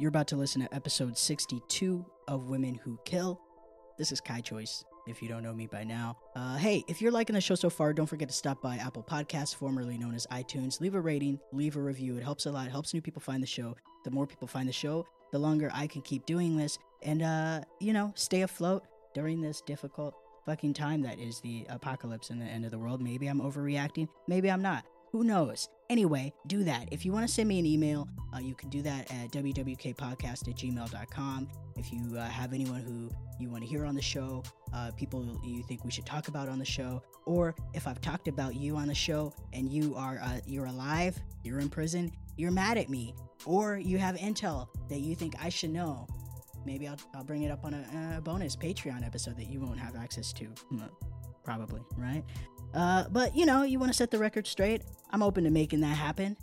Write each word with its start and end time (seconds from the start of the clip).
You're 0.00 0.08
about 0.08 0.28
to 0.28 0.36
listen 0.36 0.62
to 0.62 0.74
episode 0.74 1.18
62 1.18 2.02
of 2.26 2.48
Women 2.48 2.74
Who 2.74 2.98
Kill. 3.04 3.38
This 3.98 4.12
is 4.12 4.18
Kai 4.18 4.40
Choice, 4.40 4.82
if 5.06 5.20
you 5.20 5.28
don't 5.28 5.42
know 5.42 5.52
me 5.52 5.66
by 5.66 5.84
now. 5.84 6.16
Uh, 6.34 6.56
hey, 6.56 6.82
if 6.88 7.02
you're 7.02 7.12
liking 7.12 7.34
the 7.34 7.40
show 7.42 7.54
so 7.54 7.68
far, 7.68 7.92
don't 7.92 8.06
forget 8.06 8.26
to 8.30 8.34
stop 8.34 8.62
by 8.62 8.76
Apple 8.76 9.02
Podcasts, 9.02 9.54
formerly 9.54 9.98
known 9.98 10.14
as 10.14 10.26
iTunes. 10.28 10.80
Leave 10.80 10.94
a 10.94 11.00
rating, 11.02 11.38
leave 11.52 11.76
a 11.76 11.82
review. 11.82 12.16
It 12.16 12.22
helps 12.22 12.46
a 12.46 12.50
lot. 12.50 12.66
It 12.66 12.70
helps 12.70 12.94
new 12.94 13.02
people 13.02 13.20
find 13.20 13.42
the 13.42 13.46
show. 13.46 13.76
The 14.04 14.10
more 14.10 14.26
people 14.26 14.48
find 14.48 14.66
the 14.66 14.72
show, 14.72 15.04
the 15.32 15.38
longer 15.38 15.70
I 15.74 15.86
can 15.86 16.00
keep 16.00 16.24
doing 16.24 16.56
this 16.56 16.78
and, 17.02 17.20
uh, 17.20 17.60
you 17.78 17.92
know, 17.92 18.14
stay 18.16 18.40
afloat 18.40 18.84
during 19.12 19.42
this 19.42 19.60
difficult 19.60 20.14
fucking 20.46 20.72
time 20.72 21.02
that 21.02 21.18
is 21.18 21.40
the 21.40 21.66
apocalypse 21.68 22.30
and 22.30 22.40
the 22.40 22.46
end 22.46 22.64
of 22.64 22.70
the 22.70 22.78
world. 22.78 23.02
Maybe 23.02 23.26
I'm 23.26 23.42
overreacting. 23.42 24.08
Maybe 24.26 24.50
I'm 24.50 24.62
not. 24.62 24.86
Who 25.12 25.24
knows? 25.24 25.68
Anyway, 25.88 26.32
do 26.46 26.62
that. 26.62 26.88
If 26.92 27.04
you 27.04 27.12
want 27.12 27.26
to 27.26 27.32
send 27.32 27.48
me 27.48 27.58
an 27.58 27.66
email, 27.66 28.08
uh, 28.32 28.38
you 28.38 28.54
can 28.54 28.68
do 28.68 28.80
that 28.82 29.10
at 29.10 29.32
wwkpodcast 29.32 30.48
at 30.48 30.56
gmail.com. 30.56 31.48
If 31.76 31.92
you 31.92 32.16
uh, 32.16 32.28
have 32.28 32.52
anyone 32.52 32.80
who 32.82 33.10
you 33.40 33.50
want 33.50 33.64
to 33.64 33.68
hear 33.68 33.84
on 33.84 33.96
the 33.96 34.02
show, 34.02 34.44
uh, 34.72 34.92
people 34.96 35.40
you 35.42 35.64
think 35.64 35.84
we 35.84 35.90
should 35.90 36.06
talk 36.06 36.28
about 36.28 36.48
on 36.48 36.60
the 36.60 36.64
show, 36.64 37.02
or 37.26 37.56
if 37.74 37.88
I've 37.88 38.00
talked 38.00 38.28
about 38.28 38.54
you 38.54 38.76
on 38.76 38.86
the 38.86 38.94
show 38.94 39.32
and 39.52 39.68
you 39.68 39.96
are 39.96 40.20
uh, 40.22 40.38
you're 40.46 40.66
alive, 40.66 41.20
you're 41.42 41.58
in 41.58 41.68
prison, 41.68 42.12
you're 42.36 42.52
mad 42.52 42.78
at 42.78 42.88
me, 42.88 43.12
or 43.44 43.78
you 43.78 43.98
have 43.98 44.14
intel 44.14 44.68
that 44.88 45.00
you 45.00 45.16
think 45.16 45.34
I 45.42 45.48
should 45.48 45.70
know, 45.70 46.06
maybe 46.64 46.86
I'll, 46.86 46.98
I'll 47.14 47.24
bring 47.24 47.42
it 47.42 47.50
up 47.50 47.64
on 47.64 47.74
a, 47.74 48.16
a 48.18 48.20
bonus 48.20 48.54
Patreon 48.54 49.04
episode 49.04 49.36
that 49.38 49.48
you 49.48 49.60
won't 49.60 49.80
have 49.80 49.96
access 49.96 50.32
to. 50.34 50.46
Probably, 51.44 51.80
right? 51.96 52.22
Uh, 52.74 53.04
but 53.10 53.36
you 53.36 53.46
know, 53.46 53.62
you 53.62 53.78
want 53.78 53.90
to 53.90 53.96
set 53.96 54.10
the 54.10 54.18
record 54.18 54.46
straight. 54.46 54.82
I'm 55.10 55.22
open 55.22 55.44
to 55.44 55.50
making 55.50 55.80
that 55.80 55.96
happen. 55.96 56.36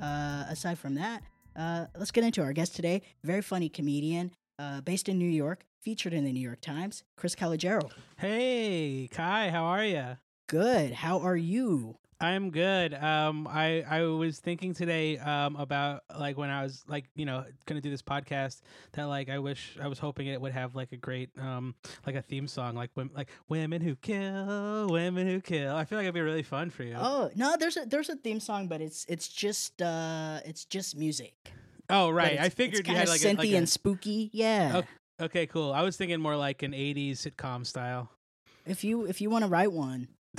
Uh, 0.00 0.44
aside 0.48 0.78
from 0.78 0.94
that, 0.96 1.22
uh, 1.56 1.86
let's 1.96 2.10
get 2.10 2.24
into 2.24 2.42
our 2.42 2.52
guest 2.52 2.74
today. 2.76 3.02
Very 3.24 3.42
funny 3.42 3.68
comedian, 3.68 4.32
uh, 4.58 4.80
based 4.80 5.08
in 5.08 5.18
New 5.18 5.30
York, 5.30 5.64
featured 5.80 6.12
in 6.12 6.24
the 6.24 6.32
New 6.32 6.40
York 6.40 6.60
Times. 6.60 7.04
Chris 7.16 7.34
Calogero. 7.34 7.90
Hey, 8.18 9.08
Kai, 9.10 9.50
how 9.50 9.64
are 9.64 9.84
you? 9.84 10.18
Good. 10.48 10.92
How 10.92 11.20
are 11.20 11.36
you? 11.36 11.98
I'm 12.22 12.50
good. 12.50 12.94
Um, 12.94 13.48
I 13.50 13.82
I 13.82 14.02
was 14.04 14.38
thinking 14.38 14.74
today 14.74 15.18
um 15.18 15.56
about 15.56 16.04
like 16.16 16.38
when 16.38 16.50
I 16.50 16.62
was 16.62 16.84
like 16.86 17.06
you 17.16 17.26
know 17.26 17.44
gonna 17.66 17.80
do 17.80 17.90
this 17.90 18.00
podcast 18.00 18.60
that 18.92 19.04
like 19.04 19.28
I 19.28 19.40
wish 19.40 19.76
I 19.82 19.88
was 19.88 19.98
hoping 19.98 20.28
it 20.28 20.40
would 20.40 20.52
have 20.52 20.76
like 20.76 20.92
a 20.92 20.96
great 20.96 21.30
um 21.36 21.74
like 22.06 22.14
a 22.14 22.22
theme 22.22 22.46
song 22.46 22.76
like 22.76 22.90
women 22.94 23.12
like 23.16 23.28
women 23.48 23.82
who 23.82 23.96
kill 23.96 24.86
women 24.88 25.26
who 25.26 25.40
kill. 25.40 25.74
I 25.74 25.84
feel 25.84 25.98
like 25.98 26.04
it'd 26.04 26.14
be 26.14 26.20
really 26.20 26.44
fun 26.44 26.70
for 26.70 26.84
you. 26.84 26.94
Oh 26.96 27.28
no, 27.34 27.56
there's 27.58 27.76
a 27.76 27.86
there's 27.86 28.08
a 28.08 28.16
theme 28.16 28.38
song, 28.38 28.68
but 28.68 28.80
it's 28.80 29.04
it's 29.08 29.26
just 29.26 29.82
uh 29.82 30.38
it's 30.44 30.64
just 30.64 30.96
music. 30.96 31.34
Oh 31.90 32.08
right, 32.08 32.38
I 32.38 32.50
figured 32.50 32.80
it's 32.80 32.88
you 32.88 32.94
had 32.94 33.08
like 33.08 33.20
a, 33.20 33.24
synthy 33.24 33.38
like 33.38 33.50
a- 33.50 33.56
and 33.56 33.68
spooky. 33.68 34.30
Yeah. 34.32 34.72
Okay. 34.76 34.88
okay, 35.20 35.46
cool. 35.46 35.72
I 35.72 35.82
was 35.82 35.96
thinking 35.96 36.20
more 36.20 36.36
like 36.36 36.62
an 36.62 36.70
'80s 36.70 37.14
sitcom 37.26 37.66
style. 37.66 38.10
If 38.64 38.84
you 38.84 39.06
if 39.06 39.20
you 39.20 39.28
want 39.28 39.42
to 39.42 39.50
write 39.50 39.72
one, 39.72 40.06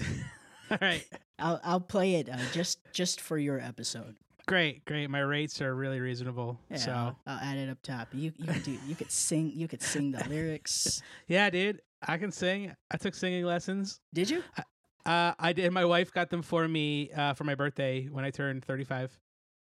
All 0.73 0.87
right, 0.87 1.05
I'll 1.39 1.59
I'll 1.63 1.79
play 1.79 2.15
it 2.15 2.29
uh, 2.29 2.37
just 2.51 2.79
just 2.93 3.21
for 3.21 3.37
your 3.37 3.59
episode. 3.59 4.15
great, 4.47 4.83
great. 4.85 5.09
My 5.09 5.19
rates 5.19 5.61
are 5.61 5.73
really 5.75 5.99
reasonable. 5.99 6.59
Yeah, 6.69 6.77
So 6.77 6.91
I'll, 6.91 7.19
I'll 7.27 7.39
add 7.39 7.57
it 7.57 7.69
up 7.69 7.81
top. 7.83 8.07
You 8.13 8.33
you 8.37 8.47
could 8.47 8.63
do 8.63 8.77
you 8.87 8.95
could 8.95 9.11
sing 9.11 9.51
you 9.55 9.67
could 9.67 9.81
sing 9.81 10.11
the 10.11 10.23
lyrics. 10.27 11.01
yeah, 11.27 11.49
dude, 11.49 11.81
I 12.07 12.17
can 12.17 12.31
sing. 12.31 12.75
I 12.91 12.97
took 12.97 13.13
singing 13.15 13.45
lessons. 13.45 13.99
Did 14.13 14.29
you? 14.29 14.43
Uh, 15.05 15.33
I 15.37 15.53
did. 15.53 15.71
My 15.71 15.85
wife 15.85 16.11
got 16.13 16.29
them 16.29 16.41
for 16.41 16.67
me 16.67 17.11
uh, 17.11 17.33
for 17.33 17.43
my 17.43 17.55
birthday 17.55 18.07
when 18.09 18.23
I 18.25 18.31
turned 18.31 18.63
35. 18.63 19.19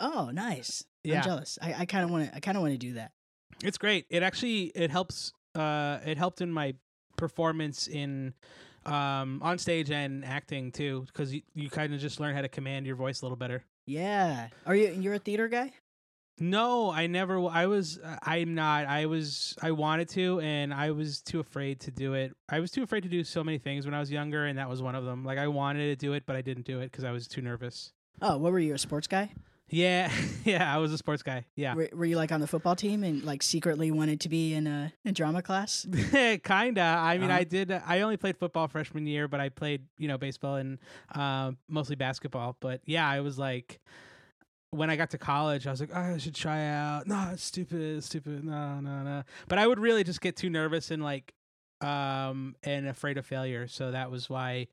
Oh, 0.00 0.30
nice. 0.32 0.84
Yeah. 1.04 1.18
I'm 1.18 1.24
jealous. 1.24 1.58
I, 1.62 1.74
I 1.78 1.84
kind 1.86 2.04
of 2.04 2.10
want 2.10 2.28
to. 2.28 2.36
I 2.36 2.40
kind 2.40 2.56
of 2.56 2.62
want 2.62 2.74
to 2.74 2.78
do 2.78 2.94
that. 2.94 3.12
It's 3.62 3.78
great. 3.78 4.06
It 4.10 4.22
actually 4.22 4.72
it 4.74 4.90
helps. 4.90 5.32
Uh, 5.54 5.98
it 6.04 6.16
helped 6.18 6.40
in 6.40 6.52
my 6.52 6.74
performance 7.16 7.86
in 7.86 8.34
um 8.86 9.40
on 9.42 9.58
stage 9.58 9.90
and 9.90 10.24
acting 10.24 10.72
too 10.72 11.04
because 11.06 11.34
you, 11.34 11.42
you 11.54 11.68
kind 11.68 11.92
of 11.92 12.00
just 12.00 12.18
learn 12.18 12.34
how 12.34 12.40
to 12.40 12.48
command 12.48 12.86
your 12.86 12.96
voice 12.96 13.20
a 13.20 13.24
little 13.24 13.36
better. 13.36 13.64
Yeah. 13.86 14.48
Are 14.66 14.74
you? 14.74 14.88
You're 14.92 15.14
a 15.14 15.18
theater 15.18 15.48
guy. 15.48 15.72
No, 16.42 16.90
I 16.90 17.06
never. 17.06 17.44
I 17.48 17.66
was. 17.66 17.98
uh, 17.98 18.16
I'm 18.22 18.54
not. 18.54 18.86
I 18.86 19.04
was. 19.06 19.54
I 19.60 19.72
wanted 19.72 20.08
to, 20.10 20.40
and 20.40 20.72
I 20.72 20.90
was 20.92 21.20
too 21.20 21.38
afraid 21.38 21.80
to 21.80 21.90
do 21.90 22.14
it. 22.14 22.32
I 22.48 22.60
was 22.60 22.70
too 22.70 22.82
afraid 22.82 23.02
to 23.02 23.10
do 23.10 23.22
so 23.24 23.44
many 23.44 23.58
things 23.58 23.84
when 23.84 23.92
I 23.92 24.00
was 24.00 24.10
younger, 24.10 24.46
and 24.46 24.58
that 24.58 24.68
was 24.68 24.80
one 24.80 24.94
of 24.94 25.04
them. 25.04 25.22
Like 25.22 25.38
I 25.38 25.48
wanted 25.48 25.86
to 25.88 25.96
do 25.96 26.14
it, 26.14 26.24
but 26.26 26.36
I 26.36 26.40
didn't 26.40 26.64
do 26.64 26.80
it 26.80 26.90
because 26.90 27.04
I 27.04 27.10
was 27.10 27.28
too 27.28 27.42
nervous. 27.42 27.92
Oh, 28.22 28.38
what 28.38 28.52
were 28.52 28.58
you? 28.58 28.72
A 28.74 28.78
sports 28.78 29.06
guy? 29.06 29.32
Yeah, 29.70 30.10
yeah. 30.44 30.74
I 30.74 30.78
was 30.78 30.92
a 30.92 30.98
sports 30.98 31.22
guy. 31.22 31.44
Yeah. 31.54 31.74
Were, 31.74 31.88
were 31.92 32.04
you 32.04 32.16
like 32.16 32.32
on 32.32 32.40
the 32.40 32.46
football 32.46 32.74
team 32.76 33.04
and 33.04 33.22
like 33.22 33.42
secretly 33.42 33.90
wanted 33.90 34.20
to 34.22 34.28
be 34.28 34.52
in 34.52 34.66
a, 34.66 34.92
a 35.04 35.12
drama 35.12 35.42
class? 35.42 35.86
Kinda. 36.12 36.80
I 36.82 37.18
mean, 37.18 37.30
Uh-huh. 37.30 37.38
I 37.40 37.44
did. 37.44 37.70
I 37.70 38.00
only 38.00 38.16
played 38.16 38.36
football 38.36 38.68
freshman 38.68 39.06
year, 39.06 39.28
but 39.28 39.40
I 39.40 39.48
played, 39.48 39.82
you 39.98 40.08
know, 40.08 40.18
baseball 40.18 40.56
and 40.56 40.78
uh, 41.14 41.52
mostly 41.68 41.96
basketball. 41.96 42.56
But 42.60 42.80
yeah, 42.84 43.08
I 43.08 43.20
was 43.20 43.38
like, 43.38 43.80
when 44.72 44.90
I 44.90 44.96
got 44.96 45.10
to 45.10 45.18
college, 45.18 45.66
I 45.66 45.70
was 45.70 45.80
like, 45.80 45.90
oh, 45.94 46.14
I 46.14 46.18
should 46.18 46.34
try 46.34 46.66
out. 46.66 47.06
No, 47.06 47.30
it's 47.32 47.44
stupid, 47.44 47.80
it's 47.98 48.06
stupid. 48.06 48.44
No, 48.44 48.80
no, 48.80 49.02
no. 49.02 49.22
But 49.48 49.58
I 49.58 49.66
would 49.66 49.78
really 49.78 50.04
just 50.04 50.20
get 50.20 50.36
too 50.36 50.50
nervous 50.50 50.90
and 50.90 51.02
like, 51.02 51.32
um, 51.80 52.54
and 52.62 52.86
afraid 52.88 53.18
of 53.18 53.26
failure. 53.26 53.66
So 53.66 53.90
that 53.92 54.10
was 54.10 54.28
why 54.28 54.66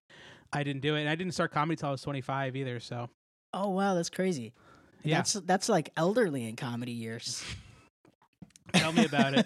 I 0.53 0.63
didn't 0.63 0.81
do 0.81 0.95
it. 0.95 1.01
And 1.01 1.09
I 1.09 1.15
didn't 1.15 1.33
start 1.33 1.51
comedy 1.51 1.77
till 1.77 1.89
I 1.89 1.91
was 1.91 2.01
25 2.01 2.55
either. 2.55 2.79
So 2.79 3.09
Oh 3.53 3.69
wow, 3.69 3.93
that's 3.95 4.09
crazy. 4.09 4.53
Yeah. 5.03 5.17
That's 5.17 5.33
that's 5.33 5.69
like 5.69 5.89
elderly 5.95 6.47
in 6.47 6.55
comedy 6.55 6.91
years. 6.91 7.43
tell 8.73 8.91
me 8.91 9.05
about 9.05 9.33
it. 9.33 9.45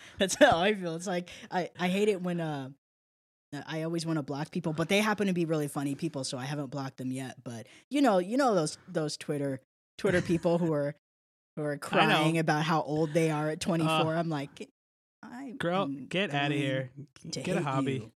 That's 0.18 0.34
how 0.36 0.58
I 0.60 0.74
feel. 0.74 0.94
It's 0.94 1.06
like 1.06 1.28
I, 1.50 1.70
I 1.78 1.88
hate 1.88 2.08
it 2.08 2.22
when 2.22 2.40
uh 2.40 2.70
I 3.66 3.82
always 3.82 4.06
want 4.06 4.16
to 4.16 4.22
block 4.22 4.50
people, 4.50 4.72
but 4.72 4.88
they 4.88 5.00
happen 5.00 5.26
to 5.26 5.34
be 5.34 5.44
really 5.44 5.68
funny 5.68 5.94
people, 5.94 6.24
so 6.24 6.38
I 6.38 6.44
haven't 6.44 6.70
blocked 6.70 6.96
them 6.96 7.12
yet. 7.12 7.36
But 7.44 7.66
you 7.90 8.00
know, 8.00 8.18
you 8.18 8.36
know 8.38 8.54
those 8.54 8.78
those 8.88 9.16
Twitter 9.16 9.60
Twitter 9.98 10.22
people 10.22 10.58
who 10.58 10.72
are 10.72 10.94
who 11.56 11.62
are 11.62 11.76
crying 11.78 12.38
about 12.38 12.62
how 12.64 12.82
old 12.82 13.12
they 13.12 13.30
are 13.30 13.50
at 13.50 13.60
24. 13.60 14.14
I'm 14.14 14.30
like, 14.30 14.70
I 15.22 15.54
Girl, 15.58 15.86
get 15.86 16.32
out 16.32 16.50
of 16.50 16.56
here. 16.56 16.90
Get 17.30 17.56
a 17.56 17.62
hobby. 17.62 18.10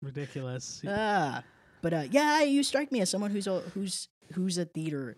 Ridiculous. 0.00 0.82
ah, 0.88 1.42
but 1.82 1.92
uh, 1.92 2.04
yeah, 2.10 2.42
you 2.42 2.62
strike 2.62 2.90
me 2.90 3.02
as 3.02 3.10
someone 3.10 3.30
who's 3.30 3.46
who's 3.74 4.08
who's 4.32 4.58
a 4.58 4.64
theater, 4.64 5.16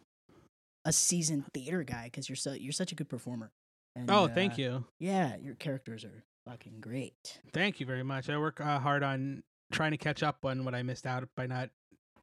a 0.85 0.93
seasoned 0.93 1.45
theater 1.53 1.83
guy 1.83 2.05
because 2.05 2.29
you're 2.29 2.37
so 2.37 2.53
you're 2.53 2.73
such 2.73 2.93
a 2.93 2.95
good 2.95 3.09
performer. 3.09 3.51
And, 3.97 4.11
Oh, 4.11 4.25
uh, 4.25 4.29
thank 4.29 4.59
you. 4.59 4.85
Yeah, 4.99 5.37
your 5.37 5.55
characters 5.55 6.05
are 6.05 6.25
fucking 6.47 6.81
great. 6.81 7.41
Thank 7.53 7.79
you 7.81 7.87
very 7.87 8.03
much. 8.03 8.29
I 8.29 8.37
work 8.39 8.61
uh, 8.61 8.79
hard 8.79 9.03
on 9.03 9.43
trying 9.73 9.93
to 9.93 9.97
catch 9.97 10.23
up 10.23 10.45
on 10.45 10.65
what 10.65 10.75
I 10.75 10.83
missed 10.83 11.07
out 11.07 11.29
by 11.37 11.47
not 11.47 11.71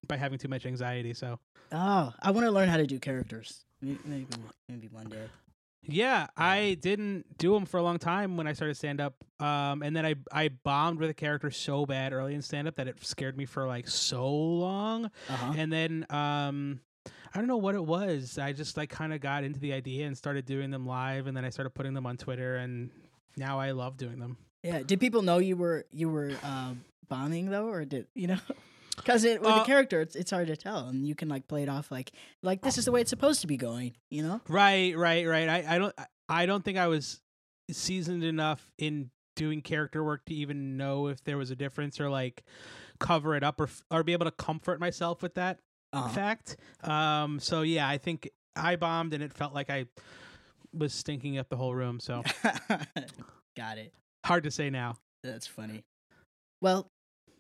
by 0.08 0.18
having 0.18 0.38
too 0.40 0.48
much 0.48 0.66
anxiety. 0.66 1.14
So 1.14 1.40
Oh, 1.72 2.14
I 2.22 2.32
want 2.32 2.46
to 2.46 2.52
learn 2.52 2.68
how 2.70 2.78
to 2.78 2.86
do 2.88 3.00
characters. 3.00 3.64
Maybe 3.82 4.00
maybe, 4.06 4.28
maybe 4.70 4.88
one 4.90 5.08
day. 5.10 5.26
Yeah, 5.88 6.28
I 6.38 6.78
didn't 6.80 7.38
do 7.38 7.54
them 7.54 7.66
for 7.66 7.78
a 7.78 7.84
long 7.84 7.98
time 8.00 8.38
when 8.38 8.48
I 8.48 8.54
started 8.54 8.76
stand 8.78 9.02
up, 9.02 9.16
um, 9.40 9.82
and 9.84 9.96
then 9.96 10.06
I 10.06 10.16
I 10.32 10.50
bombed 10.50 11.00
with 11.00 11.10
a 11.10 11.14
character 11.14 11.52
so 11.52 11.86
bad 11.86 12.14
early 12.14 12.34
in 12.36 12.42
stand 12.42 12.68
up 12.68 12.76
that 12.76 12.88
it 12.88 13.04
scared 13.04 13.38
me 13.38 13.46
for 13.46 13.68
like 13.68 13.88
so 13.88 14.30
long, 14.30 15.06
Uh-huh. 15.30 15.54
and 15.58 15.72
then 15.72 16.06
um. 16.10 16.82
I 17.34 17.38
don't 17.40 17.48
know 17.48 17.56
what 17.58 17.76
it 17.76 17.86
was. 17.86 18.38
I 18.38 18.52
just 18.52 18.76
like 18.76 18.90
kind 18.90 19.14
of 19.14 19.22
got 19.22 19.46
into 19.46 19.58
the 19.58 19.72
idea 19.72 20.06
and 20.06 20.18
started 20.18 20.46
doing 20.46 20.70
them 20.70 20.86
live, 20.86 21.28
and 21.28 21.38
then 21.38 21.46
I 21.46 21.50
started 21.50 21.70
putting 21.70 21.94
them 21.94 22.06
on 22.06 22.18
Twitter, 22.18 22.58
and 22.58 22.90
now 23.38 23.58
I 23.58 23.72
love 23.72 23.96
doing 23.96 24.20
them. 24.20 24.36
Yeah. 24.64 24.84
Did 24.86 25.00
people 25.00 25.22
know 25.22 25.38
you 25.38 25.56
were 25.56 25.86
you 25.94 26.10
were 26.10 26.34
uh, 26.44 26.74
bombing 27.08 27.50
though, 27.50 27.68
or 27.70 27.86
did 27.86 28.08
you 28.16 28.28
know? 28.28 28.38
Because 29.04 29.24
with 29.24 29.46
Uh, 29.46 29.62
a 29.62 29.66
character, 29.66 30.02
it's 30.02 30.16
it's 30.16 30.32
hard 30.32 30.48
to 30.48 30.56
tell, 30.58 30.88
and 30.88 31.08
you 31.08 31.16
can 31.16 31.28
like 31.30 31.48
play 31.48 31.64
it 31.64 31.70
off 31.70 31.92
like 31.92 32.12
like 32.44 32.62
this 32.62 32.78
is 32.78 32.86
the 32.86 32.92
way 32.92 33.02
it's 33.02 33.10
supposed 33.10 33.42
to 33.42 33.48
be 33.48 33.58
going. 33.58 33.94
You 34.10 34.24
know? 34.24 34.42
Right, 34.48 34.96
right, 34.98 35.26
right. 35.28 35.50
I, 35.50 35.76
I 35.76 35.78
don't 35.80 35.96
I 36.30 36.46
don't 36.46 36.64
think 36.64 36.78
I 36.78 36.88
was 36.88 37.22
seasoned 37.70 38.24
enough 38.24 38.72
in 38.78 39.10
doing 39.36 39.62
character 39.62 40.04
work 40.04 40.26
to 40.26 40.34
even 40.34 40.76
know 40.78 41.08
if 41.08 41.24
there 41.24 41.38
was 41.38 41.52
a 41.52 41.56
difference 41.56 42.00
or 42.00 42.10
like 42.10 42.44
cover 43.00 43.36
it 43.36 43.44
up 43.44 43.60
or 43.60 43.70
or 43.90 44.04
be 44.04 44.14
able 44.14 44.26
to 44.26 44.32
comfort 44.32 44.80
myself 44.80 45.22
with 45.22 45.36
that 45.36 45.60
Uh-huh. 45.94 46.10
fact. 46.10 46.58
Um 46.84 47.40
so 47.40 47.62
yeah, 47.62 47.88
I 47.88 47.98
think 47.98 48.30
I 48.56 48.76
bombed 48.76 49.14
and 49.14 49.24
it 49.24 49.34
felt 49.34 49.54
like 49.54 49.70
I 49.70 49.86
was 50.74 50.94
stinking 50.94 51.38
up 51.38 51.50
the 51.50 51.58
whole 51.58 51.74
room. 51.74 52.00
So 52.00 52.24
Got 53.58 53.78
it. 53.78 53.94
hard 54.26 54.44
to 54.44 54.52
say 54.52 54.70
now. 54.70 54.98
That's 55.24 55.48
funny. 55.48 55.84
Well, 56.62 56.88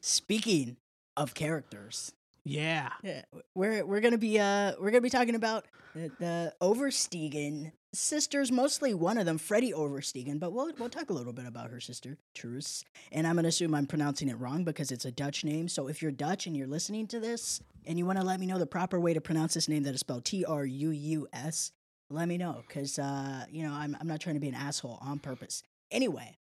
speaking 0.01 0.77
of 1.17 1.33
characters, 1.33 2.13
Yeah. 2.43 2.89
yeah, 3.03 3.23
we're 3.55 3.85
we're 3.85 3.99
gonna 4.01 4.17
be 4.17 4.39
uh 4.39 4.73
we're 4.79 4.91
gonna 4.91 5.01
be 5.01 5.09
talking 5.09 5.35
about 5.35 5.65
the, 5.93 6.09
the 6.19 6.53
Oversteegen 6.61 7.71
sisters. 7.93 8.51
Mostly 8.51 8.93
one 8.93 9.17
of 9.17 9.25
them, 9.25 9.37
Freddie 9.37 9.73
Oversteegen, 9.73 10.39
but 10.39 10.53
we'll 10.53 10.71
we'll 10.79 10.89
talk 10.89 11.09
a 11.09 11.13
little 11.13 11.33
bit 11.33 11.45
about 11.45 11.69
her 11.69 11.79
sister, 11.81 12.17
Truus. 12.35 12.83
And 13.11 13.27
I'm 13.27 13.35
gonna 13.35 13.49
assume 13.49 13.75
I'm 13.75 13.85
pronouncing 13.87 14.29
it 14.29 14.39
wrong 14.39 14.63
because 14.63 14.91
it's 14.91 15.05
a 15.05 15.11
Dutch 15.11 15.43
name. 15.43 15.67
So 15.67 15.87
if 15.87 16.01
you're 16.01 16.11
Dutch 16.11 16.47
and 16.47 16.55
you're 16.55 16.67
listening 16.67 17.07
to 17.07 17.19
this 17.19 17.59
and 17.85 17.97
you 17.97 18.05
want 18.05 18.19
to 18.19 18.25
let 18.25 18.39
me 18.39 18.45
know 18.45 18.57
the 18.57 18.65
proper 18.65 18.99
way 18.99 19.13
to 19.13 19.21
pronounce 19.21 19.53
this 19.53 19.67
name 19.67 19.83
that 19.83 19.93
is 19.93 19.99
spelled 19.99 20.23
T 20.25 20.45
R 20.45 20.65
U 20.65 20.89
U 20.91 21.27
S, 21.33 21.71
let 22.09 22.27
me 22.27 22.37
know 22.37 22.63
because 22.67 22.97
uh, 22.97 23.45
you 23.51 23.63
know 23.67 23.73
I'm 23.73 23.97
I'm 23.99 24.07
not 24.07 24.21
trying 24.21 24.35
to 24.35 24.41
be 24.41 24.47
an 24.49 24.55
asshole 24.55 24.97
on 25.01 25.19
purpose. 25.19 25.61
Anyway, 25.91 26.37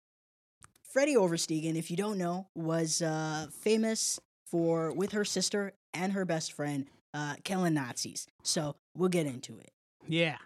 Freddie 0.82 1.16
Oversteegen, 1.16 1.76
if 1.76 1.90
you 1.90 1.96
don't 1.98 2.16
know, 2.18 2.46
was 2.54 3.02
uh, 3.02 3.46
famous 3.60 4.18
for 4.54 4.92
with 4.92 5.10
her 5.10 5.24
sister 5.24 5.72
and 5.94 6.12
her 6.12 6.24
best 6.24 6.52
friend 6.52 6.86
uh, 7.12 7.34
killing 7.42 7.74
Nazis. 7.74 8.28
So 8.44 8.76
we'll 8.96 9.08
get 9.08 9.26
into 9.26 9.58
it. 9.58 9.72
Yeah. 10.06 10.36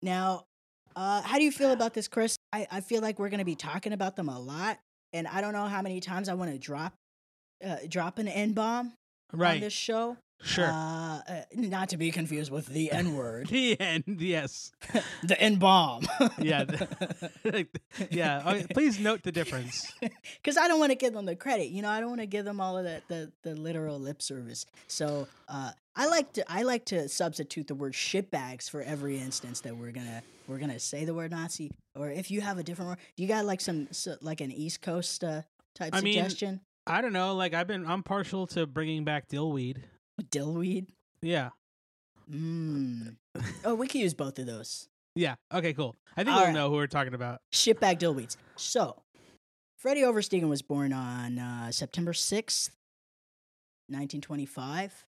Now, 0.00 0.44
uh, 0.96 1.20
how 1.20 1.36
do 1.36 1.44
you 1.44 1.52
feel 1.52 1.72
about 1.72 1.92
this, 1.92 2.08
Chris? 2.08 2.38
I, 2.50 2.66
I 2.70 2.80
feel 2.80 3.02
like 3.02 3.18
we're 3.18 3.28
going 3.28 3.40
to 3.40 3.44
be 3.44 3.56
talking 3.56 3.92
about 3.92 4.16
them 4.16 4.30
a 4.30 4.38
lot, 4.40 4.78
and 5.12 5.28
I 5.28 5.42
don't 5.42 5.52
know 5.52 5.66
how 5.66 5.82
many 5.82 6.00
times 6.00 6.30
I 6.30 6.34
want 6.34 6.50
to 6.52 6.58
drop 6.58 6.94
uh, 7.62 7.76
drop 7.90 8.18
an 8.18 8.26
N 8.26 8.52
bomb 8.54 8.94
on 9.34 9.38
Right. 9.38 9.60
this 9.60 9.74
show. 9.74 10.16
Sure. 10.42 10.66
Uh, 10.66 11.20
uh, 11.26 11.40
not 11.54 11.88
to 11.90 11.96
be 11.96 12.10
confused 12.10 12.50
with 12.50 12.66
the 12.66 12.92
N 12.92 13.16
word, 13.16 13.46
the 13.50 13.80
end. 13.80 14.04
Yes. 14.06 14.72
the 15.22 15.40
N 15.40 15.56
bomb. 15.56 16.06
Yeah. 16.38 16.64
the- 16.64 17.66
yeah. 18.10 18.42
Okay, 18.46 18.66
please 18.72 18.98
note 18.98 19.22
the 19.22 19.32
difference. 19.32 19.90
because 20.36 20.58
I 20.58 20.68
don't 20.68 20.78
want 20.78 20.90
to 20.92 20.96
give 20.96 21.14
them 21.14 21.24
the 21.24 21.36
credit. 21.36 21.68
You 21.68 21.80
know, 21.82 21.88
I 21.88 22.00
don't 22.00 22.10
want 22.10 22.20
to 22.20 22.26
give 22.26 22.44
them 22.44 22.60
all 22.60 22.76
of 22.76 22.84
that 22.84 23.08
the 23.08 23.32
the 23.42 23.54
literal 23.54 23.98
lip 23.98 24.20
service. 24.20 24.66
So 24.86 25.26
uh, 25.48 25.70
I 25.96 26.06
like 26.08 26.32
to 26.34 26.52
I 26.52 26.62
like 26.62 26.84
to 26.86 27.08
substitute 27.08 27.68
the 27.68 27.74
word 27.74 27.94
shitbags 27.94 28.68
for 28.68 28.82
every 28.82 29.18
instance 29.18 29.60
that 29.60 29.76
we're 29.76 29.92
gonna 29.92 30.22
we're 30.46 30.58
gonna 30.58 30.78
say 30.80 31.04
the 31.04 31.14
word 31.14 31.30
Nazi. 31.30 31.70
Or 31.96 32.10
if 32.10 32.30
you 32.30 32.40
have 32.42 32.58
a 32.58 32.62
different 32.62 32.90
word, 32.90 32.98
do 33.16 33.22
you 33.22 33.28
got 33.28 33.44
like 33.46 33.60
some 33.60 33.88
so, 33.92 34.16
like 34.20 34.40
an 34.40 34.52
East 34.52 34.82
Coast 34.82 35.24
uh, 35.24 35.42
type 35.74 35.94
I 35.94 36.00
mean, 36.02 36.14
suggestion? 36.14 36.60
I 36.86 37.00
don't 37.00 37.14
know. 37.14 37.34
Like 37.34 37.54
I've 37.54 37.66
been, 37.66 37.86
I'm 37.86 38.02
partial 38.02 38.46
to 38.48 38.66
bringing 38.66 39.04
back 39.04 39.28
dillweed. 39.28 39.78
Dillweed. 40.22 40.86
Yeah. 41.22 41.50
Mm. 42.30 43.16
Oh, 43.64 43.74
we 43.74 43.88
can 43.88 44.00
use 44.00 44.14
both 44.14 44.38
of 44.38 44.46
those. 44.46 44.88
Yeah. 45.16 45.34
Okay. 45.52 45.72
Cool. 45.72 45.96
I 46.16 46.22
think 46.22 46.34
All 46.34 46.40
we'll 46.40 46.46
right. 46.46 46.54
know 46.54 46.70
who 46.70 46.76
we're 46.76 46.86
talking 46.86 47.14
about. 47.14 47.40
Shitbag 47.52 47.98
dillweeds. 47.98 48.36
So, 48.56 49.02
Freddie 49.76 50.02
Oversteegen 50.02 50.48
was 50.48 50.62
born 50.62 50.92
on 50.92 51.38
uh, 51.38 51.72
September 51.72 52.12
6th, 52.12 52.70
1925. 53.88 55.04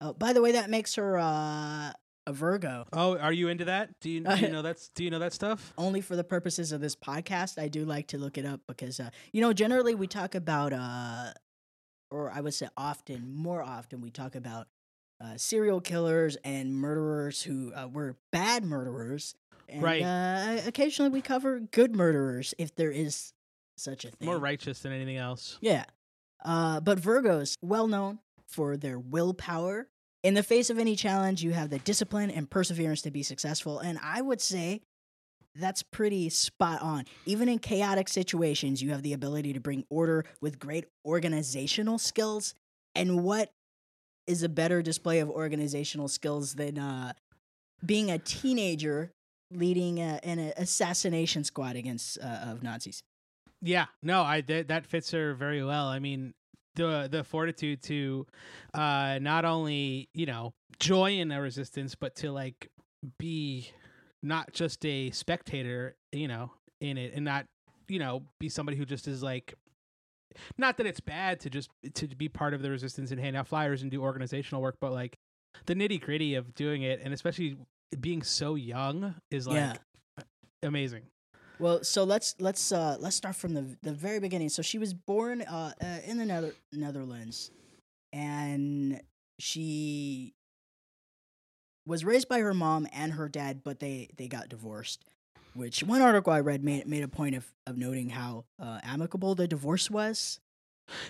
Oh, 0.00 0.12
by 0.12 0.32
the 0.32 0.42
way, 0.42 0.52
that 0.52 0.70
makes 0.70 0.94
her 0.96 1.18
uh, 1.18 1.92
a 2.26 2.32
Virgo. 2.32 2.84
Oh, 2.92 3.16
are 3.18 3.32
you 3.32 3.48
into 3.48 3.64
that? 3.64 3.90
Do 4.00 4.10
you, 4.10 4.20
do 4.20 4.36
you 4.36 4.48
know 4.52 4.62
that's 4.62 4.90
do 4.90 5.02
you 5.04 5.10
know 5.10 5.18
that 5.18 5.32
stuff? 5.32 5.72
Only 5.78 6.00
for 6.00 6.14
the 6.14 6.22
purposes 6.24 6.70
of 6.72 6.80
this 6.80 6.94
podcast, 6.94 7.58
I 7.60 7.68
do 7.68 7.84
like 7.84 8.08
to 8.08 8.18
look 8.18 8.38
it 8.38 8.44
up 8.44 8.60
because, 8.68 9.00
uh, 9.00 9.10
you 9.32 9.40
know, 9.40 9.52
generally 9.52 9.94
we 9.94 10.06
talk 10.06 10.34
about, 10.34 10.72
uh, 10.72 11.32
or 12.10 12.30
I 12.30 12.40
would 12.40 12.54
say 12.54 12.68
often, 12.76 13.34
more 13.34 13.62
often, 13.62 14.00
we 14.00 14.10
talk 14.10 14.34
about 14.34 14.68
uh, 15.20 15.36
serial 15.36 15.80
killers 15.80 16.36
and 16.44 16.74
murderers 16.74 17.42
who 17.42 17.72
uh, 17.74 17.88
were 17.88 18.16
bad 18.32 18.64
murderers. 18.64 19.34
And, 19.68 19.82
Right. 19.82 20.02
Uh, 20.02 20.60
occasionally 20.66 21.10
we 21.10 21.20
cover 21.20 21.60
good 21.60 21.94
murderers 21.94 22.54
if 22.58 22.74
there 22.74 22.90
is 22.90 23.32
such 23.76 24.04
a 24.04 24.10
thing. 24.10 24.26
More 24.26 24.38
righteous 24.38 24.80
than 24.80 24.92
anything 24.92 25.16
else. 25.16 25.58
Yeah. 25.60 25.84
Uh, 26.44 26.80
but 26.80 26.98
Virgos, 27.00 27.56
well 27.60 27.86
known 27.86 28.20
for 28.46 28.76
their 28.76 28.98
willpower. 28.98 29.88
In 30.22 30.34
the 30.34 30.42
face 30.42 30.70
of 30.70 30.78
any 30.78 30.96
challenge, 30.96 31.42
you 31.42 31.52
have 31.52 31.70
the 31.70 31.78
discipline 31.80 32.30
and 32.30 32.48
perseverance 32.48 33.02
to 33.02 33.10
be 33.10 33.22
successful. 33.22 33.78
And 33.78 33.98
I 34.02 34.20
would 34.20 34.40
say 34.40 34.80
that's 35.58 35.82
pretty 35.82 36.28
spot 36.28 36.80
on. 36.82 37.04
Even 37.26 37.48
in 37.48 37.58
chaotic 37.58 38.08
situations, 38.08 38.82
you 38.82 38.90
have 38.90 39.02
the 39.02 39.12
ability 39.12 39.52
to 39.52 39.60
bring 39.60 39.84
order 39.90 40.24
with 40.40 40.58
great 40.58 40.86
organizational 41.04 41.98
skills. 41.98 42.54
And 42.94 43.22
what 43.22 43.50
is 44.26 44.42
a 44.42 44.48
better 44.48 44.82
display 44.82 45.20
of 45.20 45.30
organizational 45.30 46.08
skills 46.08 46.54
than 46.54 46.78
uh, 46.78 47.12
being 47.84 48.10
a 48.10 48.18
teenager 48.18 49.12
leading 49.50 49.98
a, 49.98 50.20
an 50.22 50.38
assassination 50.56 51.44
squad 51.44 51.76
against 51.76 52.18
uh, 52.18 52.50
of 52.50 52.62
Nazis? 52.62 53.02
Yeah, 53.62 53.86
no, 54.02 54.22
I 54.22 54.42
that 54.42 54.68
that 54.68 54.86
fits 54.86 55.10
her 55.10 55.34
very 55.34 55.64
well. 55.64 55.86
I 55.86 55.98
mean, 55.98 56.34
the 56.76 57.08
the 57.10 57.24
fortitude 57.24 57.82
to 57.84 58.26
uh 58.72 59.18
not 59.20 59.44
only, 59.44 60.08
you 60.14 60.26
know, 60.26 60.52
join 60.78 61.32
a 61.32 61.40
resistance, 61.40 61.96
but 61.96 62.14
to 62.16 62.30
like 62.30 62.70
be 63.18 63.72
not 64.22 64.52
just 64.52 64.84
a 64.84 65.10
spectator, 65.10 65.96
you 66.12 66.28
know, 66.28 66.50
in 66.80 66.98
it 66.98 67.12
and 67.14 67.24
not, 67.24 67.46
you 67.88 67.98
know, 67.98 68.22
be 68.38 68.48
somebody 68.48 68.76
who 68.76 68.84
just 68.84 69.08
is 69.08 69.22
like 69.22 69.54
not 70.56 70.76
that 70.76 70.86
it's 70.86 71.00
bad 71.00 71.40
to 71.40 71.50
just 71.50 71.70
to 71.94 72.06
be 72.08 72.28
part 72.28 72.54
of 72.54 72.62
the 72.62 72.70
resistance 72.70 73.10
and 73.10 73.20
hand 73.20 73.36
out 73.36 73.48
flyers 73.48 73.82
and 73.82 73.90
do 73.90 74.02
organizational 74.02 74.62
work, 74.62 74.76
but 74.80 74.92
like 74.92 75.16
the 75.66 75.74
nitty 75.74 76.00
gritty 76.00 76.34
of 76.34 76.54
doing 76.54 76.82
it 76.82 77.00
and 77.02 77.12
especially 77.14 77.56
being 78.00 78.22
so 78.22 78.54
young 78.54 79.14
is 79.30 79.46
like 79.46 79.56
Yeah. 79.56 79.74
amazing. 80.62 81.02
Well, 81.58 81.82
so 81.82 82.04
let's 82.04 82.36
let's 82.38 82.70
uh, 82.70 82.96
let's 83.00 83.16
start 83.16 83.34
from 83.34 83.54
the 83.54 83.76
the 83.82 83.92
very 83.92 84.20
beginning. 84.20 84.48
So 84.48 84.62
she 84.62 84.78
was 84.78 84.94
born 84.94 85.42
uh, 85.42 85.72
uh, 85.82 85.86
in 86.06 86.16
the 86.18 86.24
Nether- 86.24 86.54
Netherlands, 86.72 87.50
and 88.12 89.00
she 89.40 90.34
was 91.88 92.04
raised 92.04 92.28
by 92.28 92.38
her 92.40 92.54
mom 92.54 92.86
and 92.92 93.12
her 93.14 93.28
dad, 93.28 93.62
but 93.64 93.80
they 93.80 94.10
they 94.16 94.28
got 94.28 94.48
divorced. 94.48 95.04
Which 95.54 95.82
one 95.82 96.02
article 96.02 96.32
I 96.32 96.40
read 96.40 96.62
made 96.62 96.86
made 96.86 97.02
a 97.02 97.08
point 97.08 97.34
of 97.34 97.52
of 97.66 97.76
noting 97.76 98.10
how 98.10 98.44
uh, 98.60 98.78
amicable 98.84 99.34
the 99.34 99.48
divorce 99.48 99.90
was. 99.90 100.38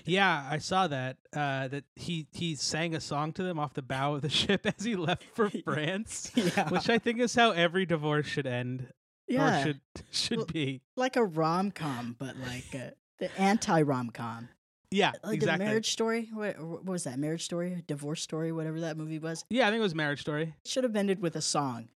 Yeah, 0.04 0.44
I 0.50 0.58
saw 0.58 0.88
that. 0.88 1.18
Uh, 1.32 1.68
that 1.68 1.84
he 1.94 2.26
he 2.32 2.54
sang 2.54 2.94
a 2.94 3.00
song 3.00 3.32
to 3.34 3.42
them 3.42 3.58
off 3.58 3.74
the 3.74 3.82
bow 3.82 4.14
of 4.14 4.22
the 4.22 4.28
ship 4.40 4.64
as 4.66 4.84
he 4.84 4.96
left 4.96 5.24
for 5.34 5.50
France, 5.64 6.30
yeah, 6.34 6.68
which 6.70 6.88
I 6.88 6.98
think 6.98 7.20
is 7.20 7.34
how 7.34 7.50
every 7.50 7.84
divorce 7.86 8.26
should 8.26 8.46
end 8.46 8.88
yeah, 9.28 9.60
or 9.60 9.64
should 9.64 9.80
should 10.10 10.38
Well, 10.38 10.46
be. 10.46 10.80
like 10.96 11.16
a 11.16 11.24
rom 11.24 11.70
com, 11.70 12.16
but 12.18 12.36
like 12.38 12.74
uh, 12.74 12.90
the 13.18 13.36
anti 13.38 13.82
rom 13.82 14.10
com. 14.10 14.48
Yeah, 14.90 15.12
Like 15.22 15.34
exactly. 15.34 15.64
the 15.64 15.68
marriage 15.70 15.90
story. 15.90 16.28
What, 16.32 16.58
what 16.58 16.84
was 16.86 17.04
that? 17.04 17.18
Marriage 17.18 17.44
story, 17.44 17.82
divorce 17.86 18.22
story, 18.22 18.52
whatever 18.52 18.80
that 18.80 18.96
movie 18.96 19.18
was. 19.18 19.44
Yeah, 19.50 19.66
I 19.66 19.70
think 19.70 19.80
it 19.80 19.82
was 19.82 19.94
Marriage 19.94 20.20
Story. 20.22 20.54
It 20.64 20.68
should 20.70 20.84
have 20.84 20.96
ended 20.96 21.20
with 21.20 21.36
a 21.36 21.42
song, 21.42 21.88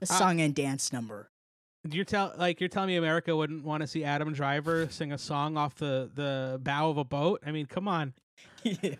a 0.00 0.04
Uh, 0.04 0.06
song 0.06 0.40
and 0.40 0.54
dance 0.54 0.92
number. 0.92 1.30
You're 1.88 2.04
tell 2.04 2.34
like 2.36 2.60
you're 2.60 2.68
telling 2.68 2.88
me 2.88 2.96
America 2.96 3.34
wouldn't 3.34 3.64
want 3.64 3.82
to 3.82 3.86
see 3.86 4.04
Adam 4.04 4.32
Driver 4.34 4.88
sing 4.90 5.12
a 5.12 5.18
song 5.18 5.56
off 5.56 5.76
the 5.76 6.10
the 6.14 6.58
bow 6.62 6.90
of 6.90 6.98
a 6.98 7.04
boat? 7.04 7.40
I 7.46 7.52
mean, 7.52 7.64
come 7.66 7.88
on. 7.88 8.12
yeah. 8.64 8.96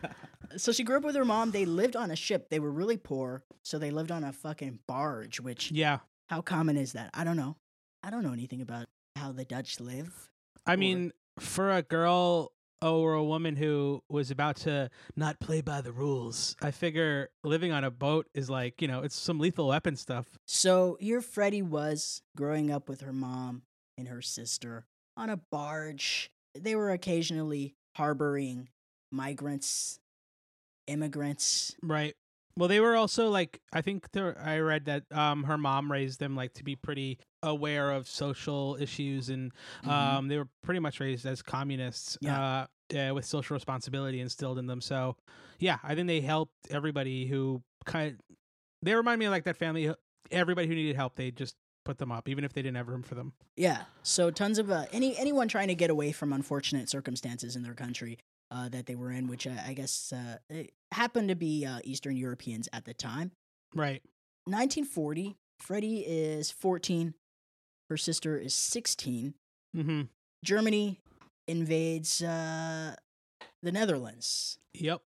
So 0.57 0.73
she 0.73 0.83
grew 0.85 0.97
up 0.97 1.03
with 1.03 1.15
her 1.17 1.25
mom. 1.27 1.51
They 1.51 1.65
lived 1.67 1.95
on 1.97 2.11
a 2.11 2.17
ship. 2.17 2.49
They 2.51 2.59
were 2.59 2.71
really 2.71 2.97
poor, 2.97 3.43
so 3.63 3.79
they 3.79 3.91
lived 3.91 4.11
on 4.11 4.25
a 4.25 4.33
fucking 4.33 4.79
barge. 4.87 5.41
Which 5.41 5.71
Yeah, 5.73 5.99
how 6.29 6.41
common 6.41 6.77
is 6.79 6.93
that? 6.93 7.11
I 7.13 7.25
don't 7.25 7.37
know. 7.37 7.57
I 8.03 8.09
don't 8.11 8.23
know 8.23 8.33
anything 8.33 8.63
about 8.63 8.87
how 9.17 9.33
the 9.33 9.45
Dutch 9.45 9.79
live. 9.81 10.31
I 10.65 10.75
Or- 10.75 10.77
mean, 10.79 11.13
for 11.39 11.71
a 11.73 11.83
girl 11.83 12.53
or 12.83 13.15
a 13.15 13.25
woman 13.25 13.57
who 13.57 14.03
was 14.09 14.31
about 14.31 14.57
to 14.57 14.91
not 15.17 15.39
play 15.41 15.61
by 15.61 15.81
the 15.81 15.93
rules, 15.93 16.57
I 16.63 16.71
figure 16.71 17.31
living 17.45 17.73
on 17.73 17.85
a 17.85 17.91
boat 17.91 18.27
is 18.35 18.49
like 18.49 18.81
you 18.81 18.89
know 18.89 19.03
it's 19.03 19.19
some 19.19 19.39
lethal 19.39 19.69
weapon 19.69 19.97
stuff. 19.97 20.27
So 20.47 20.97
here 21.01 21.21
Freddie 21.21 21.63
was 21.63 22.23
growing 22.37 22.71
up 22.71 22.89
with 22.89 23.03
her 23.03 23.13
mom 23.13 23.63
and 23.99 24.09
her 24.09 24.23
sister 24.23 24.87
on 25.17 25.31
a 25.31 25.37
barge. 25.37 26.31
They 26.55 26.75
were 26.75 26.91
occasionally 26.91 27.75
harboring 27.97 28.69
migrants, 29.11 30.01
immigrants. 30.87 31.75
Right. 31.83 32.15
Well, 32.57 32.69
they 32.69 32.81
were 32.81 32.97
also 32.97 33.29
like 33.31 33.61
I 33.73 33.81
think 33.81 34.09
I 34.17 34.59
read 34.59 34.85
that 34.87 35.05
um 35.13 35.45
her 35.45 35.57
mom 35.59 35.91
raised 35.91 36.21
them 36.21 36.37
like 36.37 36.55
to 36.55 36.65
be 36.65 36.77
pretty 36.77 37.19
aware 37.43 37.91
of 37.93 38.07
social 38.09 38.77
issues 38.81 39.31
and 39.31 39.53
Mhm. 39.85 39.89
um 39.89 40.29
they 40.29 40.37
were 40.37 40.49
pretty 40.63 40.81
much 40.81 41.01
raised 41.01 41.25
as 41.27 41.43
communists 41.43 42.19
Yeah. 42.21 42.41
uh 42.63 42.67
yeah, 42.93 43.13
with 43.13 43.25
social 43.25 43.55
responsibility 43.55 44.21
instilled 44.21 44.59
in 44.59 44.67
them. 44.67 44.81
So, 44.81 45.17
yeah, 45.61 45.79
I 45.85 45.95
think 45.95 46.09
they 46.09 46.21
helped 46.21 46.55
everybody 46.71 47.27
who 47.27 47.63
kind 47.87 48.15
Of, 48.15 48.37
they 48.83 48.95
remind 48.95 49.21
me 49.21 49.27
of 49.27 49.31
like 49.31 49.45
that 49.45 49.57
family 49.57 49.95
everybody 50.33 50.67
who 50.67 50.75
needed 50.75 50.97
help, 50.97 51.15
they 51.15 51.31
just 51.31 51.55
put 51.85 51.99
them 51.99 52.11
up 52.13 52.29
even 52.29 52.45
if 52.45 52.53
they 52.53 52.63
didn't 52.63 52.77
have 52.77 52.89
room 52.89 53.03
for 53.03 53.15
them. 53.15 53.33
Yeah. 53.57 53.85
So 54.03 54.31
tons 54.31 54.59
of 54.59 54.71
uh, 54.71 54.87
any 54.93 55.17
anyone 55.17 55.49
trying 55.49 55.69
to 55.69 55.75
get 55.75 55.89
away 55.89 56.11
from 56.13 56.33
unfortunate 56.33 56.89
circumstances 56.89 57.55
in 57.57 57.63
their 57.63 57.75
country 57.75 58.19
uh, 58.51 58.69
that 58.71 58.87
they 58.87 58.95
were 58.97 59.11
in, 59.13 59.29
which 59.29 59.47
uh, 59.47 59.51
I 59.67 59.73
guess 59.75 60.13
uh, 60.13 60.39
it 60.49 60.73
happened 60.93 61.29
to 61.29 61.35
be 61.37 61.65
uh, 61.67 61.79
Eastern 61.85 62.17
Europeans 62.17 62.69
at 62.73 62.85
the 62.85 62.95
time. 62.95 63.33
Right. 63.75 64.03
1940. 64.47 65.37
Freddie 65.59 66.01
is 66.01 66.51
14. 66.51 67.15
Her 67.89 67.97
sister 67.97 68.37
is 68.37 68.55
16. 68.55 69.35
Mhm. 69.77 70.09
Germany 70.45 71.01
invades 71.47 72.23
uh, 72.23 72.95
the 73.63 73.73
Netherlands. 73.73 74.59
Yep. 74.75 75.03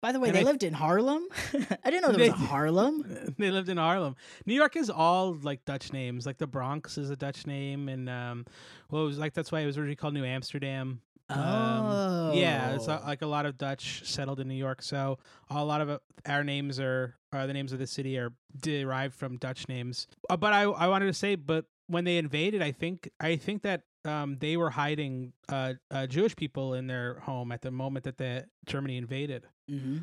By 0.00 0.12
the 0.12 0.18
way, 0.20 0.28
And 0.28 0.36
they 0.36 0.40
I- 0.40 0.44
lived 0.44 0.62
in 0.62 0.74
Haarlem. 0.74 1.22
I 1.84 1.90
didn't 1.90 2.02
know 2.02 2.12
there 2.16 2.30
was 2.32 2.40
a 2.40 2.46
Harlem. 2.46 3.34
they 3.38 3.50
lived 3.50 3.68
in 3.68 3.76
Haarlem. 3.78 4.16
New 4.46 4.54
York 4.54 4.76
is 4.76 4.90
all 4.90 5.34
like 5.42 5.64
Dutch 5.64 5.92
names. 5.92 6.26
Like 6.26 6.38
the 6.38 6.46
Bronx 6.46 6.98
is 6.98 7.10
a 7.10 7.16
Dutch 7.16 7.46
name, 7.46 7.88
and 7.88 8.08
um, 8.08 8.46
well, 8.90 9.02
it 9.02 9.06
was 9.06 9.18
like 9.18 9.32
that's 9.32 9.52
why 9.52 9.60
it 9.60 9.66
was 9.66 9.78
originally 9.78 9.96
called 9.96 10.14
New 10.14 10.24
Amsterdam. 10.24 11.00
Um, 11.38 12.34
yeah, 12.34 12.74
it's 12.74 12.88
uh, 12.88 13.00
Oh. 13.02 13.06
like 13.06 13.22
a 13.22 13.26
lot 13.26 13.46
of 13.46 13.56
Dutch 13.58 14.02
settled 14.04 14.40
in 14.40 14.48
New 14.48 14.54
York, 14.54 14.82
so 14.82 15.18
a 15.50 15.64
lot 15.64 15.80
of 15.80 15.90
uh, 15.90 15.98
our 16.26 16.44
names 16.44 16.78
are, 16.80 17.16
uh, 17.32 17.46
the 17.46 17.52
names 17.52 17.72
of 17.72 17.78
the 17.78 17.86
city 17.86 18.18
are 18.18 18.32
derived 18.60 19.14
from 19.14 19.36
Dutch 19.36 19.68
names. 19.68 20.06
Uh, 20.30 20.36
but 20.36 20.52
I, 20.52 20.62
I 20.62 20.88
wanted 20.88 21.06
to 21.06 21.14
say, 21.14 21.34
but 21.34 21.66
when 21.88 22.04
they 22.04 22.18
invaded, 22.18 22.62
I 22.62 22.72
think, 22.72 23.10
I 23.20 23.36
think 23.36 23.62
that 23.62 23.82
um, 24.04 24.36
they 24.40 24.56
were 24.56 24.70
hiding 24.70 25.32
uh, 25.48 25.74
uh, 25.90 26.06
Jewish 26.06 26.34
people 26.36 26.74
in 26.74 26.86
their 26.86 27.20
home 27.20 27.52
at 27.52 27.62
the 27.62 27.70
moment 27.70 28.04
that 28.04 28.18
the 28.18 28.46
Germany 28.66 28.96
invaded, 28.96 29.46
Mm-hmm. 29.70 29.98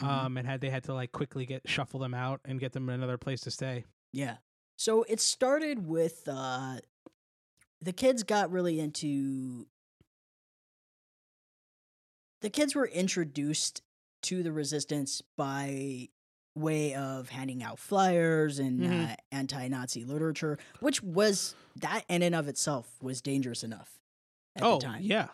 Mhm. 0.00 0.06
um, 0.08 0.36
and 0.38 0.46
had 0.48 0.60
they 0.62 0.70
had 0.70 0.84
to 0.84 0.94
like 0.94 1.12
quickly 1.12 1.44
get 1.44 1.62
shuffle 1.68 2.00
them 2.00 2.14
out 2.14 2.40
and 2.46 2.58
get 2.58 2.72
them 2.72 2.88
another 2.88 3.18
place 3.18 3.42
to 3.42 3.50
stay. 3.50 3.84
Yeah. 4.12 4.36
So 4.78 5.02
it 5.06 5.20
started 5.20 5.86
with 5.86 6.26
uh 6.26 6.78
the 7.82 7.92
kids 7.92 8.22
got 8.22 8.50
really 8.50 8.80
into 8.80 9.66
the 12.42 12.50
kids 12.50 12.74
were 12.74 12.86
introduced 12.86 13.82
to 14.24 14.42
the 14.42 14.52
resistance 14.52 15.22
by 15.36 16.08
way 16.54 16.94
of 16.94 17.30
handing 17.30 17.62
out 17.62 17.78
flyers 17.78 18.58
and 18.58 18.80
Mhm. 18.80 19.12
uh, 19.12 19.16
anti-Nazi 19.32 20.04
literature, 20.04 20.58
which 20.80 21.02
was 21.02 21.54
that 21.76 22.04
in 22.08 22.22
and 22.22 22.34
of 22.34 22.46
itself 22.46 23.02
was 23.02 23.22
dangerous 23.22 23.64
enough 23.64 23.98
at 24.54 24.62
oh, 24.62 24.78
the 24.78 24.84
time. 24.84 25.02
yeah, 25.02 25.28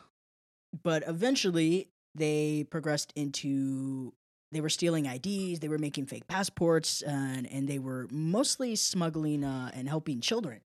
But 0.84 1.02
eventually 1.08 1.88
they 2.14 2.64
progressed 2.70 3.12
into 3.16 4.14
they 4.52 4.60
were 4.62 4.70
stealing 4.70 5.04
IDs, 5.06 5.58
they 5.60 5.68
were 5.68 5.76
making 5.78 6.06
fake 6.06 6.26
passports, 6.26 7.02
and 7.02 7.46
and 7.50 7.68
they 7.68 7.78
were 7.78 8.06
mostly 8.10 8.76
smuggling 8.76 9.44
uh, 9.44 9.70
and 9.74 9.88
helping 9.88 10.20
children, 10.22 10.62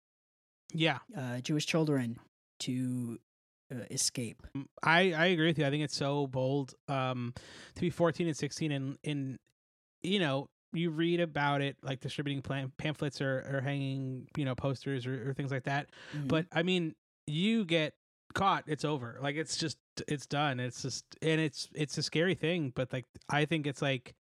yeah. 0.72 0.98
uh, 1.16 1.40
Jewish 1.40 1.66
children, 1.66 2.20
to 2.60 3.18
uh, 3.72 3.84
escape. 3.90 4.42
Mm, 4.56 4.66
I, 4.82 5.12
I 5.12 5.26
agree 5.26 5.46
with 5.46 5.58
you. 5.58 5.66
I 5.66 5.70
think 5.70 5.82
it's 5.84 5.96
so 5.96 6.26
bold 6.26 6.74
um, 6.88 7.32
to 7.74 7.80
be 7.80 7.90
14 7.90 8.26
and 8.26 8.36
16 8.36 8.72
and, 8.72 8.98
and 9.04 9.38
you 10.02 10.18
know, 10.18 10.48
you 10.74 10.90
read 10.90 11.20
about 11.20 11.60
it 11.60 11.76
like 11.82 12.00
distributing 12.00 12.42
plan- 12.42 12.72
pamphlets 12.78 13.20
or, 13.20 13.46
or 13.52 13.60
hanging, 13.60 14.26
you 14.36 14.44
know, 14.44 14.54
posters 14.54 15.06
or, 15.06 15.30
or 15.30 15.34
things 15.34 15.50
like 15.50 15.64
that. 15.64 15.88
Mhm. 16.16 16.28
But 16.28 16.46
I 16.52 16.62
mean, 16.62 16.94
you 17.26 17.64
get 17.64 17.94
caught, 18.34 18.64
it's 18.66 18.84
over. 18.84 19.18
Like 19.20 19.36
it's 19.36 19.56
just, 19.56 19.76
it's 20.08 20.26
done. 20.26 20.60
It's 20.60 20.82
just, 20.82 21.04
and 21.20 21.40
it's, 21.40 21.68
it's 21.74 21.98
a 21.98 22.02
scary 22.02 22.34
thing. 22.34 22.72
But 22.74 22.92
like, 22.92 23.04
I 23.28 23.44
think 23.44 23.66
it's 23.66 23.82
like, 23.82 24.14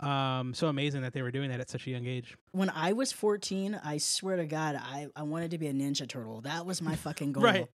um, 0.00 0.54
so 0.54 0.68
amazing 0.68 1.02
that 1.02 1.12
they 1.12 1.22
were 1.22 1.30
doing 1.32 1.50
that 1.50 1.58
at 1.60 1.68
such 1.68 1.86
a 1.88 1.90
young 1.90 2.06
age. 2.06 2.36
when 2.52 2.70
I 2.70 2.92
was 2.92 3.10
fourteen, 3.10 3.74
I 3.82 3.98
swear 3.98 4.36
to 4.36 4.46
God, 4.46 4.76
I, 4.80 5.08
I 5.16 5.24
wanted 5.24 5.50
to 5.50 5.58
be 5.58 5.66
a 5.66 5.72
Ninja 5.72 6.08
Turtle. 6.08 6.40
That 6.42 6.64
was 6.64 6.80
my 6.80 6.94
fucking 6.94 7.32
goal. 7.34 7.42
Right. 7.42 7.66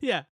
Yeah. 0.00 0.22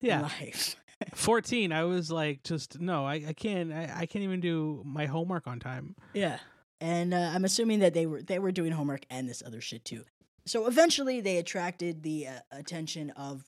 Yeah. 0.00 0.22
life. 0.22 0.76
14, 1.14 1.72
I 1.72 1.84
was 1.84 2.10
like, 2.10 2.42
just, 2.42 2.78
no, 2.78 3.06
I, 3.06 3.14
I 3.28 3.32
can't, 3.32 3.72
I, 3.72 3.90
I 4.00 4.06
can't 4.06 4.22
even 4.24 4.40
do 4.40 4.82
my 4.84 5.06
homework 5.06 5.46
on 5.46 5.58
time. 5.58 5.96
Yeah, 6.12 6.38
and 6.80 7.14
uh, 7.14 7.30
I'm 7.34 7.44
assuming 7.44 7.80
that 7.80 7.94
they 7.94 8.06
were 8.06 8.22
they 8.22 8.38
were 8.38 8.52
doing 8.52 8.72
homework 8.72 9.02
and 9.10 9.28
this 9.28 9.42
other 9.44 9.60
shit 9.60 9.84
too. 9.84 10.04
So 10.46 10.66
eventually, 10.66 11.20
they 11.20 11.36
attracted 11.38 12.02
the 12.02 12.28
uh, 12.28 12.32
attention 12.50 13.10
of 13.10 13.44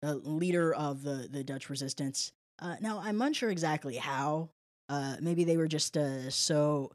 the 0.00 0.14
leader 0.16 0.74
of 0.74 1.02
the 1.02 1.28
the 1.30 1.44
Dutch 1.44 1.70
resistance. 1.70 2.32
Uh, 2.58 2.76
now, 2.80 3.00
I'm 3.02 3.20
unsure 3.22 3.50
exactly 3.50 3.96
how. 3.96 4.50
Uh, 4.88 5.16
maybe 5.20 5.44
they 5.44 5.56
were 5.56 5.68
just 5.68 5.96
uh, 5.96 6.28
so 6.30 6.90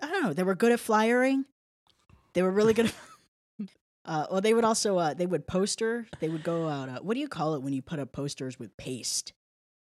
I 0.00 0.06
don't 0.06 0.22
know. 0.22 0.32
They 0.32 0.42
were 0.42 0.54
good 0.54 0.72
at 0.72 0.80
flyering. 0.80 1.44
They 2.34 2.42
were 2.42 2.50
really 2.50 2.74
good. 2.74 2.92
Uh, 4.08 4.26
well, 4.30 4.40
they 4.40 4.54
would 4.54 4.64
also 4.64 4.96
uh, 4.98 5.12
they 5.14 5.26
would 5.26 5.46
poster. 5.46 6.06
They 6.18 6.30
would 6.30 6.42
go 6.42 6.66
out. 6.66 6.88
Uh, 6.88 6.98
what 7.00 7.12
do 7.14 7.20
you 7.20 7.28
call 7.28 7.54
it 7.54 7.62
when 7.62 7.74
you 7.74 7.82
put 7.82 7.98
up 7.98 8.10
posters 8.10 8.58
with 8.58 8.74
paste? 8.78 9.34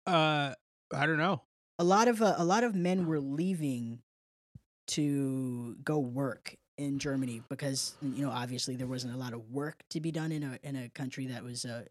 Uh, 0.07 0.53
I 0.93 1.05
don't 1.05 1.17
know. 1.17 1.43
a 1.79 1.83
lot 1.83 2.07
of 2.07 2.21
uh, 2.21 2.33
a 2.37 2.43
lot 2.43 2.63
of 2.63 2.73
men 2.73 3.05
were 3.05 3.19
leaving 3.19 3.99
to 4.87 5.75
go 5.83 5.99
work 5.99 6.55
in 6.77 6.97
Germany 6.99 7.41
because 7.49 7.95
you 8.01 8.23
know 8.25 8.31
obviously 8.31 8.75
there 8.75 8.87
wasn't 8.87 9.13
a 9.13 9.17
lot 9.17 9.33
of 9.33 9.49
work 9.51 9.83
to 9.91 9.99
be 9.99 10.11
done 10.11 10.31
in 10.31 10.43
a 10.43 10.59
in 10.63 10.75
a 10.75 10.89
country 10.89 11.27
that 11.27 11.43
was 11.43 11.65
uh, 11.65 11.83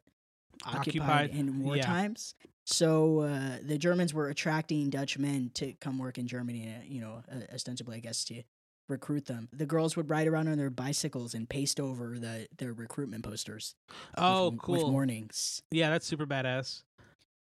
occupied, 0.64 0.78
Occupied, 0.78 1.30
in 1.30 1.60
war 1.62 1.76
yeah. 1.76 1.86
times. 1.86 2.34
So 2.64 3.20
uh, 3.20 3.58
the 3.62 3.78
Germans 3.78 4.12
were 4.12 4.28
attracting 4.28 4.90
Dutch 4.90 5.16
men 5.18 5.52
to 5.54 5.74
come 5.74 5.98
work 5.98 6.18
in 6.18 6.26
Germany. 6.26 6.74
uh, 6.76 6.82
You 6.84 7.00
know, 7.00 7.22
uh, 7.30 7.54
ostensibly, 7.54 7.98
I 7.98 8.00
guess 8.00 8.24
to 8.24 8.42
recruit 8.88 9.26
them. 9.26 9.48
The 9.52 9.66
girls 9.66 9.96
would 9.96 10.08
ride 10.10 10.26
around 10.28 10.48
on 10.48 10.58
their 10.58 10.70
bicycles 10.70 11.34
and 11.34 11.48
paste 11.48 11.80
over 11.80 12.18
the 12.18 12.46
their 12.58 12.72
recruitment 12.72 13.24
posters. 13.24 13.74
with- 13.88 13.96
Oh, 14.18 14.50
with, 14.50 14.58
cool. 14.60 14.90
warnings. 14.92 15.62
Yeah, 15.70 15.90
that's 15.90 16.06
super 16.06 16.26
badass. 16.26 16.82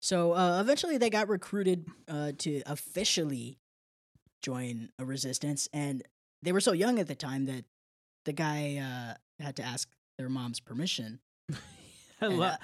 So 0.01 0.33
uh, 0.33 0.59
eventually, 0.59 0.97
they 0.97 1.09
got 1.09 1.27
recruited 1.29 1.85
uh, 2.07 2.31
to 2.39 2.61
officially 2.65 3.59
join 4.41 4.89
a 4.97 5.05
resistance, 5.05 5.69
and 5.73 6.03
they 6.41 6.51
were 6.51 6.59
so 6.61 6.71
young 6.71 6.97
at 6.99 7.07
the 7.07 7.15
time 7.15 7.45
that 7.45 7.65
the 8.25 8.33
guy 8.33 8.77
uh, 8.77 9.43
had 9.43 9.55
to 9.57 9.63
ask 9.63 9.87
their 10.17 10.29
mom's 10.29 10.59
permission. 10.59 11.19
I 11.51 11.55
And, 12.25 12.37
love 12.39 12.53
uh, 12.53 12.57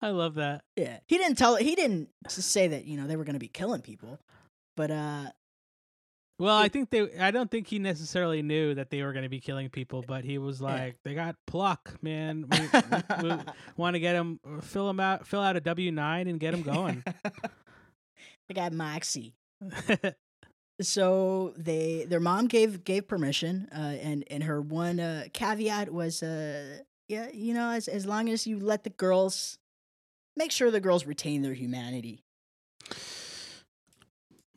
I 0.00 0.10
love 0.10 0.34
that. 0.36 0.62
Yeah, 0.76 0.98
he 1.06 1.18
didn't 1.18 1.36
tell. 1.36 1.56
He 1.56 1.74
didn't 1.74 2.08
say 2.28 2.68
that 2.68 2.84
you 2.86 2.96
know 2.96 3.06
they 3.06 3.16
were 3.16 3.24
going 3.24 3.34
to 3.34 3.38
be 3.40 3.48
killing 3.48 3.82
people, 3.82 4.18
but 4.76 4.90
uh, 4.90 5.24
Well, 6.38 6.56
I 6.56 6.68
think 6.68 6.90
they 6.90 7.18
I 7.18 7.30
don't 7.32 7.50
think 7.50 7.66
he 7.66 7.78
necessarily 7.80 8.42
knew 8.42 8.74
that 8.74 8.90
they 8.90 9.02
were 9.02 9.12
going 9.12 9.24
to 9.24 9.28
be 9.28 9.40
killing 9.40 9.68
people, 9.70 10.04
but 10.06 10.24
he 10.24 10.38
was 10.38 10.60
Yeah. 10.60 10.66
like, 10.68 10.96
they 11.02 11.14
got 11.14 11.34
pluck, 11.46 11.94
man. 12.00 12.46
We, 12.48 13.30
want 13.76 13.94
to 13.94 14.00
get 14.00 14.14
him 14.14 14.38
fill 14.60 14.88
him 14.88 15.00
out 15.00 15.26
fill 15.26 15.40
out 15.40 15.56
a 15.56 15.60
W9 15.60 16.28
and 16.30 16.38
get 16.38 16.54
him 16.54 16.62
going. 16.62 17.02
they 18.48 18.54
got 18.54 18.72
Moxie. 18.72 19.34
So 20.80 21.54
they 21.56 22.04
their 22.08 22.20
mom 22.20 22.46
gave 22.46 22.84
gave 22.84 23.08
permission, 23.08 23.68
uh, 23.74 23.96
and 24.00 24.22
and 24.30 24.44
her 24.44 24.62
one 24.62 25.00
uh, 25.00 25.24
caveat 25.32 25.92
was, 25.92 26.22
uh, 26.22 26.78
yeah, 27.08 27.30
you 27.34 27.52
know, 27.52 27.70
as 27.70 27.88
as 27.88 28.06
long 28.06 28.28
as 28.28 28.46
you 28.46 28.60
let 28.60 28.84
the 28.84 28.90
girls 28.90 29.58
make 30.36 30.52
sure 30.52 30.70
the 30.70 30.78
girls 30.78 31.04
retain 31.04 31.42
their 31.42 31.54
humanity. 31.54 32.22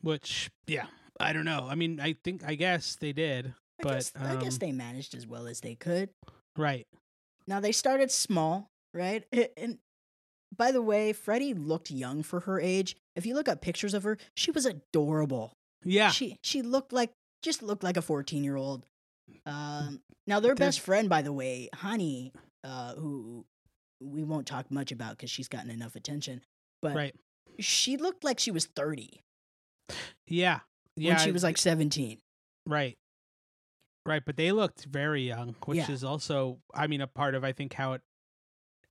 Which 0.00 0.48
yeah, 0.68 0.86
I 1.22 1.32
don't 1.32 1.44
know. 1.44 1.66
I 1.70 1.74
mean, 1.74 2.00
I 2.00 2.14
think 2.24 2.42
I 2.44 2.54
guess 2.54 2.96
they 2.96 3.12
did. 3.12 3.54
I 3.80 3.82
But, 3.82 3.94
guess 3.94 4.12
I 4.18 4.36
guess 4.36 4.54
um, 4.54 4.58
they 4.58 4.72
managed 4.72 5.14
as 5.14 5.26
well 5.26 5.46
as 5.46 5.60
they 5.60 5.74
could. 5.74 6.10
Right. 6.56 6.86
Now 7.46 7.60
they 7.60 7.72
started 7.72 8.10
small, 8.10 8.68
right? 8.94 9.24
And 9.56 9.78
by 10.56 10.70
the 10.70 10.82
way, 10.82 11.12
Freddie 11.12 11.54
looked 11.54 11.90
young 11.90 12.22
for 12.22 12.40
her 12.40 12.60
age. 12.60 12.96
If 13.16 13.26
you 13.26 13.34
look 13.34 13.48
up 13.48 13.60
pictures 13.60 13.94
of 13.94 14.02
her, 14.04 14.18
she 14.36 14.50
was 14.50 14.66
adorable. 14.66 15.52
Yeah. 15.84 16.10
She 16.10 16.36
she 16.42 16.62
looked 16.62 16.92
like 16.92 17.10
just 17.42 17.62
looked 17.62 17.82
like 17.82 17.96
a 17.96 18.02
14-year-old. 18.02 18.84
Um 19.46 20.00
now 20.26 20.40
their 20.40 20.54
best 20.54 20.80
friend 20.80 21.08
by 21.08 21.22
the 21.22 21.32
way, 21.32 21.68
Honey, 21.74 22.32
uh 22.62 22.94
who 22.94 23.44
we 24.00 24.22
won't 24.22 24.46
talk 24.46 24.70
much 24.70 24.92
about 24.92 25.18
cuz 25.18 25.30
she's 25.30 25.48
gotten 25.48 25.70
enough 25.70 25.96
attention, 25.96 26.42
but 26.80 26.94
right. 26.94 27.14
she 27.58 27.96
looked 27.96 28.22
like 28.24 28.38
she 28.38 28.50
was 28.50 28.66
30 28.66 29.20
Yeah. 30.28 30.60
Yeah. 30.96 31.10
when 31.16 31.18
she 31.24 31.32
was 31.32 31.42
like 31.42 31.58
17. 31.58 32.18
Right. 32.66 32.98
Right, 34.04 34.22
but 34.24 34.36
they 34.36 34.50
looked 34.52 34.84
very 34.84 35.22
young, 35.22 35.54
which 35.64 35.78
Yeah. 35.78 35.90
is 35.90 36.02
also 36.04 36.58
I 36.74 36.86
mean 36.88 37.00
a 37.00 37.06
part 37.06 37.34
of 37.34 37.44
I 37.44 37.52
think 37.52 37.72
how 37.74 37.92
it 37.94 38.02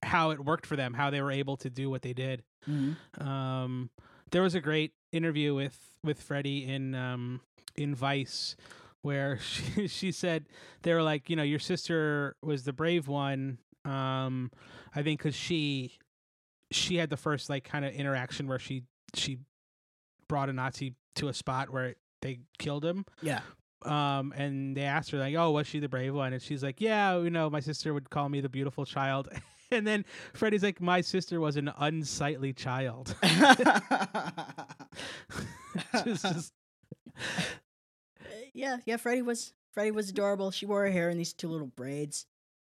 how 0.02 0.30
it 0.30 0.44
worked 0.44 0.66
for 0.66 0.74
them, 0.74 0.94
how 0.94 1.10
they 1.10 1.20
were 1.22 1.30
able 1.30 1.56
to 1.58 1.70
do 1.70 1.88
what 1.90 2.02
they 2.02 2.12
did. 2.12 2.42
Um 3.18 3.90
there 4.30 4.42
was 4.42 4.54
a 4.54 4.60
great 4.60 4.92
interview 5.12 5.54
with 5.54 5.78
with 6.02 6.20
Freddie 6.22 6.64
in 6.66 6.94
um 6.94 7.40
in 7.76 7.94
Vice 7.94 8.56
where 9.02 9.38
she 9.42 9.86
she 9.88 10.12
said 10.12 10.46
they 10.82 10.94
were 10.94 11.02
like, 11.02 11.28
you 11.28 11.36
know, 11.36 11.42
your 11.42 11.58
sister 11.58 12.36
was 12.42 12.64
the 12.64 12.72
brave 12.72 13.06
one 13.08 13.58
um 13.84 14.50
I 14.94 15.02
think 15.02 15.20
cuz 15.20 15.34
she 15.34 15.98
she 16.70 16.96
had 16.96 17.10
the 17.10 17.16
first 17.18 17.50
like 17.50 17.64
kind 17.64 17.84
of 17.84 17.92
interaction 17.92 18.46
where 18.46 18.58
she 18.58 18.84
she 19.14 19.38
brought 20.32 20.48
a 20.48 20.52
Nazi 20.52 20.94
to 21.16 21.28
a 21.28 21.34
spot 21.34 21.70
where 21.70 21.94
they 22.22 22.40
killed 22.58 22.84
him 22.84 23.04
Yeah. 23.20 23.40
um 23.84 24.32
and 24.36 24.74
they 24.76 24.82
asked 24.84 25.10
her 25.10 25.18
like 25.18 25.34
oh 25.34 25.50
was 25.50 25.66
she 25.66 25.78
the 25.78 25.88
brave 25.88 26.14
one 26.14 26.32
and 26.32 26.40
she's 26.40 26.62
like 26.62 26.80
yeah 26.80 27.18
you 27.18 27.30
know 27.30 27.50
my 27.50 27.60
sister 27.60 27.92
would 27.92 28.08
call 28.08 28.28
me 28.28 28.40
the 28.40 28.48
beautiful 28.48 28.84
child 28.86 29.28
and 29.70 29.86
then 29.86 30.04
freddie's 30.32 30.62
like 30.62 30.80
my 30.80 31.00
sister 31.02 31.38
was 31.40 31.56
an 31.56 31.70
unsightly 31.78 32.52
child 32.52 33.14
It's 36.04 36.22
just 36.22 36.52
yeah, 38.54 38.78
yeah. 38.84 38.96
Freddie 38.96 39.22
was 39.22 39.52
Freddie 39.72 39.90
was 39.90 40.10
adorable. 40.10 40.50
She 40.50 40.66
wore 40.66 40.82
her 40.84 40.90
hair 40.90 41.08
in 41.10 41.16
these 41.18 41.32
two 41.32 41.48
little 41.48 41.66
braids, 41.66 42.26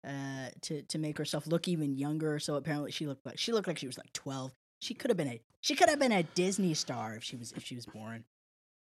uh, 0.07 0.49
to 0.61 0.81
to 0.83 0.97
make 0.99 1.17
herself 1.17 1.47
look 1.47 1.67
even 1.67 1.95
younger. 1.97 2.39
So 2.39 2.55
apparently 2.55 2.91
she 2.91 3.07
looked 3.07 3.25
like 3.25 3.37
she 3.39 3.51
looked 3.51 3.67
like 3.67 3.77
she 3.79 3.87
was 3.87 3.97
like 3.97 4.13
twelve. 4.13 4.51
She 4.81 4.93
could 4.93 5.09
have 5.09 5.17
been 5.17 5.29
a 5.29 5.41
she 5.61 5.75
could 5.75 5.89
have 5.89 5.99
been 5.99 6.11
a 6.11 6.23
Disney 6.23 6.73
star 6.73 7.15
if 7.15 7.23
she 7.23 7.35
was 7.35 7.53
if 7.53 7.63
she 7.63 7.75
was 7.75 7.85
born, 7.85 8.25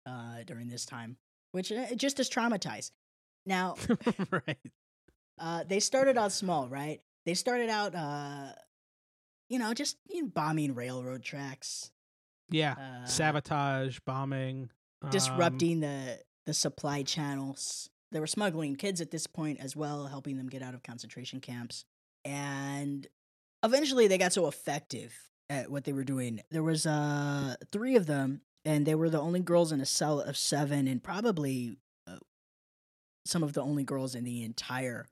uh, 0.06 0.42
during 0.46 0.68
this 0.68 0.86
time, 0.86 1.16
which 1.52 1.72
uh, 1.72 1.94
just 1.96 2.20
as 2.20 2.30
traumatized. 2.30 2.92
Now, 3.44 3.76
right 4.30 4.58
uh, 5.38 5.64
they 5.64 5.80
started 5.80 6.16
out 6.18 6.32
small, 6.32 6.68
right? 6.68 7.00
They 7.24 7.34
started 7.34 7.70
out, 7.70 7.94
uh, 7.94 8.52
you 9.48 9.58
know, 9.58 9.72
just 9.74 9.96
you 10.08 10.22
know, 10.22 10.28
bombing 10.28 10.74
railroad 10.74 11.22
tracks, 11.22 11.90
Yeah, 12.50 12.74
uh, 12.78 13.06
sabotage, 13.06 13.98
bombing, 14.00 14.70
um, 15.02 15.10
disrupting 15.10 15.80
the 15.80 16.20
the 16.46 16.54
supply 16.54 17.02
channels. 17.02 17.90
They 18.10 18.20
were 18.20 18.26
smuggling 18.26 18.76
kids 18.76 19.00
at 19.00 19.10
this 19.10 19.26
point 19.26 19.60
as 19.60 19.76
well, 19.76 20.06
helping 20.06 20.38
them 20.38 20.48
get 20.48 20.62
out 20.62 20.74
of 20.74 20.82
concentration 20.82 21.40
camps. 21.40 21.84
And 22.24 23.06
eventually 23.62 24.08
they 24.08 24.16
got 24.16 24.32
so 24.32 24.48
effective 24.48 25.27
at 25.50 25.70
what 25.70 25.84
they 25.84 25.92
were 25.92 26.04
doing. 26.04 26.40
There 26.50 26.62
was 26.62 26.86
uh 26.86 27.56
3 27.72 27.96
of 27.96 28.06
them 28.06 28.42
and 28.64 28.86
they 28.86 28.94
were 28.94 29.10
the 29.10 29.20
only 29.20 29.40
girls 29.40 29.72
in 29.72 29.80
a 29.80 29.86
cell 29.86 30.20
of 30.20 30.36
7 30.36 30.86
and 30.88 31.02
probably 31.02 31.76
uh, 32.06 32.18
some 33.24 33.42
of 33.42 33.52
the 33.54 33.62
only 33.62 33.84
girls 33.84 34.14
in 34.14 34.24
the 34.24 34.42
entire 34.42 35.06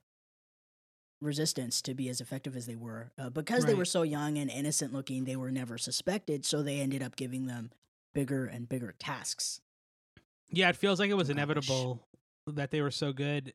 resistance 1.21 1.81
to 1.81 1.93
be 1.95 2.09
as 2.09 2.21
effective 2.21 2.55
as 2.55 2.65
they 2.67 2.75
were. 2.75 3.11
Uh, 3.17 3.29
because 3.29 3.65
they 3.65 3.73
were 3.73 3.85
so 3.85 4.03
young 4.03 4.37
and 4.37 4.51
innocent 4.51 4.93
looking, 4.93 5.23
they 5.25 5.35
were 5.35 5.49
never 5.51 5.77
suspected, 5.77 6.45
so 6.45 6.61
they 6.61 6.79
ended 6.79 7.01
up 7.01 7.15
giving 7.15 7.47
them 7.47 7.71
bigger 8.13 8.45
and 8.45 8.69
bigger 8.69 8.93
tasks. 8.99 9.59
Yeah, 10.49 10.69
it 10.69 10.75
feels 10.75 10.99
like 10.99 11.09
it 11.09 11.15
was 11.15 11.29
accomplish. 11.29 11.49
inevitable 11.55 12.07
that 12.47 12.69
they 12.71 12.81
were 12.81 12.91
so 12.91 13.11
good. 13.11 13.53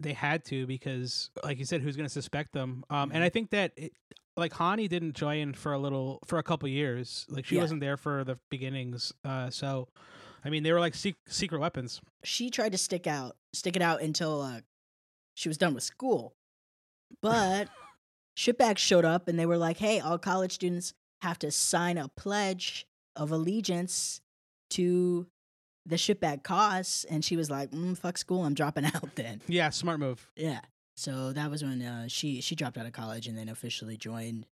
They 0.00 0.14
had 0.14 0.44
to 0.46 0.66
because, 0.66 1.30
like 1.44 1.58
you 1.58 1.64
said, 1.66 1.82
who's 1.82 1.96
going 1.96 2.06
to 2.06 2.12
suspect 2.12 2.52
them? 2.52 2.82
Um, 2.90 3.10
and 3.12 3.22
Mhm. 3.22 3.26
I 3.26 3.28
think 3.28 3.50
that 3.50 3.72
it, 3.76 3.92
like 4.36 4.52
Hannie 4.54 4.88
didn't 4.88 5.14
join 5.14 5.52
for 5.54 5.72
a 5.72 5.78
little 5.78 6.18
for 6.26 6.38
a 6.38 6.42
couple 6.42 6.68
years. 6.68 7.26
Like 7.28 7.44
she 7.46 7.56
Yeah. 7.56 7.62
wasn't 7.62 7.80
there 7.80 7.96
for 7.96 8.24
the 8.24 8.38
beginnings. 8.50 9.12
Uh, 9.24 9.50
so 9.50 9.88
I 10.44 10.50
mean, 10.50 10.62
they 10.62 10.72
were 10.72 10.80
like 10.80 10.94
sec- 10.94 11.14
secret 11.28 11.60
weapons. 11.60 12.00
she 12.24 12.50
tried 12.50 12.72
to 12.72 12.78
stick 12.78 13.06
out 13.06 13.36
stick 13.54 13.76
it 13.76 13.82
out 13.82 14.00
until 14.02 14.40
uh, 14.42 14.60
she 15.34 15.48
was 15.48 15.58
done 15.58 15.74
with 15.74 15.82
school 15.82 16.32
but 17.20 17.68
shipbags 18.38 18.78
showed 18.78 19.04
up 19.04 19.28
and 19.28 19.38
they 19.38 19.44
were 19.46 19.58
like 19.58 19.76
hey 19.78 20.00
all 20.00 20.18
college 20.18 20.52
students 20.52 20.94
have 21.20 21.38
to 21.38 21.50
sign 21.50 21.98
a 21.98 22.08
pledge 22.16 22.86
of 23.16 23.30
allegiance 23.30 24.20
to 24.70 25.26
the 25.84 25.96
shipbag 25.96 26.42
cause 26.42 27.04
and 27.10 27.24
she 27.24 27.36
was 27.36 27.50
like 27.50 27.70
mm, 27.72 27.96
fuck 27.98 28.16
school 28.16 28.44
i'm 28.44 28.54
dropping 28.54 28.84
out 28.94 29.14
then 29.16 29.40
Yeah, 29.48 29.68
smart 29.70 30.00
move. 30.00 30.30
yeah 30.36 30.60
so 30.96 31.32
that 31.32 31.50
was 31.50 31.62
when 31.62 31.82
uh, 31.82 32.06
she 32.08 32.40
she 32.40 32.54
dropped 32.54 32.76
out 32.78 32.86
of 32.86 32.92
college 32.92 33.26
and 33.26 33.36
then 33.38 33.48
officially 33.48 33.96
joined 33.96 34.46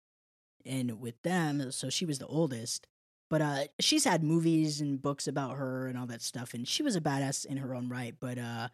in 0.65 0.99
with 0.99 1.21
them 1.23 1.71
so 1.71 1.89
she 1.89 2.05
was 2.05 2.19
the 2.19 2.27
oldest 2.27 2.87
but 3.29 3.41
uh 3.41 3.63
she's 3.79 4.03
had 4.03 4.21
movies 4.23 4.81
and 4.81 5.01
books 5.01 5.27
about 5.27 5.55
her 5.57 5.87
and 5.87 5.97
all 5.97 6.05
that 6.05 6.21
stuff 6.21 6.53
and 6.53 6.67
she 6.67 6.83
was 6.83 6.95
a 6.95 7.01
badass 7.01 7.45
in 7.45 7.57
her 7.57 7.73
own 7.73 7.87
right 7.89 8.15
but 8.19 8.37
uh 8.37 8.67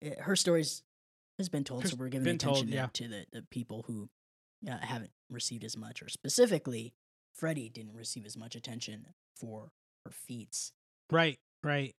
it- 0.00 0.18
her 0.20 0.34
stories 0.36 0.82
has 1.38 1.48
been 1.50 1.64
told 1.64 1.86
so 1.86 1.94
we're 1.98 2.08
giving 2.08 2.38
told, 2.38 2.56
attention 2.56 2.70
to- 2.70 2.74
yeah. 2.76 2.86
to 2.92 3.08
the, 3.08 3.26
the 3.32 3.42
people 3.50 3.84
who 3.86 4.08
uh, 4.70 4.78
haven't 4.80 5.10
received 5.30 5.62
as 5.64 5.76
much 5.76 6.02
or 6.02 6.08
specifically 6.08 6.94
freddie 7.34 7.68
didn't 7.68 7.94
receive 7.94 8.24
as 8.24 8.36
much 8.36 8.54
attention 8.56 9.06
for 9.38 9.70
her 10.06 10.10
feats 10.10 10.72
Right, 11.12 11.38
right. 11.62 11.94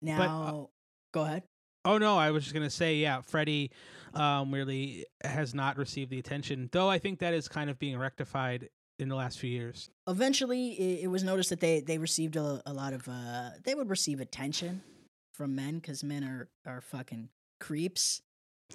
now 0.00 0.70
go 1.12 1.20
ahead 1.22 1.42
Oh 1.84 1.98
no, 1.98 2.16
I 2.16 2.30
was 2.30 2.44
just 2.44 2.54
gonna 2.54 2.70
say, 2.70 2.96
yeah, 2.96 3.20
Freddie 3.22 3.70
um, 4.14 4.52
really 4.52 5.04
has 5.24 5.54
not 5.54 5.76
received 5.78 6.10
the 6.10 6.18
attention, 6.18 6.68
though. 6.72 6.88
I 6.88 6.98
think 6.98 7.18
that 7.20 7.34
is 7.34 7.48
kind 7.48 7.70
of 7.70 7.78
being 7.78 7.98
rectified 7.98 8.68
in 8.98 9.08
the 9.08 9.16
last 9.16 9.38
few 9.40 9.50
years. 9.50 9.90
eventually 10.06 10.70
it, 10.72 11.04
it 11.04 11.06
was 11.08 11.24
noticed 11.24 11.50
that 11.50 11.60
they 11.60 11.80
they 11.80 11.98
received 11.98 12.36
a, 12.36 12.62
a 12.66 12.72
lot 12.72 12.92
of 12.92 13.08
uh 13.08 13.50
they 13.64 13.74
would 13.74 13.90
receive 13.90 14.20
attention 14.20 14.82
from 15.32 15.56
men 15.56 15.76
because 15.76 16.04
men 16.04 16.22
are 16.22 16.48
are 16.66 16.80
fucking 16.80 17.28
creeps 17.58 18.20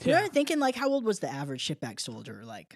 Yeah. 0.04 0.24
are 0.24 0.28
thinking 0.28 0.60
like 0.60 0.76
how 0.76 0.90
old 0.90 1.06
was 1.06 1.20
the 1.20 1.32
average 1.32 1.66
shipback 1.66 2.00
soldier 2.02 2.42
like 2.44 2.76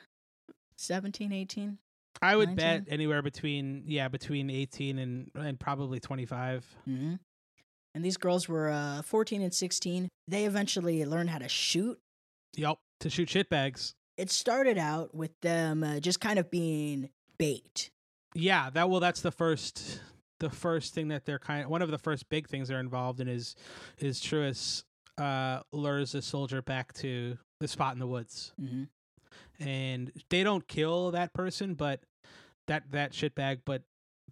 17 0.78 1.34
18 1.34 1.78
I 2.22 2.36
would 2.36 2.56
19? 2.56 2.56
bet 2.84 2.94
anywhere 2.94 3.22
between 3.22 3.84
yeah 3.88 4.08
between 4.08 4.50
eighteen 4.50 5.00
and 5.00 5.32
and 5.36 5.60
probably 5.60 6.00
twenty 6.00 6.26
five. 6.26 6.64
mm-hmm. 6.88 7.16
And 7.96 8.04
these 8.06 8.18
girls 8.18 8.48
were 8.50 8.70
uh 8.70 9.02
14 9.02 9.42
and 9.42 9.54
16 9.54 10.08
they 10.28 10.46
eventually 10.46 11.04
learned 11.06 11.30
how 11.30 11.38
to 11.40 11.48
shoot 11.50 11.98
Yep, 12.58 12.78
to 13.00 13.10
shoot 13.10 13.30
shitbags. 13.30 13.94
it 14.18 14.30
started 14.30 14.78
out 14.78 15.16
with 15.16 15.32
them 15.42 15.84
uh, 15.84 16.00
just 16.00 16.20
kind 16.20 16.38
of 16.40 16.52
being 16.52 17.10
bait 17.38 17.90
Yeah, 18.36 18.70
that 18.72 18.90
well, 18.90 19.00
that's 19.00 19.22
the 19.22 19.32
first 19.32 20.02
the 20.40 20.50
first 20.50 20.94
thing 20.94 21.10
that 21.10 21.26
they're 21.26 21.40
kind 21.40 21.64
of 21.66 21.70
one 21.70 21.82
of 21.82 21.92
the 21.92 21.98
first 21.98 22.28
big 22.30 22.48
things 22.48 22.68
they're 22.68 22.80
involved 22.80 23.20
in 23.20 23.28
is 23.28 23.56
is 24.00 24.20
Truist 24.20 24.84
uh 25.18 25.62
lures 25.72 26.16
a 26.16 26.22
soldier 26.22 26.62
back 26.62 26.94
to 26.94 27.38
the 27.60 27.68
spot 27.68 27.94
in 27.94 28.00
the 28.00 28.08
woods. 28.08 28.54
mm-hmm. 28.62 28.84
and 29.60 30.12
they 30.30 30.44
don't 30.44 30.68
kill 30.68 31.12
that 31.12 31.34
person, 31.34 31.74
but 31.76 32.02
that 32.68 32.84
that 32.92 33.12
shitbag, 33.12 33.60
but 33.66 33.84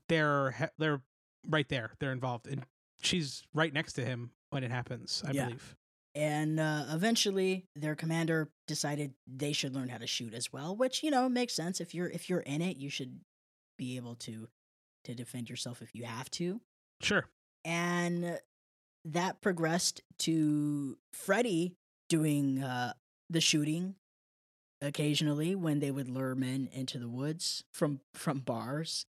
they're 0.07 0.71
they're 0.77 1.01
right 1.47 1.67
there. 1.69 1.91
They're 1.99 2.11
involved, 2.11 2.47
and 2.47 2.63
she's 3.01 3.43
right 3.53 3.73
next 3.73 3.93
to 3.93 4.05
him 4.05 4.31
when 4.49 4.63
it 4.63 4.71
happens. 4.71 5.23
I 5.25 5.31
Yeah. 5.31 5.45
believe. 5.45 5.75
and 6.15 6.59
uh, 6.59 6.85
eventually 6.89 7.65
their 7.75 7.95
commander 7.95 8.49
decided 8.67 9.13
they 9.27 9.53
should 9.53 9.73
learn 9.75 9.89
how 9.89 9.97
to 9.99 10.07
shoot 10.07 10.33
as 10.33 10.51
well 10.51 10.75
which 10.75 11.03
you 11.03 11.11
know 11.11 11.29
makes 11.29 11.53
sense 11.55 11.79
if 11.79 11.93
you're 11.93 12.09
if 12.09 12.29
you're 12.29 12.39
in 12.41 12.61
it 12.63 12.77
you 12.77 12.89
should 12.89 13.19
be 13.77 13.95
able 13.95 14.15
to 14.15 14.47
to 15.03 15.13
defend 15.13 15.49
yourself 15.51 15.81
if 15.83 15.93
you 15.93 16.03
have 16.05 16.29
to 16.31 16.59
Sure. 16.99 17.25
and 17.63 18.39
that 19.05 19.39
progressed 19.39 20.01
to 20.17 20.97
Freddie 21.13 21.75
doing 22.09 22.61
uh, 22.63 22.93
the 23.29 23.39
shooting 23.39 23.93
occasionally 24.81 25.55
when 25.55 25.79
they 25.79 25.91
would 25.91 26.07
lure 26.09 26.35
men 26.35 26.69
into 26.73 26.97
the 26.97 27.07
woods 27.09 27.63
from 27.73 27.99
from 28.13 28.39
bars. 28.39 29.05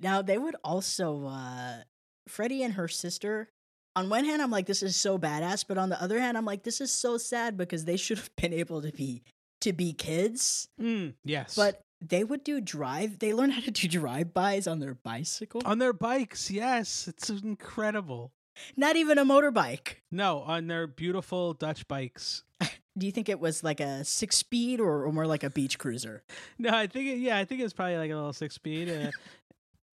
Now 0.00 0.20
they 0.22 0.36
would 0.38 0.56
also 0.62 1.26
uh, 1.26 1.82
Freddie 2.30 2.62
and 2.62 2.74
her 2.74 2.88
sister. 2.88 3.48
On 3.96 4.08
one 4.08 4.24
hand, 4.24 4.40
I'm 4.40 4.50
like, 4.50 4.66
this 4.66 4.82
is 4.82 4.94
so 4.96 5.18
badass, 5.18 5.64
but 5.66 5.76
on 5.76 5.88
the 5.88 6.00
other 6.00 6.20
hand, 6.20 6.38
I'm 6.38 6.44
like, 6.44 6.62
this 6.62 6.80
is 6.80 6.92
so 6.92 7.18
sad 7.18 7.56
because 7.56 7.84
they 7.84 7.96
should 8.04 8.18
have 8.18 8.34
been 8.36 8.52
able 8.52 8.82
to 8.82 8.92
be 8.92 9.22
to 9.62 9.72
be 9.72 9.92
kids. 9.92 10.68
Mm, 10.80 11.14
yes. 11.24 11.54
But 11.54 11.82
they 12.00 12.24
would 12.24 12.44
do 12.44 12.60
drive. 12.60 13.18
They 13.18 13.34
learn 13.34 13.50
how 13.50 13.60
to 13.60 13.70
do 13.70 13.88
drive 13.88 14.32
bys 14.32 14.66
on 14.66 14.80
their 14.80 14.94
bicycle. 14.94 15.60
on 15.66 15.78
their 15.78 15.92
bikes, 15.92 16.50
yes, 16.50 17.08
it's 17.08 17.28
incredible. 17.28 18.32
Not 18.76 18.96
even 18.96 19.18
a 19.18 19.24
motorbike. 19.24 19.96
No, 20.10 20.40
on 20.40 20.66
their 20.66 20.86
beautiful 20.86 21.54
Dutch 21.54 21.86
bikes. 21.88 22.44
Do 22.98 23.06
you 23.06 23.12
think 23.12 23.28
it 23.28 23.40
was 23.40 23.62
like 23.62 23.80
a 23.80 24.04
six 24.04 24.36
speed 24.36 24.80
or, 24.80 25.04
or 25.04 25.12
more 25.12 25.26
like 25.26 25.44
a 25.44 25.50
beach 25.50 25.78
cruiser? 25.78 26.22
No, 26.58 26.70
I 26.70 26.86
think 26.86 27.08
it, 27.08 27.18
yeah, 27.18 27.38
I 27.38 27.44
think 27.44 27.62
it's 27.62 27.72
probably 27.72 27.96
like 27.96 28.10
a 28.10 28.14
little 28.14 28.32
six 28.32 28.54
speed. 28.54 28.88
Uh, 28.90 29.10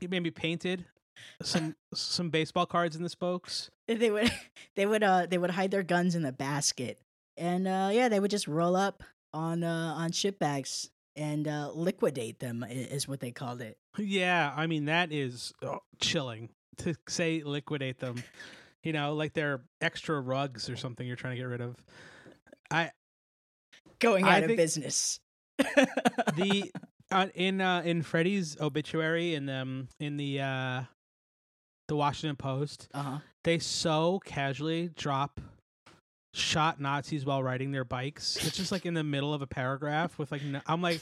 it 0.01 0.09
maybe 0.09 0.31
painted 0.31 0.85
some 1.41 1.75
some 1.93 2.29
baseball 2.29 2.65
cards 2.65 2.95
in 2.95 3.03
the 3.03 3.09
spokes. 3.09 3.69
They 3.87 4.09
would 4.09 4.31
they 4.75 4.85
would 4.85 5.03
uh 5.03 5.27
they 5.29 5.37
would 5.37 5.51
hide 5.51 5.71
their 5.71 5.83
guns 5.83 6.15
in 6.15 6.23
the 6.23 6.31
basket, 6.31 6.99
and 7.37 7.67
uh, 7.67 7.89
yeah, 7.91 8.09
they 8.09 8.19
would 8.19 8.31
just 8.31 8.47
roll 8.47 8.75
up 8.75 9.03
on 9.33 9.63
uh, 9.63 9.93
on 9.97 10.11
ship 10.11 10.39
bags 10.39 10.89
and 11.15 11.47
uh, 11.47 11.71
liquidate 11.73 12.39
them 12.39 12.63
is 12.69 13.07
what 13.07 13.19
they 13.19 13.31
called 13.31 13.61
it. 13.61 13.77
Yeah, 13.99 14.53
I 14.55 14.67
mean 14.67 14.85
that 14.85 15.11
is 15.11 15.53
oh, 15.63 15.79
chilling 15.99 16.49
to 16.77 16.93
say 17.09 17.41
liquidate 17.43 17.97
them. 17.97 18.23
You 18.83 18.93
know, 18.93 19.15
like 19.15 19.33
they're 19.33 19.61
extra 19.81 20.19
rugs 20.21 20.69
or 20.69 20.75
something 20.75 21.07
you're 21.07 21.15
trying 21.15 21.33
to 21.35 21.41
get 21.41 21.47
rid 21.47 21.61
of. 21.61 21.75
I 22.69 22.91
Going 23.99 24.25
I 24.25 24.37
out 24.37 24.43
of 24.43 24.55
business. 24.55 25.19
the 25.57 26.71
uh, 27.11 27.27
in 27.33 27.59
uh, 27.59 27.81
in 27.83 28.03
Freddie's 28.03 28.55
obituary 28.59 29.33
in 29.33 29.47
the 29.47 29.87
in 29.99 30.17
the 30.17 30.41
uh, 30.41 30.81
the 31.87 31.95
Washington 31.95 32.35
Post, 32.35 32.87
uh 32.93 33.01
huh. 33.03 33.17
they 33.43 33.59
so 33.59 34.19
casually 34.25 34.89
drop 34.95 35.39
shot 36.33 36.79
Nazis 36.79 37.25
while 37.25 37.41
riding 37.41 37.71
their 37.71 37.85
bikes. 37.85 38.35
It's 38.45 38.55
just 38.57 38.71
like 38.71 38.85
in 38.85 38.93
the 38.93 39.03
middle 39.03 39.33
of 39.33 39.41
a 39.41 39.47
paragraph 39.47 40.17
with 40.19 40.31
like 40.31 40.43
no, 40.43 40.61
I'm 40.67 40.81
like 40.81 41.01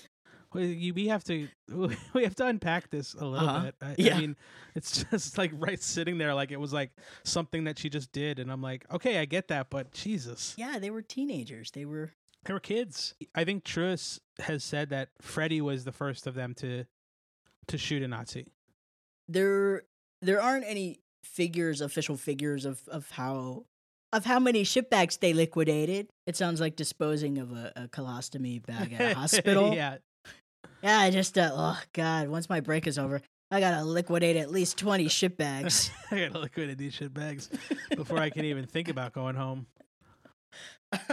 you- 0.53 0.93
we 0.93 1.07
have 1.09 1.23
to 1.25 1.49
we 2.13 2.23
have 2.23 2.35
to 2.35 2.45
unpack 2.47 2.89
this 2.89 3.13
a 3.13 3.25
little 3.25 3.49
Uh-huh. 3.49 3.63
bit. 3.65 3.75
I, 3.81 3.95
Yeah. 3.97 4.15
I 4.15 4.19
mean, 4.21 4.35
it's 4.75 5.03
just 5.11 5.37
like 5.37 5.51
right 5.55 5.81
sitting 5.81 6.17
there 6.17 6.33
like 6.33 6.51
it 6.51 6.59
was 6.59 6.71
like 6.71 6.91
something 7.23 7.65
that 7.65 7.77
she 7.77 7.89
just 7.89 8.11
did 8.13 8.39
and 8.39 8.49
I'm 8.51 8.61
like, 8.61 8.85
"Okay, 8.93 9.17
I 9.19 9.25
get 9.25 9.49
that, 9.49 9.69
but 9.69 9.91
Jesus. 9.91 10.53
Yeah, 10.57 10.79
they 10.79 10.89
were 10.91 11.01
teenagers. 11.01 11.71
They 11.71 11.83
were 11.85 12.13
They 12.45 12.53
were 12.53 12.61
kids." 12.61 13.15
I 13.33 13.43
think 13.43 13.65
Truss 13.65 14.21
has 14.39 14.63
said 14.63 14.89
that 14.91 15.09
Freddie 15.19 15.61
was 15.61 15.83
the 15.83 15.91
first 15.91 16.25
of 16.27 16.35
them 16.35 16.53
to 16.55 16.85
to 17.67 17.77
shoot 17.77 18.01
a 18.03 18.07
Nazi. 18.07 18.45
there. 19.27 19.83
There 20.25 20.41
aren't 20.41 20.65
any 20.65 20.99
figures, 21.23 21.81
official 21.81 22.17
figures 22.17 22.65
of 22.65 22.81
of 22.87 23.09
how 23.11 23.65
of 24.13 24.25
how 24.25 24.39
many 24.39 24.63
ship 24.63 24.89
bags 24.89 25.17
they 25.17 25.33
liquidated. 25.33 26.07
It 26.25 26.35
sounds 26.35 26.61
like 26.61 26.75
disposing 26.75 27.37
of 27.37 27.51
a, 27.51 27.73
a 27.75 27.87
colostomy 27.87 28.65
bag 28.65 28.93
at 28.93 29.11
a 29.11 29.15
hospital. 29.19 29.73
yeah. 29.73 29.97
Yeah, 30.81 30.99
I 30.99 31.09
just 31.09 31.37
uh, 31.37 31.51
oh 31.53 31.79
god, 31.93 32.27
once 32.29 32.49
my 32.49 32.59
break 32.59 32.87
is 32.87 32.99
over, 32.99 33.21
I 33.51 33.59
gotta 33.59 33.83
liquidate 33.83 34.35
at 34.35 34.51
least 34.51 34.77
twenty 34.77 35.07
ship 35.07 35.37
bags. 35.37 35.89
I 36.11 36.27
gotta 36.27 36.39
liquidate 36.39 36.77
these 36.77 36.93
shit 36.93 37.13
bags 37.13 37.49
before 37.95 38.19
I 38.19 38.29
can 38.29 38.45
even 38.45 38.65
think 38.65 38.87
about 38.87 39.13
going 39.13 39.35
home. 39.35 39.67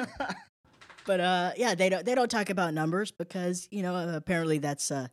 but 1.06 1.20
uh, 1.20 1.52
yeah, 1.56 1.74
they 1.74 1.88
don't 1.88 2.04
they 2.04 2.14
don't 2.14 2.30
talk 2.30 2.50
about 2.50 2.74
numbers 2.74 3.10
because 3.10 3.66
you 3.70 3.82
know 3.82 4.14
apparently 4.14 4.58
that's 4.58 4.90
uh 4.90 5.08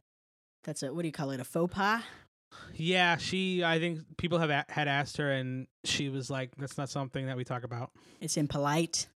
that's 0.63 0.83
a 0.83 0.93
what 0.93 1.03
do 1.03 1.07
you 1.07 1.13
call 1.13 1.31
it 1.31 1.39
a 1.39 1.45
faux 1.45 1.73
pas? 1.73 2.03
Yeah, 2.75 3.17
she. 3.17 3.63
I 3.63 3.79
think 3.79 3.99
people 4.17 4.39
have 4.39 4.49
a- 4.49 4.65
had 4.69 4.87
asked 4.87 5.17
her, 5.17 5.31
and 5.31 5.67
she 5.83 6.09
was 6.09 6.29
like, 6.29 6.55
"That's 6.57 6.77
not 6.77 6.89
something 6.89 7.27
that 7.27 7.37
we 7.37 7.43
talk 7.43 7.63
about." 7.63 7.91
It's 8.21 8.37
impolite. 8.37 9.07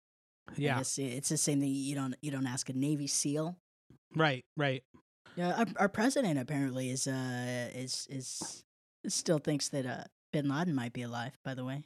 Yeah, 0.56 0.78
guess 0.78 0.98
it's 0.98 1.28
the 1.28 1.36
same 1.36 1.60
thing. 1.60 1.70
You 1.70 1.94
don't 1.94 2.14
you 2.20 2.30
don't 2.30 2.46
ask 2.46 2.68
a 2.68 2.72
Navy 2.72 3.06
SEAL. 3.06 3.56
right, 4.16 4.44
right. 4.56 4.82
Yeah, 5.36 5.54
our, 5.60 5.66
our 5.76 5.88
president 5.88 6.38
apparently 6.38 6.90
is 6.90 7.06
uh 7.06 7.70
is 7.74 8.06
is 8.10 8.64
still 9.06 9.38
thinks 9.38 9.68
that 9.70 9.86
uh 9.86 10.04
Bin 10.32 10.48
Laden 10.48 10.74
might 10.74 10.92
be 10.92 11.02
alive. 11.02 11.38
By 11.44 11.54
the 11.54 11.64
way, 11.64 11.82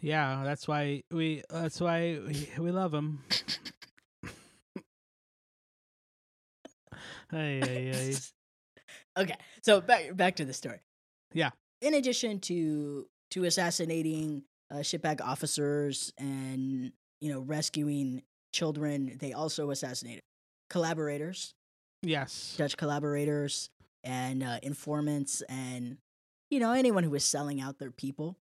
Yeah, 0.00 0.42
that's 0.44 0.66
why 0.68 1.02
we. 1.10 1.42
That's 1.50 1.80
why 1.80 2.20
we, 2.26 2.48
we 2.58 2.70
love 2.70 2.94
him. 2.94 3.20
Ay, 7.32 7.60
ay, 7.62 7.90
ay. 7.92 8.14
okay, 9.16 9.36
so 9.62 9.80
back 9.80 10.16
back 10.16 10.36
to 10.36 10.44
the 10.44 10.52
story. 10.52 10.80
Yeah. 11.32 11.50
In 11.80 11.94
addition 11.94 12.40
to 12.40 13.06
to 13.32 13.44
assassinating 13.44 14.42
uh, 14.70 14.76
shipbag 14.76 15.20
officers 15.20 16.12
and 16.18 16.92
you 17.20 17.32
know 17.32 17.40
rescuing 17.40 18.22
children, 18.52 19.16
they 19.18 19.32
also 19.32 19.70
assassinated 19.70 20.22
collaborators, 20.70 21.54
Yes. 22.02 22.54
Dutch 22.56 22.76
collaborators, 22.76 23.70
and 24.04 24.42
uh, 24.42 24.58
informants, 24.62 25.42
and 25.48 25.98
you 26.50 26.60
know 26.60 26.72
anyone 26.72 27.02
who 27.04 27.10
was 27.10 27.24
selling 27.24 27.60
out 27.60 27.78
their 27.78 27.90
people. 27.90 28.36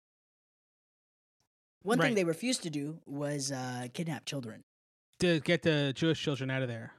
One 1.84 1.98
thing 1.98 2.14
they 2.14 2.24
refused 2.24 2.62
to 2.62 2.70
do 2.70 2.98
was 3.06 3.50
uh, 3.50 3.88
kidnap 3.92 4.24
children. 4.24 4.62
To 5.18 5.40
get 5.40 5.62
the 5.62 5.92
Jewish 5.94 6.20
children 6.22 6.50
out 6.50 6.62
of 6.62 6.68
there. 6.68 6.92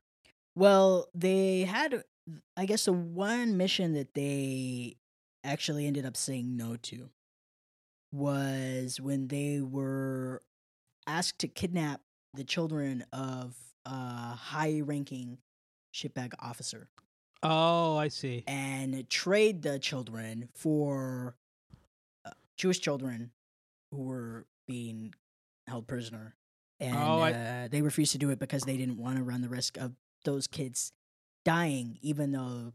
Well, 0.55 1.07
they 1.15 1.62
had, 1.62 2.03
I 2.55 2.65
guess, 2.65 2.86
the 2.86 2.93
one 2.93 3.57
mission 3.57 3.93
that 3.93 4.13
they 4.13 4.95
actually 5.43 5.86
ended 5.88 6.05
up 6.05 6.15
saying 6.15 6.55
no 6.55 6.77
to 6.83 7.09
was 8.12 9.01
when 9.01 9.27
they 9.27 9.59
were 9.62 10.41
asked 11.07 11.39
to 11.39 11.47
kidnap 11.47 12.01
the 12.33 12.43
children 12.43 13.03
of 13.12 13.55
a 13.86 14.36
high 14.36 14.81
ranking 14.83 15.38
shipbag 15.93 16.33
officer 16.39 16.88
Oh, 17.41 17.97
I 17.97 18.07
see. 18.07 18.43
and 18.47 19.09
trade 19.09 19.62
the 19.63 19.77
children 19.79 20.47
for 20.55 21.36
uh, 22.25 22.31
Jewish 22.57 22.79
children 22.79 23.31
who 23.91 24.03
were 24.03 24.45
being 24.67 25.13
held 25.67 25.88
prisoner. 25.88 26.36
And 26.79 26.95
Oh, 26.95 27.19
I- 27.19 27.31
uh, 27.33 27.67
they 27.67 27.81
refused 27.81 28.13
to 28.13 28.17
do 28.17 28.29
it 28.29 28.39
because 28.39 28.63
they 28.63 28.77
didn't 28.77 28.97
want 28.97 29.17
to 29.17 29.23
run 29.23 29.41
the 29.41 29.49
risk 29.49 29.77
of 29.77 29.91
those 30.23 30.47
kids 30.47 30.93
dying, 31.43 31.97
even 32.01 32.32
though. 32.32 32.73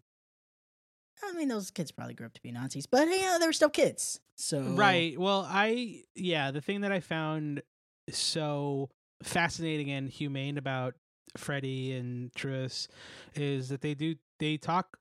I 1.24 1.32
mean, 1.32 1.48
those 1.48 1.70
kids 1.72 1.90
probably 1.90 2.14
grew 2.14 2.26
up 2.26 2.34
to 2.34 2.42
be 2.42 2.52
Nazis, 2.52 2.86
but 2.86 3.08
you 3.08 3.22
know, 3.22 3.38
they 3.40 3.46
were 3.46 3.52
still 3.52 3.68
kids. 3.68 4.20
So 4.36 4.60
Right. 4.62 5.18
Well, 5.18 5.46
I 5.48 6.02
yeah, 6.14 6.52
the 6.52 6.60
thing 6.60 6.82
that 6.82 6.92
I 6.92 7.00
found 7.00 7.62
so 8.10 8.90
fascinating 9.22 9.90
and 9.90 10.08
humane 10.08 10.58
about 10.58 10.94
Freddie 11.36 11.92
and 11.92 12.32
Truus 12.34 12.88
is 13.34 13.68
that 13.68 13.80
they 13.80 13.94
do 13.94 14.14
they 14.38 14.56
talk 14.56 14.98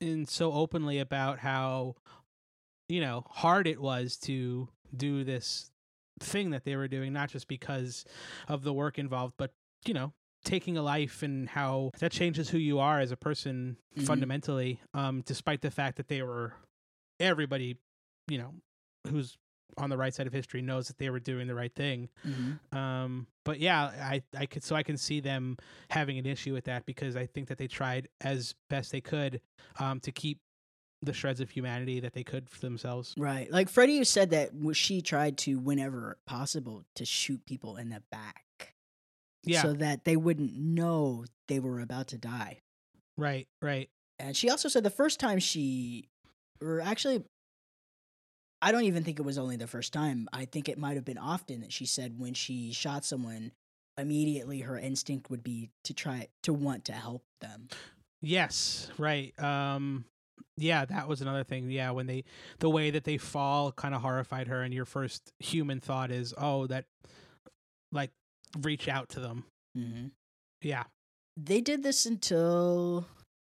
in 0.00 0.26
so 0.26 0.52
openly 0.52 0.98
about 0.98 1.38
how 1.40 1.96
you 2.88 3.00
know 3.00 3.24
hard 3.28 3.66
it 3.66 3.80
was 3.80 4.16
to 4.16 4.68
do 4.96 5.24
this 5.24 5.70
thing 6.20 6.50
that 6.50 6.64
they 6.64 6.76
were 6.76 6.88
doing 6.88 7.12
not 7.12 7.30
just 7.30 7.48
because 7.48 8.04
of 8.48 8.62
the 8.62 8.72
work 8.72 8.98
involved 8.98 9.34
but 9.36 9.52
you 9.86 9.94
know 9.94 10.12
taking 10.44 10.76
a 10.76 10.82
life 10.82 11.22
and 11.22 11.48
how 11.48 11.90
that 11.98 12.12
changes 12.12 12.48
who 12.50 12.58
you 12.58 12.78
are 12.78 13.00
as 13.00 13.10
a 13.12 13.16
person 13.16 13.76
Mhm. 13.96 14.06
fundamentally 14.06 14.80
um 14.94 15.22
despite 15.26 15.60
the 15.60 15.70
fact 15.70 15.96
that 15.96 16.08
they 16.08 16.22
were 16.22 16.54
everybody 17.18 17.76
you 18.28 18.38
know 18.38 18.54
who's 19.08 19.36
on 19.76 19.88
the 19.90 19.96
right 19.96 20.14
side 20.14 20.26
of 20.26 20.32
history 20.32 20.62
knows 20.62 20.88
that 20.88 20.98
they 20.98 21.10
were 21.10 21.20
doing 21.20 21.46
the 21.46 21.54
right 21.54 21.74
thing 21.74 22.08
Mhm. 22.24 22.58
um 22.76 23.26
but 23.44 23.60
yeah 23.60 23.82
i 24.12 24.22
i 24.36 24.46
could 24.46 24.62
so 24.64 24.74
i 24.76 24.82
can 24.82 24.96
see 24.96 25.20
them 25.20 25.56
having 25.90 26.18
an 26.18 26.26
issue 26.26 26.52
with 26.52 26.64
that 26.64 26.86
because 26.86 27.16
i 27.16 27.26
think 27.26 27.48
that 27.48 27.58
they 27.58 27.68
tried 27.68 28.08
as 28.20 28.54
best 28.68 28.92
they 28.92 29.00
could 29.00 29.40
um 29.78 30.00
to 30.00 30.10
keep 30.12 30.38
the 31.02 31.12
shreds 31.14 31.40
of 31.40 31.48
humanity 31.50 31.98
that 32.00 32.12
they 32.12 32.24
could 32.24 32.48
for 32.50 32.60
themselves 32.60 33.14
Right. 33.16 33.50
Like 33.50 33.70
Freddie 33.70 33.96
who 33.98 34.04
said 34.04 34.30
that 34.30 34.50
she 34.74 35.00
tried 35.00 35.38
to, 35.38 35.54
whenever 35.58 36.18
possible, 36.26 36.84
to 36.96 37.06
shoot 37.06 37.46
people 37.46 37.78
in 37.78 37.88
the 37.88 38.02
back. 38.10 38.44
Yeah 39.44 39.62
So 39.62 39.72
that 39.74 40.04
they 40.04 40.16
wouldn't 40.16 40.54
know 40.56 41.24
they 41.48 41.60
were 41.60 41.80
about 41.80 42.08
to 42.08 42.18
die. 42.18 42.58
right 43.16 43.46
right 43.62 43.88
And 44.18 44.36
she 44.36 44.50
also 44.50 44.68
said 44.68 44.84
the 44.84 44.90
first 44.90 45.18
time 45.20 45.38
she, 45.38 46.08
or 46.62 46.80
actually, 46.80 47.24
I 48.62 48.72
don't 48.72 48.84
even 48.84 49.04
think 49.04 49.18
it 49.18 49.22
was 49.22 49.38
only 49.38 49.56
the 49.56 49.66
first 49.66 49.92
time. 49.92 50.28
I 50.32 50.44
think 50.44 50.68
it 50.68 50.78
might 50.78 50.96
have 50.96 51.04
been 51.04 51.18
often 51.18 51.60
that 51.60 51.72
she 51.72 51.86
said 51.86 52.18
when 52.18 52.34
she 52.34 52.72
shot 52.72 53.04
someone, 53.04 53.52
immediately 53.96 54.60
her 54.60 54.78
instinct 54.78 55.30
would 55.30 55.42
be 55.42 55.70
to 55.84 55.94
try 55.94 56.28
to 56.42 56.52
want 56.52 56.84
to 56.86 56.92
help 56.92 57.22
them. 57.40 57.68
yes 58.22 58.90
right 58.98 59.32
um 59.42 60.04
yeah 60.58 60.84
that 60.84 61.08
was 61.08 61.22
another 61.22 61.42
thing 61.42 61.70
yeah 61.70 61.90
when 61.90 62.06
they 62.06 62.22
the 62.58 62.68
way 62.68 62.90
that 62.90 63.04
they 63.04 63.16
fall 63.16 63.72
kind 63.72 63.94
of 63.94 64.02
horrified 64.02 64.46
her 64.48 64.60
and 64.62 64.74
your 64.74 64.84
first 64.84 65.32
human 65.38 65.80
thought 65.80 66.10
is 66.10 66.34
oh 66.36 66.66
that 66.66 66.84
like 67.92 68.10
reach 68.58 68.88
out 68.88 69.08
to 69.10 69.20
them 69.20 69.44
Mm-hmm. 69.78 70.06
yeah 70.62 70.84
They 71.36 71.60
did 71.60 71.82
this 71.82 72.04
until 72.06 73.06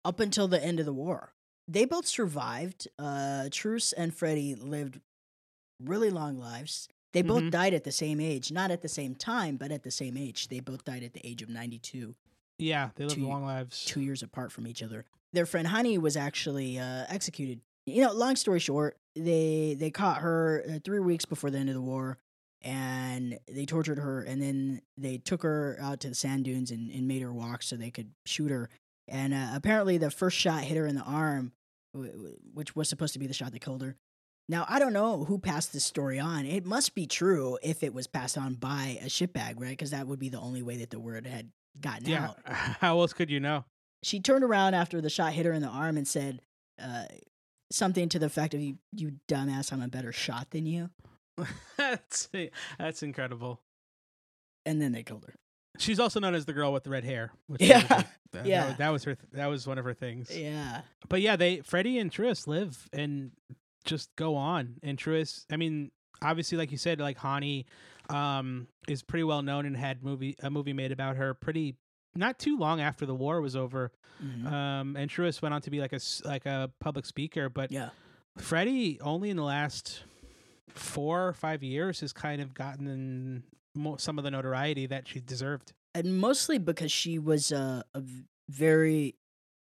up 0.05 0.21
until 0.21 0.49
the 0.49 0.63
end 0.63 0.81
of 0.81 0.87
the 0.87 0.93
war. 0.93 1.33
They 1.69 1.85
both 1.85 2.07
survived. 2.07 2.89
Uh, 2.99 3.49
Truce 3.51 3.93
and 3.93 4.15
Freddie 4.15 4.55
lived 4.55 5.01
really 5.85 6.11
long 6.11 6.39
lives. 6.39 6.89
They 7.13 7.23
both 7.23 7.43
Mhm. 7.45 7.51
died 7.51 7.75
at 7.75 7.85
the 7.85 7.93
same 7.93 8.21
age, 8.21 8.51
not 8.51 8.71
at 8.71 8.83
the 8.83 8.89
same 8.89 9.15
time, 9.15 9.57
but 9.57 9.71
at 9.71 9.83
the 9.83 9.91
same 9.91 10.17
age. 10.17 10.49
They 10.49 10.61
both 10.61 10.85
died 10.85 11.03
at 11.03 11.13
the 11.13 11.27
age 11.27 11.43
of 11.43 11.49
92. 11.49 12.15
yeah 12.59 12.91
they 12.97 13.05
lived 13.05 13.15
Two- 13.17 13.29
long 13.29 13.45
lives 13.45 13.85
two 13.85 14.01
years 14.01 14.23
apart 14.23 14.51
from 14.51 14.67
each 14.67 14.83
other. 14.83 15.05
Their 15.33 15.47
friend 15.47 15.69
Honey 15.69 15.97
was 15.99 16.17
actually 16.17 16.79
uh, 16.79 17.05
executed. 17.09 17.61
You 17.87 18.03
know, 18.03 18.13
long 18.13 18.35
story 18.35 18.59
short, 18.59 18.97
they 19.15 19.75
they 19.79 19.91
caught 19.93 20.21
her 20.23 20.65
uh, 20.69 20.79
three 20.85 20.99
weeks 21.01 21.25
before 21.25 21.51
the 21.51 21.59
end 21.59 21.69
of 21.69 21.75
the 21.77 21.81
war, 21.81 22.19
and 22.63 23.39
they 23.47 23.67
tortured 23.67 23.99
her, 23.99 24.23
and 24.23 24.43
then 24.43 24.83
they 24.97 25.19
took 25.19 25.43
her 25.43 25.79
out 25.81 26.01
to 26.01 26.09
the 26.09 26.15
sand 26.15 26.45
dunes 26.45 26.71
and, 26.71 26.91
and 26.91 27.07
made 27.07 27.23
her 27.23 27.33
walk 27.33 27.63
so 27.63 27.77
they 27.77 27.91
could 27.91 28.11
shoot 28.27 28.51
her. 28.51 28.69
And 29.07 29.33
uh, 29.33 29.51
apparently, 29.55 29.99
the 29.99 30.11
first 30.11 30.37
shot 30.37 30.63
hit 30.63 30.77
her 30.77 30.87
in 30.87 30.95
the 30.95 31.03
arm, 31.03 31.53
wh- 31.97 32.09
wh- 32.09 32.57
which 32.57 32.75
was 32.77 32.89
supposed 32.89 33.13
to 33.15 33.19
be 33.19 33.27
the 33.27 33.35
shot 33.35 33.53
that 33.53 33.61
killed 33.61 33.83
her. 33.83 33.97
Now, 34.51 34.65
I 34.69 34.79
don't 34.79 34.93
know 34.95 35.25
who 35.25 35.39
passed 35.39 35.73
this 35.73 35.85
story 35.85 36.19
on. 36.19 36.47
It 36.47 36.65
must 36.65 36.95
be 36.95 37.07
true 37.07 37.59
if 37.63 37.83
it 37.83 37.93
was 37.93 38.07
passed 38.07 38.39
on 38.39 38.55
by 38.55 38.99
a 39.03 39.07
shipbag, 39.07 39.61
right? 39.61 39.71
Because 39.71 39.91
that 39.91 40.07
would 40.07 40.19
be 40.19 40.31
the 40.31 40.41
only 40.41 40.63
way 40.63 40.79
that 40.79 40.91
the 40.91 40.99
word 40.99 41.27
had 41.27 41.51
gotten 41.81 42.09
yeah 42.09 42.25
out 42.25 42.39
how 42.81 42.99
else 42.99 43.13
could 43.13 43.31
you 43.31 43.39
know 43.39 43.65
she 44.03 44.19
turned 44.19 44.43
around 44.43 44.75
after 44.75 45.01
the 45.01 45.11
shot 45.11 45.33
hit 45.33 45.47
her 45.47 45.53
in 45.53 45.63
the 45.63 45.69
arm 45.69 45.97
and 45.97 46.09
said 46.09 46.41
uh, 46.83 47.05
something 47.71 48.09
to 48.09 48.19
the 48.19 48.27
effect 48.27 48.55
of 48.55 48.61
"You, 48.61 48.79
you 48.93 49.13
dumbass, 49.29 49.73
I'm 49.73 49.83
a 49.83 49.89
better 49.89 50.13
shot 50.13 50.51
than 50.51 50.67
you." 50.67 50.91
that's 51.77 52.29
that's 52.79 53.03
incredible. 53.03 53.61
And 54.67 54.81
then 54.83 54.93
they 54.93 55.03
killed 55.03 55.25
her. 55.27 55.35
She's 55.79 56.01
also 56.01 56.19
known 56.21 56.35
as 56.35 56.45
the 56.45 56.53
girl 56.53 56.73
with 56.73 56.85
the 56.85 56.91
red 56.91 57.05
hair. 57.05 57.33
Yeah, 57.59 58.03
was 58.33 58.45
yeah. 58.47 58.65
that 58.65 58.69
was, 58.69 58.77
that 58.79 58.89
was 58.91 59.05
her. 59.05 59.17
That 59.33 59.47
was 59.47 59.67
one 59.67 59.79
of 59.79 59.85
her 59.85 59.95
things. 59.95 60.37
Yeah, 60.37 60.83
But 61.09 61.21
yeah, 61.21 61.37
they 61.37 61.61
Freddie 61.61 61.99
and 61.99 62.11
Truist 62.11 62.47
live 62.47 62.89
and 62.93 63.31
just 63.85 64.15
go 64.17 64.35
on. 64.37 64.77
And 64.83 64.99
Truist, 64.99 65.47
I 65.51 65.57
mean, 65.57 65.93
obviously, 66.21 66.59
like 66.59 66.73
you 66.73 66.79
said, 66.79 67.01
like 67.01 67.19
Hannie, 67.19 67.67
um, 68.11 68.67
is 68.89 69.03
pretty 69.03 69.25
well 69.25 69.43
known 69.43 69.67
and 69.67 69.77
had 69.77 70.03
movie 70.03 70.37
a 70.43 70.51
movie 70.51 70.73
made 70.73 70.93
about 70.93 71.17
her 71.17 71.35
pretty 71.35 71.77
not 72.15 72.39
too 72.39 72.59
long 72.59 72.81
after 72.81 73.07
the 73.07 73.15
war 73.15 73.41
was 73.41 73.55
over. 73.55 73.93
Mhm. 74.23 74.51
Um, 74.51 74.97
and 74.97 75.09
Truist 75.09 75.43
went 75.43 75.55
on 75.55 75.63
to 75.63 75.71
be 75.71 75.79
like 75.81 75.93
a 75.93 76.01
like 76.25 76.45
a 76.47 76.71
public 76.81 77.07
speaker, 77.07 77.49
but 77.49 77.71
yeah, 77.71 77.91
Freddie 78.37 79.01
only 79.01 79.31
in 79.31 79.37
the 79.37 79.45
last 79.45 80.03
four 80.75 81.27
or 81.29 81.33
five 81.33 81.63
years 81.63 82.01
has 82.01 82.13
kind 82.13 82.41
of 82.41 82.55
gotten 82.55 83.43
some 83.99 84.19
of 84.19 84.25
the 84.25 84.31
notoriety 84.31 84.87
that 84.87 85.07
she 85.09 85.21
deserved. 85.21 85.73
and 85.95 86.19
mostly 86.21 86.59
because 86.59 86.91
she 86.93 87.19
was 87.19 87.53
a 87.53 87.85
v- 87.97 88.25
very 88.49 89.15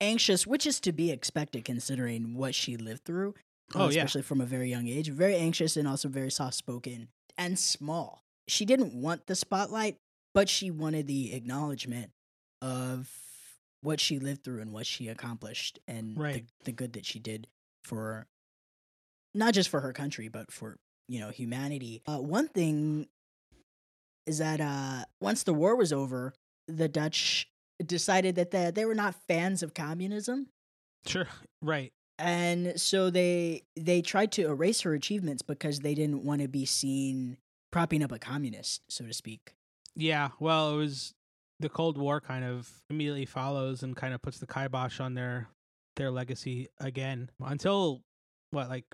anxious, 0.01 0.47
which 0.47 0.67
is 0.67 0.81
to 0.81 0.93
be 0.93 1.11
expected 1.11 1.65
considering 1.65 2.35
what 2.35 2.55
she 2.55 2.77
lived 2.77 3.05
through. 3.05 3.35
Oh, 3.75 3.83
yeah. 3.85 3.89
especially 4.03 4.23
from 4.23 4.41
a 4.41 4.47
very 4.47 4.69
young 4.69 4.89
age. 4.89 5.09
Very 5.11 5.37
anxious 5.37 5.77
and 5.77 5.87
also 5.87 6.09
very 6.09 6.31
soft 6.31 6.55
spoken 6.55 7.09
and 7.39 7.57
small. 7.59 8.25
She 8.49 8.65
didn't 8.65 8.95
want 8.95 9.27
the 9.27 9.37
spotlight, 9.37 9.97
but 10.35 10.49
she 10.49 10.71
wanted 10.73 11.07
the 11.07 11.33
acknowledgement 11.35 12.11
of 12.61 13.09
what 13.83 14.01
she 14.01 14.19
lived 14.19 14.43
through 14.45 14.61
and 14.61 14.73
what 14.73 14.87
she 14.87 15.07
accomplished 15.09 15.79
and 15.87 16.19
Right. 16.19 16.45
the, 16.59 16.65
the 16.65 16.73
good 16.73 16.95
that 16.95 17.07
she 17.07 17.19
did 17.21 17.47
for 17.85 18.27
not 19.35 19.55
just 19.55 19.69
for 19.69 19.81
her 19.81 19.93
country, 19.93 20.29
but 20.29 20.51
for 20.53 20.77
you 21.09 21.21
know 21.21 21.31
humanity. 21.31 22.03
Uh, 22.07 22.19
one 22.19 22.49
thing 22.49 23.07
is 24.27 24.39
that 24.39 24.61
uh, 24.61 25.05
once 25.21 25.43
the 25.43 25.55
war 25.55 25.77
was 25.77 25.93
over, 25.93 26.33
the 26.69 26.89
Dutch 26.89 27.49
decided 27.85 28.35
that 28.37 28.51
the, 28.51 28.71
they 28.75 28.85
were 28.85 28.95
not 28.95 29.15
fans 29.27 29.63
of 29.63 29.73
communism 29.75 30.47
Sure, 31.07 31.27
right. 31.63 31.93
and 32.19 32.79
so 32.79 33.09
they 33.09 33.63
they 33.77 34.03
tried 34.03 34.33
to 34.33 34.43
erase 34.47 34.83
her 34.83 34.93
achievements 34.95 35.43
because 35.43 35.81
they 35.81 35.95
didn't 35.95 36.23
want 36.25 36.43
to 36.43 36.49
be 36.49 36.67
seen 36.67 37.39
propping 37.73 38.03
up 38.03 38.13
a 38.13 38.19
communist, 38.19 38.83
so 38.89 39.07
to 39.07 39.15
speak. 39.15 39.55
Yeah, 39.97 40.29
well, 40.39 40.75
it 40.75 40.77
was 40.77 41.15
the 41.59 41.69
Cold 41.71 41.97
War 41.97 42.21
kind 42.21 42.45
of 42.45 42.71
immediately 42.91 43.25
follows 43.25 43.83
and 43.83 43.97
kind 43.97 44.13
of 44.13 44.21
puts 44.21 44.39
the 44.39 44.47
kibosh 44.47 45.01
on 45.01 45.15
their 45.15 45.49
their 45.97 46.11
legacy 46.11 46.69
again 46.79 47.31
until 47.43 48.03
what 48.51 48.69
like 48.69 48.85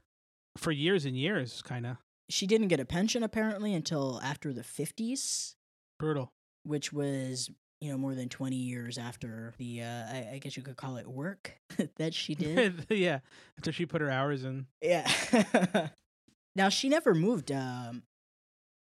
for 0.56 0.72
years 0.72 1.04
and 1.04 1.16
years 1.16 1.62
kind 1.62 1.86
of 1.86 1.96
She 2.28 2.46
didn't 2.46 2.68
get 2.68 2.80
a 2.80 2.84
pension 2.84 3.22
apparently 3.22 3.74
until 3.74 4.20
after 4.22 4.52
the 4.52 4.62
50s, 4.62 5.54
brutal. 5.98 6.32
which 6.64 6.92
was 6.92 7.50
you 7.80 7.90
know 7.92 7.98
more 7.98 8.14
than 8.14 8.28
20 8.28 8.56
years 8.56 8.96
after 8.98 9.52
the 9.58 9.82
uh, 9.82 10.04
I, 10.10 10.28
I 10.34 10.38
guess 10.38 10.56
you 10.56 10.62
could 10.62 10.76
call 10.76 10.96
it 10.96 11.06
work 11.06 11.52
that 11.96 12.14
she 12.14 12.34
did. 12.34 12.86
yeah, 12.90 13.20
after 13.58 13.70
she 13.72 13.86
put 13.86 14.00
her 14.00 14.10
hours 14.10 14.44
in. 14.44 14.66
yeah. 14.82 15.10
now 16.56 16.68
she 16.68 16.88
never 16.88 17.14
moved. 17.14 17.52
Um, 17.52 18.02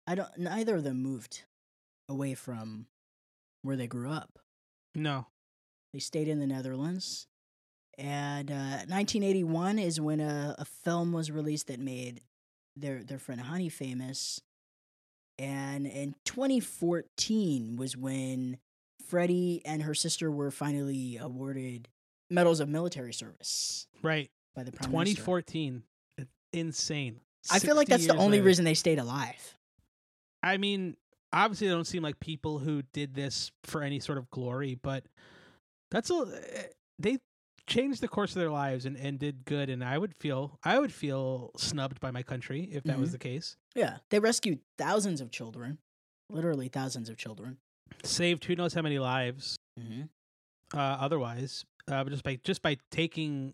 I 0.07 0.15
don't. 0.15 0.29
Neither 0.37 0.75
of 0.75 0.83
them 0.83 1.01
moved 1.01 1.43
away 2.09 2.33
from 2.35 2.85
where 3.63 3.75
they 3.75 3.87
grew 3.87 4.11
up. 4.11 4.39
No. 4.95 5.27
They 5.93 5.99
stayed 5.99 6.27
in 6.27 6.39
the 6.39 6.47
Netherlands. 6.47 7.27
And 7.97 8.49
uh, 8.51 8.85
1981 8.87 9.77
is 9.79 10.01
when 10.01 10.19
a, 10.19 10.55
a 10.57 10.65
film 10.65 11.13
was 11.13 11.29
released 11.31 11.67
that 11.67 11.79
made 11.79 12.21
their 12.75 13.03
their 13.03 13.19
friend 13.19 13.39
Honey 13.41 13.69
famous. 13.69 14.41
And 15.37 15.85
in 15.87 16.15
2014 16.25 17.75
was 17.77 17.97
when 17.97 18.57
Freddie 19.07 19.61
and 19.65 19.83
her 19.83 19.93
sister 19.93 20.29
were 20.31 20.51
finally 20.51 21.17
awarded 21.17 21.87
medals 22.29 22.59
of 22.59 22.69
military 22.69 23.13
service 23.13 23.87
Right. 24.01 24.29
by 24.55 24.63
the 24.63 24.71
prime 24.71 24.89
2014. 24.89 25.83
It's 26.17 26.31
insane. 26.51 27.19
I 27.51 27.59
feel 27.59 27.75
like 27.75 27.87
that's 27.87 28.07
the 28.07 28.15
only 28.15 28.37
later. 28.37 28.45
reason 28.45 28.65
they 28.65 28.73
stayed 28.73 28.99
alive. 28.99 29.57
I 30.41 30.57
mean, 30.57 30.95
obviously, 31.31 31.67
they 31.67 31.73
don't 31.73 31.85
seem 31.85 32.01
like 32.03 32.19
people 32.19 32.59
who 32.59 32.81
did 32.93 33.13
this 33.13 33.51
for 33.63 33.81
any 33.83 33.99
sort 33.99 34.17
of 34.17 34.29
glory, 34.29 34.79
but 34.81 35.03
that's 35.91 36.09
a 36.09 36.25
they 36.99 37.17
changed 37.67 38.01
the 38.01 38.07
course 38.07 38.31
of 38.35 38.39
their 38.39 38.49
lives 38.51 38.85
and, 38.85 38.97
and 38.97 39.17
did 39.19 39.45
good. 39.45 39.69
And 39.69 39.83
I 39.83 39.97
would 39.97 40.13
feel 40.19 40.59
I 40.63 40.79
would 40.79 40.93
feel 40.93 41.51
snubbed 41.57 41.99
by 41.99 42.11
my 42.11 42.23
country 42.23 42.63
if 42.71 42.83
that 42.83 42.99
was 42.99 43.09
Mhm. 43.09 43.13
the 43.13 43.17
case. 43.19 43.55
Yeah, 43.75 43.97
they 44.09 44.19
rescued 44.19 44.59
thousands 44.77 45.21
of 45.21 45.31
children, 45.31 45.77
literally 46.29 46.67
thousands 46.67 47.09
of 47.09 47.17
children. 47.17 47.57
Saved 48.03 48.45
who 48.45 48.55
knows 48.55 48.73
how 48.73 48.81
many 48.81 48.99
lives 48.99 49.55
Mm-hmm. 49.79 50.03
uh, 50.77 50.79
otherwise, 50.99 51.65
uh, 51.87 52.03
just 52.05 52.23
by 52.23 52.35
just 52.43 52.61
by 52.61 52.77
taking 52.91 53.53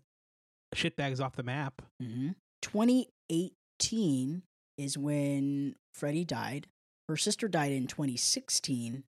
shitbags 0.74 1.20
off 1.20 1.36
the 1.36 1.42
map. 1.42 1.82
Mm-hmm. 2.02 2.30
2018 2.62 4.42
is 4.78 4.96
when 4.98 5.74
Freddie 5.94 6.24
died. 6.24 6.66
Her 7.08 7.16
sister 7.16 7.48
died 7.48 7.72
in 7.72 7.86
2016. 7.86 9.04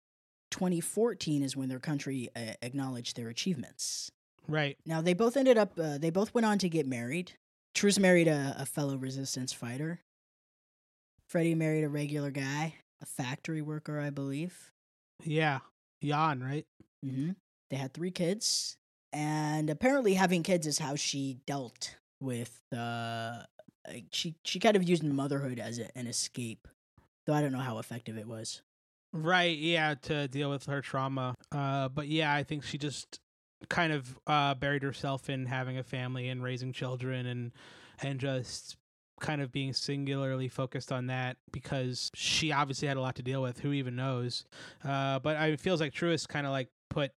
2014 0.50 1.42
is 1.42 1.56
when 1.56 1.68
their 1.68 1.78
country 1.78 2.28
uh, 2.36 2.54
acknowledged 2.62 3.16
their 3.16 3.28
achievements. 3.28 4.10
Right. 4.48 4.76
Now 4.86 5.00
they 5.00 5.14
both 5.14 5.36
ended 5.36 5.58
up. 5.58 5.78
Uh, 5.78 5.98
they 5.98 6.10
both 6.10 6.34
went 6.34 6.46
on 6.46 6.58
to 6.58 6.68
get 6.68 6.86
married. 6.86 7.32
Truce 7.74 7.98
married 7.98 8.28
a, 8.28 8.54
a 8.58 8.66
fellow 8.66 8.96
resistance 8.96 9.52
fighter. 9.52 10.00
Freddie 11.28 11.54
married 11.54 11.84
a 11.84 11.88
regular 11.88 12.30
guy, 12.30 12.74
a 13.00 13.06
factory 13.06 13.62
worker, 13.62 13.98
I 13.98 14.10
believe. 14.10 14.70
Yeah. 15.24 15.60
Jan. 16.02 16.42
Right. 16.42 16.66
Mm-hmm. 17.04 17.30
They 17.70 17.76
had 17.76 17.94
three 17.94 18.10
kids, 18.10 18.76
and 19.12 19.70
apparently 19.70 20.14
having 20.14 20.42
kids 20.42 20.66
is 20.66 20.78
how 20.78 20.94
she 20.94 21.38
dealt 21.46 21.96
with. 22.20 22.60
Uh, 22.76 23.44
she 24.10 24.34
she 24.44 24.60
kind 24.60 24.76
of 24.76 24.86
used 24.86 25.02
motherhood 25.02 25.58
as 25.58 25.78
a, 25.78 25.96
an 25.96 26.06
escape, 26.06 26.68
though 27.26 27.32
I 27.32 27.40
don't 27.40 27.52
know 27.52 27.58
how 27.58 27.78
effective 27.78 28.18
it 28.18 28.26
was. 28.26 28.60
Right, 29.14 29.56
yeah, 29.56 29.94
to 30.02 30.28
deal 30.28 30.50
with 30.50 30.66
her 30.66 30.80
trauma. 30.80 31.34
Uh, 31.50 31.88
but 31.88 32.08
yeah, 32.08 32.34
I 32.34 32.42
think 32.42 32.64
she 32.64 32.78
just 32.78 33.20
kind 33.68 33.92
of 33.92 34.18
uh, 34.26 34.54
buried 34.54 34.82
herself 34.82 35.28
in 35.30 35.46
having 35.46 35.78
a 35.78 35.82
family 35.82 36.28
and 36.28 36.42
raising 36.42 36.72
children 36.72 37.26
and 37.26 37.52
and 38.02 38.18
just 38.20 38.76
kind 39.20 39.40
of 39.40 39.52
being 39.52 39.72
singularly 39.72 40.48
focused 40.48 40.90
on 40.90 41.06
that 41.06 41.36
because 41.52 42.10
she 42.14 42.50
obviously 42.50 42.88
had 42.88 42.96
a 42.96 43.00
lot 43.00 43.14
to 43.16 43.22
deal 43.22 43.40
with. 43.42 43.60
Who 43.60 43.72
even 43.72 43.94
knows? 43.94 44.44
Uh, 44.84 45.18
but 45.20 45.36
I, 45.36 45.48
it 45.48 45.60
feels 45.60 45.80
like 45.80 45.92
Truist 45.92 46.26
kind 46.28 46.44
of 46.46 46.50
like 46.52 46.68
put 46.90 47.12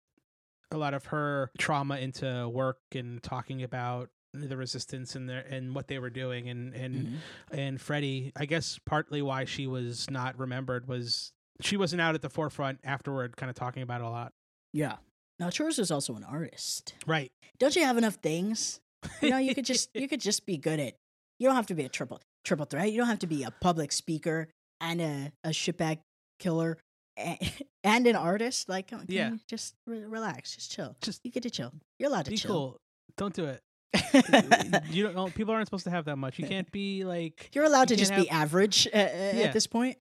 a 0.73 0.77
lot 0.77 0.95
of 0.95 1.05
her 1.07 1.51
trauma 1.59 1.99
into 1.99 2.49
work 2.49 2.79
and 2.95 3.23
talking 3.23 3.63
about 3.63 4.09
the 4.35 4.57
resistance 4.57 5.15
and 5.15 5.29
their 5.29 5.41
and 5.43 5.75
what 5.75 5.87
they 5.89 5.99
were 5.99 6.09
doing 6.11 6.49
and 6.49 6.75
and 6.75 6.95
Mhm. 7.07 7.17
and 7.53 7.81
Freddie, 7.81 8.33
I 8.35 8.47
guess 8.47 8.81
partly 8.87 9.21
why 9.23 9.45
she 9.45 9.67
was 9.67 10.11
not 10.11 10.39
remembered 10.39 10.89
was 10.89 11.33
she 11.61 11.77
wasn't 11.77 12.01
out 12.01 12.15
at 12.15 12.23
the 12.23 12.31
forefront 12.31 12.81
afterward, 12.83 13.37
kind 13.37 13.51
of 13.51 13.55
talking 13.55 13.83
about 13.83 14.01
it 14.01 14.05
a 14.05 14.11
lot. 14.11 14.33
Yeah. 14.73 14.97
Now 15.43 15.51
Church 15.51 15.81
is 15.81 15.91
also 15.91 16.15
an 16.15 16.23
artist. 16.23 16.95
Right. 17.05 17.33
Don't 17.59 17.75
you 17.75 17.85
have 17.85 17.99
enough 17.99 18.15
things? 18.23 18.81
You 19.21 19.31
know, 19.31 19.39
you 19.39 19.57
could 19.57 19.65
just 19.65 19.91
you 19.95 20.07
could 20.07 20.21
just 20.21 20.47
be 20.47 20.57
good 20.57 20.79
at. 20.79 20.95
You 21.41 21.49
don't 21.49 21.57
have 21.57 21.67
to 21.67 21.75
be 21.75 21.83
a 21.83 21.89
triple 21.89 22.21
triple 22.45 22.65
threat. 22.65 22.93
You 22.93 22.99
don't 22.99 23.09
have 23.09 23.19
to 23.21 23.27
be 23.27 23.43
a 23.43 23.51
public 23.51 23.91
speaker 23.91 24.47
and 24.81 25.01
a 25.01 25.33
a 25.43 25.49
shitbag 25.49 25.99
killer 26.39 26.79
and, 27.17 27.39
and 27.83 28.07
an 28.07 28.15
artist. 28.15 28.69
Like, 28.69 28.87
can 28.87 29.05
Yeah. 29.09 29.31
you 29.33 29.41
just 29.49 29.75
re- 29.85 30.05
relax, 30.05 30.55
just 30.55 30.71
chill. 30.71 30.95
Just 31.03 31.21
You 31.25 31.33
get 31.33 31.43
to 31.43 31.51
chill. 31.51 31.73
You're 31.99 32.09
allowed 32.11 32.27
to 32.27 32.31
be 32.31 32.37
chill. 32.37 32.53
cool. 32.53 32.77
Don't 33.17 33.35
do 33.35 33.47
it. 33.47 33.61
you 34.91 35.03
don't 35.03 35.17
know. 35.17 35.27
People 35.27 35.55
aren't 35.55 35.67
supposed 35.67 35.85
to 35.85 35.91
have 35.91 36.05
that 36.05 36.17
much. 36.19 36.39
You 36.39 36.47
can't 36.47 36.71
be 36.71 37.03
like. 37.05 37.51
You're 37.53 37.65
allowed 37.65 37.89
to 37.89 37.97
just 37.97 38.13
can't 38.13 38.23
be 38.23 38.31
average 38.31 38.87
uh, 38.87 38.97
uh, 38.97 39.01
Yeah. 39.35 39.43
at 39.47 39.53
this 39.53 39.67
point. 39.67 39.99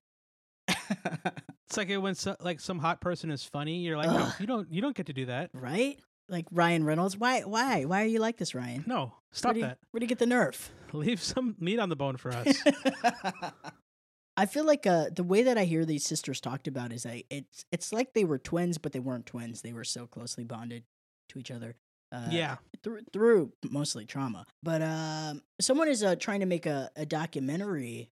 It's 1.68 1.76
like 1.78 1.88
when 2.02 2.14
so, 2.14 2.36
like 2.40 2.60
some 2.60 2.78
hot 2.78 3.00
person 3.00 3.30
is 3.30 3.44
funny. 3.44 3.78
You're 3.78 3.96
like, 3.96 4.10
no, 4.10 4.28
you 4.38 4.46
don't. 4.46 4.70
You 4.70 4.82
don't 4.82 4.94
get 4.94 5.06
to 5.06 5.14
do 5.14 5.26
that. 5.26 5.48
right? 5.54 5.98
Like 6.28 6.44
Ryan 6.50 6.84
Reynolds. 6.84 7.16
Why? 7.16 7.40
Why? 7.42 7.86
Why 7.86 8.02
are 8.02 8.06
you 8.06 8.18
like 8.18 8.36
this, 8.36 8.54
Ryan? 8.54 8.84
No, 8.86 9.04
Where 9.04 9.12
stop 9.32 9.54
do 9.54 9.60
you, 9.60 9.64
that. 9.64 9.78
Where 9.90 9.98
do 10.00 10.04
you 10.04 10.08
get 10.08 10.18
the 10.18 10.26
nerve? 10.26 10.70
Leave 10.92 11.22
some 11.22 11.56
meat 11.58 11.78
on 11.78 11.88
the 11.88 11.96
bone 11.96 12.18
for 12.18 12.30
us. 12.30 12.62
I 14.36 14.46
feel 14.46 14.66
like 14.66 14.86
uh, 14.86 15.06
the 15.14 15.22
way 15.24 15.42
that 15.44 15.56
I 15.56 15.64
hear 15.64 15.84
these 15.86 16.04
sisters 16.04 16.40
talked 16.40 16.68
about 16.68 16.92
is 16.92 17.06
I 17.06 17.24
it's 17.30 17.64
it's 17.72 17.90
like 17.92 18.12
they 18.12 18.24
were 18.24 18.38
twins, 18.38 18.76
but 18.76 18.92
they 18.92 19.00
weren't 19.00 19.24
twins. 19.24 19.62
They 19.62 19.72
were 19.72 19.84
so 19.84 20.06
closely 20.06 20.44
bonded 20.44 20.84
to 21.30 21.38
each 21.38 21.50
other. 21.50 21.76
Uh, 22.12 22.28
yeah. 22.30 22.56
through, 22.84 23.00
through 23.10 23.52
mostly 23.70 24.04
trauma. 24.04 24.44
But 24.62 24.82
um, 24.82 25.40
someone 25.58 25.88
is 25.88 26.02
uh, 26.02 26.16
trying 26.16 26.40
to 26.40 26.46
make 26.46 26.66
a, 26.66 26.90
a 26.94 27.06
documentary 27.06 28.10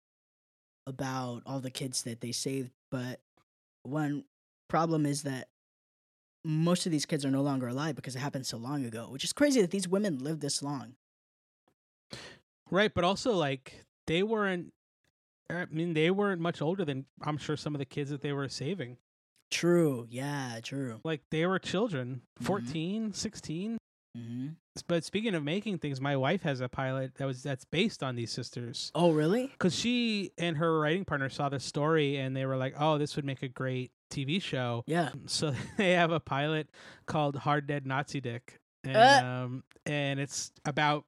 about 0.88 1.42
all 1.46 1.60
the 1.60 1.72
kids 1.72 2.04
that 2.04 2.22
they 2.22 2.32
saved. 2.32 2.72
But 2.92 3.20
one 3.84 4.26
problem 4.70 5.06
is 5.06 5.24
that 5.24 5.48
most 6.46 6.86
of 6.86 6.92
these 6.92 7.06
kids 7.06 7.24
are 7.24 7.32
no 7.32 7.42
longer 7.42 7.68
alive 7.68 7.96
because 7.96 8.16
it 8.16 8.20
happened 8.20 8.46
so 8.46 8.58
long 8.58 8.84
ago, 8.86 9.08
which 9.10 9.24
is 9.24 9.32
crazy 9.34 9.62
that 9.62 9.72
these 9.72 9.88
women 9.88 10.18
lived 10.20 10.42
this 10.42 10.62
long. 10.62 10.96
Right, 12.70 12.94
but 12.94 13.04
also 13.04 13.34
like 13.34 13.86
they 14.08 14.24
weren't. 14.24 14.74
I 15.50 15.66
mean, 15.70 15.94
they 15.94 16.10
weren't 16.10 16.42
much 16.42 16.62
older 16.62 16.84
than 16.86 17.06
I'm 17.22 17.38
sure 17.38 17.56
some 17.58 17.76
of 17.76 17.80
the 17.80 17.86
kids 17.86 18.10
that 18.10 18.22
they 18.22 18.32
were 18.34 18.50
saving. 18.50 18.98
True. 19.52 20.08
Yeah, 20.10 20.60
true. 20.64 21.00
Like 21.04 21.22
they 21.30 21.46
were 21.46 21.60
children, 21.60 22.22
Mhm. 22.42 22.46
14, 22.46 23.14
16. 23.14 23.78
Hmm 24.16 24.48
But 24.88 25.04
speaking 25.04 25.36
of 25.36 25.44
making 25.44 25.80
things, 25.80 26.00
my 26.02 26.16
wife 26.16 26.44
has 26.44 26.62
a 26.62 26.70
pilot 26.70 27.16
that 27.16 27.26
was 27.26 27.44
that's 27.44 27.66
based 27.66 28.04
on 28.04 28.16
these 28.16 28.32
sisters. 28.32 28.92
Oh, 28.96 29.12
really? 29.12 29.48
Because 29.48 29.76
she 29.76 30.32
and 30.38 30.58
her 30.58 30.80
writing 30.80 31.06
partner 31.06 31.30
saw 31.30 31.50
the 31.50 31.60
story 31.60 32.18
and 32.18 32.36
they 32.36 32.46
were 32.46 32.58
like, 32.58 32.76
"Oh, 32.80 32.98
this 32.98 33.16
would 33.16 33.26
make 33.26 33.44
a 33.44 33.48
great 33.48 33.92
TV 34.10 34.42
show." 34.42 34.84
Yeah. 34.88 35.10
So 35.28 35.54
they 35.78 35.92
have 35.94 36.12
a 36.12 36.20
pilot 36.20 36.70
called 37.06 37.36
Hard 37.38 37.68
Dead 37.68 37.86
Nazi 37.86 38.22
Dick, 38.22 38.60
and 38.84 38.96
Uh. 38.98 39.22
um, 39.26 39.64
and 39.86 40.20
it's 40.20 40.52
about 40.66 41.06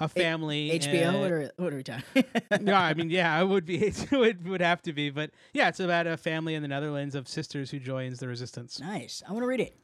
a 0.00 0.08
family. 0.08 0.70
HBO? 0.78 1.08
and- 1.08 1.20
What 1.20 1.32
are, 1.32 1.50
what 1.56 1.72
are 1.72 1.76
we 1.76 1.82
talking? 1.82 2.24
no, 2.60 2.74
I 2.74 2.92
mean, 2.94 3.08
yeah, 3.10 3.40
it 3.40 3.46
would 3.46 3.64
be, 3.64 3.78
it 3.86 4.10
would 4.12 4.46
would 4.48 4.60
have 4.60 4.82
to 4.82 4.92
be, 4.92 5.10
but 5.10 5.30
yeah, 5.54 5.68
it's 5.68 5.80
about 5.80 6.06
a 6.06 6.16
family 6.16 6.54
in 6.54 6.62
the 6.62 6.68
Netherlands 6.68 7.14
of 7.14 7.28
sisters 7.28 7.70
who 7.70 7.78
joins 7.78 8.18
the 8.18 8.28
resistance. 8.28 8.78
nice. 8.80 9.22
I 9.26 9.32
want 9.32 9.42
to 9.42 9.46
read 9.48 9.60
it. 9.60 9.76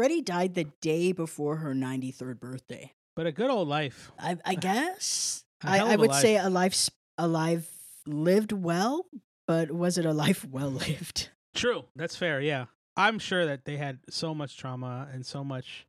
Freddie 0.00 0.22
died 0.22 0.54
the 0.54 0.64
day 0.80 1.12
before 1.12 1.56
her 1.56 1.74
93rd 1.74 2.40
birthday. 2.40 2.94
But 3.14 3.26
a 3.26 3.32
good 3.32 3.50
old 3.50 3.68
life. 3.68 4.10
I, 4.18 4.38
I 4.46 4.54
guess. 4.54 5.44
I, 5.62 5.80
I 5.80 5.96
would 5.96 6.14
say 6.14 6.38
a 6.38 6.48
life, 6.48 6.88
a 7.18 7.28
life 7.28 7.70
lived 8.06 8.50
well, 8.50 9.04
but 9.46 9.70
was 9.70 9.98
it 9.98 10.06
a 10.06 10.14
life 10.14 10.42
well 10.50 10.70
lived? 10.70 11.28
True, 11.54 11.84
that's 11.94 12.16
fair. 12.16 12.40
Yeah, 12.40 12.64
I'm 12.96 13.18
sure 13.18 13.44
that 13.44 13.66
they 13.66 13.76
had 13.76 13.98
so 14.08 14.34
much 14.34 14.56
trauma 14.56 15.06
and 15.12 15.26
so 15.26 15.44
much 15.44 15.86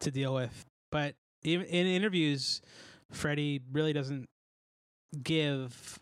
to 0.00 0.10
deal 0.10 0.34
with. 0.34 0.66
But 0.90 1.14
even 1.44 1.64
in 1.66 1.86
interviews, 1.86 2.60
Freddie 3.12 3.60
really 3.70 3.92
doesn't 3.92 4.28
give 5.22 6.00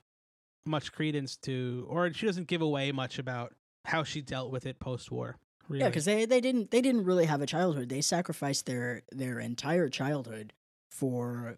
much 0.65 0.91
credence 0.91 1.37
to, 1.43 1.87
or 1.91 2.11
she 2.15 2.25
doesn't 2.25 2.49
give 2.49 2.62
away 2.62 2.93
much 2.93 3.19
about 3.19 3.53
how 3.85 4.05
she 4.05 4.23
dealt 4.23 4.51
with 4.51 4.65
it 4.65 4.81
post-war. 4.81 5.37
Really. 5.68 5.83
Yeah, 5.83 5.88
because 5.88 6.05
they, 6.05 6.27
they 6.27 6.40
didn't 6.40 6.70
they 6.70 6.81
didn't 6.81 7.05
really 7.05 7.27
have 7.27 7.40
a 7.40 7.46
childhood. 7.46 7.88
They 7.88 8.01
sacrificed 8.01 8.66
their 8.66 9.03
their 9.11 9.38
entire 9.38 9.88
childhood 9.88 10.53
for 10.90 11.57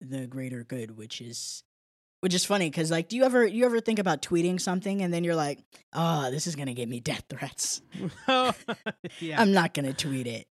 the 0.00 0.26
greater 0.26 0.64
good, 0.64 0.96
which 0.96 1.20
is 1.20 1.62
which 2.22 2.34
is 2.34 2.44
funny 2.44 2.70
because 2.70 2.90
like 2.90 3.08
do 3.08 3.16
you 3.16 3.24
ever 3.24 3.44
you 3.44 3.66
ever 3.66 3.80
think 3.80 3.98
about 3.98 4.22
tweeting 4.22 4.60
something 4.60 5.02
and 5.02 5.12
then 5.12 5.24
you're 5.24 5.34
like 5.34 5.58
oh 5.92 6.30
this 6.30 6.46
is 6.46 6.54
gonna 6.54 6.72
get 6.72 6.88
me 6.88 7.00
death 7.00 7.24
threats 7.28 7.82
oh, 8.28 8.52
yeah. 9.18 9.40
i'm 9.40 9.52
not 9.52 9.74
gonna 9.74 9.92
tweet 9.92 10.28
it 10.28 10.46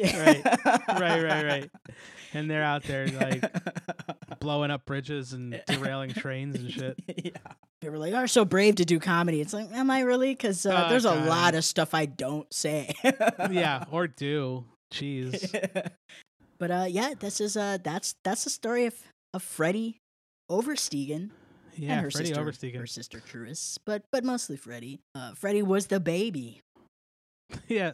Right. 0.00 0.44
right, 0.88 1.22
right, 1.22 1.44
right. 1.46 1.70
And 2.32 2.50
they're 2.50 2.62
out 2.62 2.84
there 2.84 3.06
like 3.08 3.44
blowing 4.40 4.70
up 4.70 4.84
bridges 4.86 5.32
and 5.32 5.60
derailing 5.66 6.10
trains 6.10 6.56
and 6.56 6.70
shit. 6.70 6.96
yeah 7.22 7.30
they 7.82 7.88
were 7.90 7.98
like 7.98 8.14
are 8.14 8.26
so 8.28 8.44
brave 8.44 8.76
to 8.76 8.84
do 8.84 8.98
comedy 9.00 9.40
it's 9.40 9.52
like 9.52 9.70
am 9.72 9.90
i 9.90 10.00
really 10.00 10.32
because 10.32 10.64
uh, 10.64 10.84
Oh, 10.86 10.88
there's 10.90 11.04
a 11.04 11.14
lot 11.14 11.54
of 11.54 11.64
stuff 11.64 11.92
i 11.92 12.06
don't 12.06 12.46
say 12.54 12.92
yeah, 13.50 13.84
or 13.90 14.06
do. 14.06 14.64
Jeez. 14.94 15.90
but 16.58 16.70
uh 16.70 16.86
yeah 16.88 17.14
this 17.18 17.40
is 17.40 17.56
uh 17.56 17.78
that's 17.82 18.14
that's 18.24 18.44
the 18.44 18.50
story 18.50 18.86
of 18.86 18.94
of 19.34 19.42
freddie 19.42 19.98
Oversteegen 20.50 21.30
Yeah, 21.76 21.92
and 21.94 22.00
her 22.02 22.10
Freddie 22.10 22.28
sister, 22.28 22.44
Oversteegen. 22.44 22.78
her 22.78 22.86
sister 22.86 23.20
Truus, 23.20 23.78
but 23.84 24.02
but 24.12 24.24
mostly 24.24 24.56
Freddie. 24.56 25.00
Uh, 25.14 25.32
Freddie 25.34 25.62
was 25.62 25.86
the 25.86 26.00
baby. 26.00 26.60
yeah. 27.68 27.92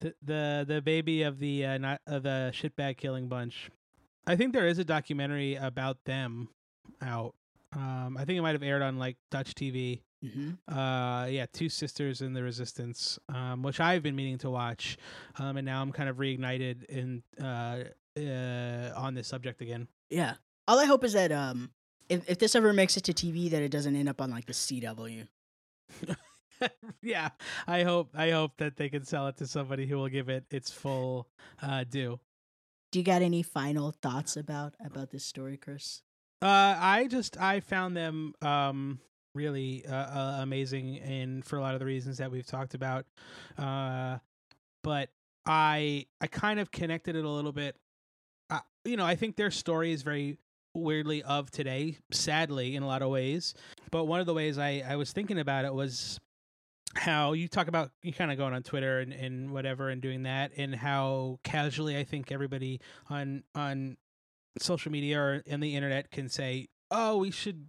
The 0.00 0.14
the 0.22 0.64
the 0.68 0.82
baby 0.82 1.22
of 1.22 1.38
the 1.38 1.64
uh, 1.64 1.78
not 1.78 2.00
of 2.06 2.22
the 2.22 2.52
shitbag 2.54 2.96
killing 2.98 3.28
bunch. 3.28 3.70
I 4.26 4.36
think 4.36 4.52
there 4.52 4.66
is 4.68 4.78
a 4.78 4.84
documentary 4.84 5.54
about 5.54 6.04
them 6.04 6.48
out. 7.00 7.34
Um, 7.72 8.16
I 8.18 8.24
think 8.24 8.38
it 8.38 8.42
might 8.42 8.54
have 8.54 8.62
aired 8.62 8.82
on 8.82 8.98
like 8.98 9.16
Dutch 9.30 9.54
TV. 9.54 10.00
hmm 10.22 10.50
Uh, 10.68 11.26
yeah, 11.30 11.46
two 11.52 11.68
sisters 11.68 12.20
in 12.22 12.32
the 12.34 12.42
resistance, 12.42 13.18
um, 13.28 13.62
which 13.62 13.80
I've 13.80 14.02
been 14.02 14.16
meaning 14.16 14.38
to 14.38 14.50
watch, 14.50 14.96
um, 15.38 15.56
and 15.56 15.64
now 15.64 15.80
I'm 15.82 15.92
kind 15.92 16.08
of 16.08 16.16
reignited 16.16 16.84
in 16.84 17.22
uh, 17.40 17.84
uh, 18.18 18.92
on 18.96 19.14
this 19.14 19.28
subject 19.28 19.60
again. 19.60 19.88
Yeah. 20.10 20.34
All 20.68 20.78
I 20.78 20.84
hope 20.84 21.04
is 21.04 21.12
that 21.12 21.32
um, 21.32 21.70
if 22.08 22.28
if 22.28 22.38
this 22.38 22.54
ever 22.54 22.72
makes 22.72 22.96
it 22.96 23.04
to 23.04 23.12
TV, 23.12 23.50
that 23.50 23.62
it 23.62 23.70
doesn't 23.70 23.94
end 23.94 24.08
up 24.08 24.20
on 24.20 24.30
like 24.30 24.46
the 24.46 24.52
CW. 24.52 25.28
yeah, 27.02 27.30
I 27.66 27.82
hope 27.82 28.10
I 28.14 28.30
hope 28.30 28.52
that 28.58 28.76
they 28.76 28.88
can 28.88 29.04
sell 29.04 29.28
it 29.28 29.36
to 29.38 29.46
somebody 29.46 29.86
who 29.86 29.96
will 29.96 30.08
give 30.08 30.28
it 30.28 30.44
its 30.50 30.70
full 30.70 31.28
uh, 31.62 31.84
due. 31.84 32.20
Do 32.92 32.98
you 32.98 33.04
got 33.04 33.22
any 33.22 33.42
final 33.42 33.90
thoughts 33.90 34.36
about 34.36 34.74
about 34.84 35.10
this 35.10 35.24
story, 35.24 35.56
Chris? 35.56 36.02
Uh, 36.42 36.76
I 36.78 37.08
just 37.10 37.40
I 37.40 37.60
found 37.60 37.96
them 37.96 38.34
um 38.42 39.00
really 39.34 39.84
uh, 39.86 39.94
uh, 39.94 40.38
amazing, 40.40 40.98
and 40.98 41.44
for 41.44 41.58
a 41.58 41.60
lot 41.60 41.74
of 41.74 41.80
the 41.80 41.86
reasons 41.86 42.18
that 42.18 42.30
we've 42.30 42.46
talked 42.46 42.74
about. 42.74 43.06
Uh, 43.58 44.18
but 44.82 45.10
I 45.44 46.06
I 46.20 46.26
kind 46.26 46.58
of 46.58 46.70
connected 46.70 47.16
it 47.16 47.24
a 47.24 47.28
little 47.28 47.52
bit. 47.52 47.76
Uh, 48.50 48.60
you 48.84 48.96
know, 48.96 49.04
I 49.04 49.16
think 49.16 49.36
their 49.36 49.50
story 49.50 49.92
is 49.92 50.02
very 50.02 50.38
weirdly 50.74 51.22
of 51.22 51.50
today, 51.50 51.98
sadly 52.12 52.76
in 52.76 52.82
a 52.82 52.86
lot 52.86 53.02
of 53.02 53.10
ways. 53.10 53.54
But 53.90 54.04
one 54.04 54.20
of 54.20 54.26
the 54.26 54.34
ways 54.34 54.58
I 54.58 54.82
I 54.86 54.96
was 54.96 55.12
thinking 55.12 55.38
about 55.38 55.64
it 55.64 55.74
was 55.74 56.18
how 56.96 57.32
you 57.32 57.46
talk 57.48 57.68
about 57.68 57.90
you 58.02 58.12
kind 58.12 58.30
of 58.32 58.38
going 58.38 58.54
on 58.54 58.62
Twitter 58.62 59.00
and, 59.00 59.12
and 59.12 59.50
whatever 59.50 59.88
and 59.90 60.00
doing 60.00 60.22
that 60.24 60.52
and 60.56 60.74
how 60.74 61.38
casually 61.44 61.96
I 61.96 62.04
think 62.04 62.32
everybody 62.32 62.80
on 63.10 63.44
on 63.54 63.96
social 64.58 64.90
media 64.90 65.18
or 65.20 65.34
in 65.46 65.60
the 65.60 65.76
internet 65.76 66.10
can 66.10 66.28
say, 66.28 66.68
"Oh, 66.90 67.18
we 67.18 67.30
should 67.30 67.68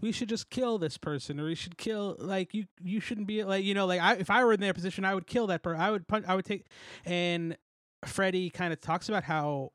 we 0.00 0.12
should 0.12 0.28
just 0.28 0.50
kill 0.50 0.78
this 0.78 0.98
person 0.98 1.38
or 1.40 1.44
we 1.46 1.54
should 1.54 1.78
kill 1.78 2.16
like 2.18 2.52
you 2.54 2.66
you 2.82 3.00
shouldn't 3.00 3.26
be 3.26 3.44
like 3.44 3.64
you 3.64 3.72
know 3.74 3.86
like 3.86 4.00
I, 4.00 4.14
if 4.16 4.30
I 4.30 4.44
were 4.44 4.52
in 4.52 4.60
their 4.60 4.74
position 4.74 5.04
I 5.04 5.14
would 5.14 5.26
kill 5.26 5.46
that 5.48 5.62
person. 5.62 5.80
I 5.80 5.90
would 5.90 6.06
punch 6.06 6.24
I 6.28 6.34
would 6.34 6.44
take 6.44 6.66
and 7.04 7.56
Freddie 8.04 8.50
kind 8.50 8.72
of 8.72 8.80
talks 8.80 9.08
about 9.08 9.24
how 9.24 9.72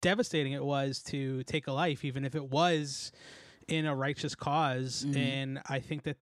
devastating 0.00 0.52
it 0.52 0.64
was 0.64 1.02
to 1.02 1.42
take 1.44 1.66
a 1.66 1.72
life 1.72 2.04
even 2.04 2.24
if 2.24 2.34
it 2.34 2.48
was 2.48 3.12
in 3.66 3.84
a 3.84 3.94
righteous 3.94 4.34
because 4.34 5.04
Mhm. 5.04 5.16
and 5.16 5.60
I 5.68 5.80
think 5.80 6.04
that 6.04 6.16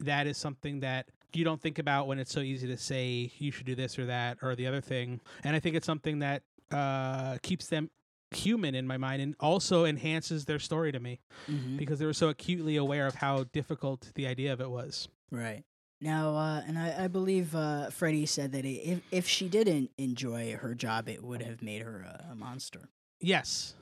that 0.00 0.26
is 0.26 0.38
something 0.38 0.80
that 0.80 1.08
you 1.32 1.44
don't 1.44 1.60
think 1.60 1.78
about 1.78 2.06
when 2.06 2.18
it's 2.18 2.32
so 2.32 2.40
easy 2.40 2.66
to 2.68 2.76
say 2.76 3.30
you 3.38 3.50
should 3.50 3.66
do 3.66 3.74
this 3.74 3.98
or 3.98 4.06
that 4.06 4.38
or 4.42 4.54
the 4.56 4.66
other 4.66 4.80
thing. 4.80 5.20
And 5.44 5.54
i 5.56 5.60
think 5.60 5.76
it's 5.76 5.86
something 5.86 6.20
that 6.20 6.42
uh, 6.70 7.38
keeps 7.42 7.66
them 7.68 7.90
human 8.32 8.74
in 8.74 8.86
my 8.86 8.96
mind 8.96 9.22
and 9.22 9.36
also 9.38 9.84
enhances 9.84 10.44
their 10.46 10.58
story 10.58 10.90
to 10.92 10.98
me 10.98 11.20
Mm-hmm. 11.48 11.76
because 11.76 11.98
they 12.00 12.06
were 12.06 12.12
so 12.12 12.28
acutely 12.28 12.76
aware 12.76 13.06
of 13.06 13.14
how 13.14 13.44
difficult 13.52 14.10
the 14.16 14.26
idea 14.26 14.52
of 14.52 14.60
it 14.60 14.68
was. 14.70 15.08
Right. 15.30 15.62
Now, 16.00 16.34
uh, 16.34 16.62
and 16.66 16.76
I, 16.78 17.04
I 17.04 17.08
believe 17.08 17.54
uh, 17.54 17.90
Freddie 17.90 18.26
said 18.26 18.52
that 18.52 18.64
if 18.66 19.00
if 19.12 19.28
she 19.28 19.48
didn't 19.48 19.90
enjoy 19.96 20.54
her 20.56 20.74
job, 20.74 21.08
it 21.08 21.22
would 21.22 21.40
have 21.42 21.62
made 21.62 21.82
her 21.82 22.00
a, 22.00 22.32
a 22.32 22.34
monster, 22.34 22.88
yes. 23.20 23.74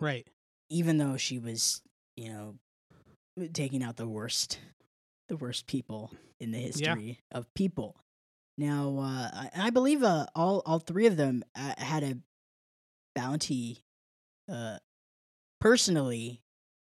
Right. 0.00 0.26
Even 0.70 0.96
though 0.98 1.16
she 1.16 1.38
was, 1.38 1.82
you 2.16 2.30
know, 2.30 2.54
taking 3.52 3.82
out 3.82 3.96
the 3.96 4.08
worst, 4.08 4.58
the 5.30 5.36
worst 5.36 5.66
people 5.68 6.10
in 6.40 6.50
the 6.50 6.58
history 6.58 7.20
of 7.30 7.52
people. 7.54 7.96
Now, 8.58 8.98
uh, 8.98 9.30
I, 9.32 9.50
I 9.68 9.70
believe 9.70 10.02
uh, 10.02 10.26
all 10.34 10.60
all 10.66 10.80
three 10.80 11.06
of 11.06 11.16
them 11.16 11.44
uh, 11.56 11.74
had 11.78 12.02
a 12.02 12.18
bounty, 13.14 13.84
uh, 14.52 14.78
personally 15.60 16.42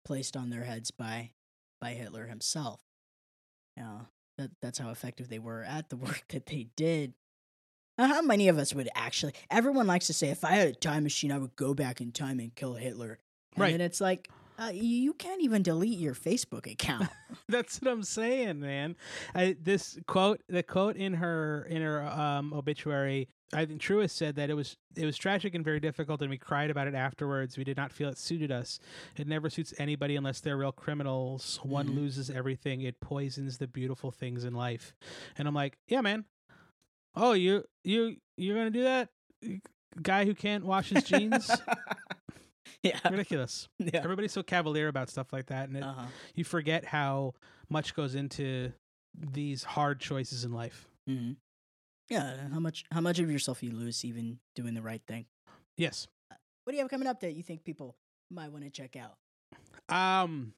placed 0.04 0.36
on 0.36 0.48
their 0.48 0.62
heads 0.62 0.90
by 0.90 1.32
by 1.80 1.90
Hitler 1.90 2.26
himself. 2.26 2.80
Now, 3.76 4.08
that 4.38 4.52
that's 4.62 4.78
how 4.78 4.90
effective 4.90 5.28
they 5.28 5.40
were 5.40 5.64
at 5.64 5.90
the 5.90 5.96
work 6.06 6.24
that 6.28 6.46
they 6.46 6.68
did. 6.76 7.14
Now, 7.98 8.06
how 8.06 8.22
many 8.22 8.48
of 8.48 8.58
us 8.58 8.72
would 8.72 8.88
actually? 8.94 9.34
Everyone 9.50 9.88
likes 9.88 10.06
to 10.06 10.14
say, 10.14 10.28
"If 10.28 10.44
I 10.44 10.52
had 10.52 10.68
a 10.68 10.72
time 10.74 11.02
machine, 11.02 11.32
I 11.32 11.38
would 11.38 11.56
go 11.56 11.74
back 11.74 12.00
in 12.00 12.12
time 12.12 12.38
and 12.38 12.54
kill 12.54 12.74
Hitler." 12.74 13.18
And 13.56 13.62
Right. 13.62 13.72
then 13.72 13.80
it's 13.80 14.00
like, 14.00 14.30
uh, 14.60 14.70
you 14.72 15.14
can't 15.14 15.40
even 15.42 15.62
delete 15.62 15.98
your 15.98 16.14
Facebook 16.14 16.70
account. 16.70 17.08
that's 17.48 17.80
what 17.80 17.90
i'm 17.90 18.02
saying 18.02 18.60
man. 18.60 18.96
I, 19.34 19.56
this 19.60 19.98
quote 20.06 20.40
the 20.48 20.62
quote 20.62 20.96
in 20.96 21.14
her 21.14 21.66
in 21.70 21.82
her 21.82 22.02
um, 22.06 22.52
obituary 22.52 23.28
i 23.52 23.64
think 23.64 23.80
truus 23.80 24.10
said 24.10 24.36
that 24.36 24.50
it 24.50 24.54
was 24.54 24.76
it 24.96 25.04
was 25.04 25.16
tragic 25.16 25.54
and 25.54 25.64
very 25.64 25.80
difficult 25.80 26.20
and 26.20 26.30
we 26.30 26.38
cried 26.38 26.70
about 26.70 26.86
it 26.88 26.94
afterwards. 26.94 27.56
We 27.56 27.64
did 27.64 27.76
not 27.76 27.92
feel 27.92 28.08
it 28.08 28.18
suited 28.18 28.52
us. 28.52 28.78
It 29.16 29.26
never 29.26 29.48
suits 29.50 29.72
anybody 29.78 30.16
unless 30.16 30.40
they're 30.40 30.56
real 30.56 30.72
criminals. 30.72 31.58
One 31.62 31.88
Mhm. 31.88 31.94
loses 31.96 32.30
everything. 32.30 32.82
It 32.82 33.00
poisons 33.00 33.58
the 33.58 33.66
beautiful 33.68 34.10
things 34.10 34.44
in 34.44 34.52
life. 34.54 34.94
And 35.38 35.48
i'm 35.48 35.54
like 35.54 35.78
yeah 35.88 36.00
man. 36.00 36.24
Oh 37.16 37.32
you 37.32 37.64
you 37.84 38.16
you're 38.36 38.56
gonna 38.56 38.70
do 38.70 38.84
that? 38.84 39.08
Guy 40.02 40.24
who 40.24 40.34
can't 40.34 40.64
wash 40.64 40.90
his 40.90 41.02
jeans 41.04 41.50
yeah. 42.82 42.98
ridiculous 43.10 43.68
yeah. 43.78 44.00
everybody's 44.02 44.32
so 44.32 44.42
cavalier 44.42 44.88
about 44.88 45.08
stuff 45.10 45.32
like 45.32 45.46
that 45.46 45.68
and 45.68 45.76
it, 45.78 45.82
Uh-huh. 45.82 46.06
you 46.34 46.44
forget 46.44 46.84
how 46.84 47.34
much 47.68 47.94
goes 47.94 48.14
into 48.14 48.72
these 49.14 49.64
hard 49.64 50.00
choices 50.00 50.44
in 50.44 50.52
life. 50.52 50.88
hmm 51.06 51.32
Yeah. 52.08 52.48
How 52.52 52.60
much? 52.60 52.84
How 52.92 53.00
much 53.00 53.18
of 53.18 53.30
yourself 53.30 53.62
you 53.62 53.70
lose 53.72 54.04
even 54.04 54.38
doing 54.54 54.74
the 54.74 54.82
right 54.82 55.02
thing? 55.06 55.26
Yes. 55.76 56.06
What 56.64 56.72
do 56.72 56.76
you 56.76 56.82
have 56.82 56.90
coming 56.90 57.08
up 57.08 57.20
that 57.20 57.34
you 57.34 57.42
think 57.42 57.64
people 57.64 57.96
might 58.30 58.52
want 58.52 58.64
to 58.64 58.70
check 58.70 58.96
out? 58.96 59.16
Um 59.88 60.52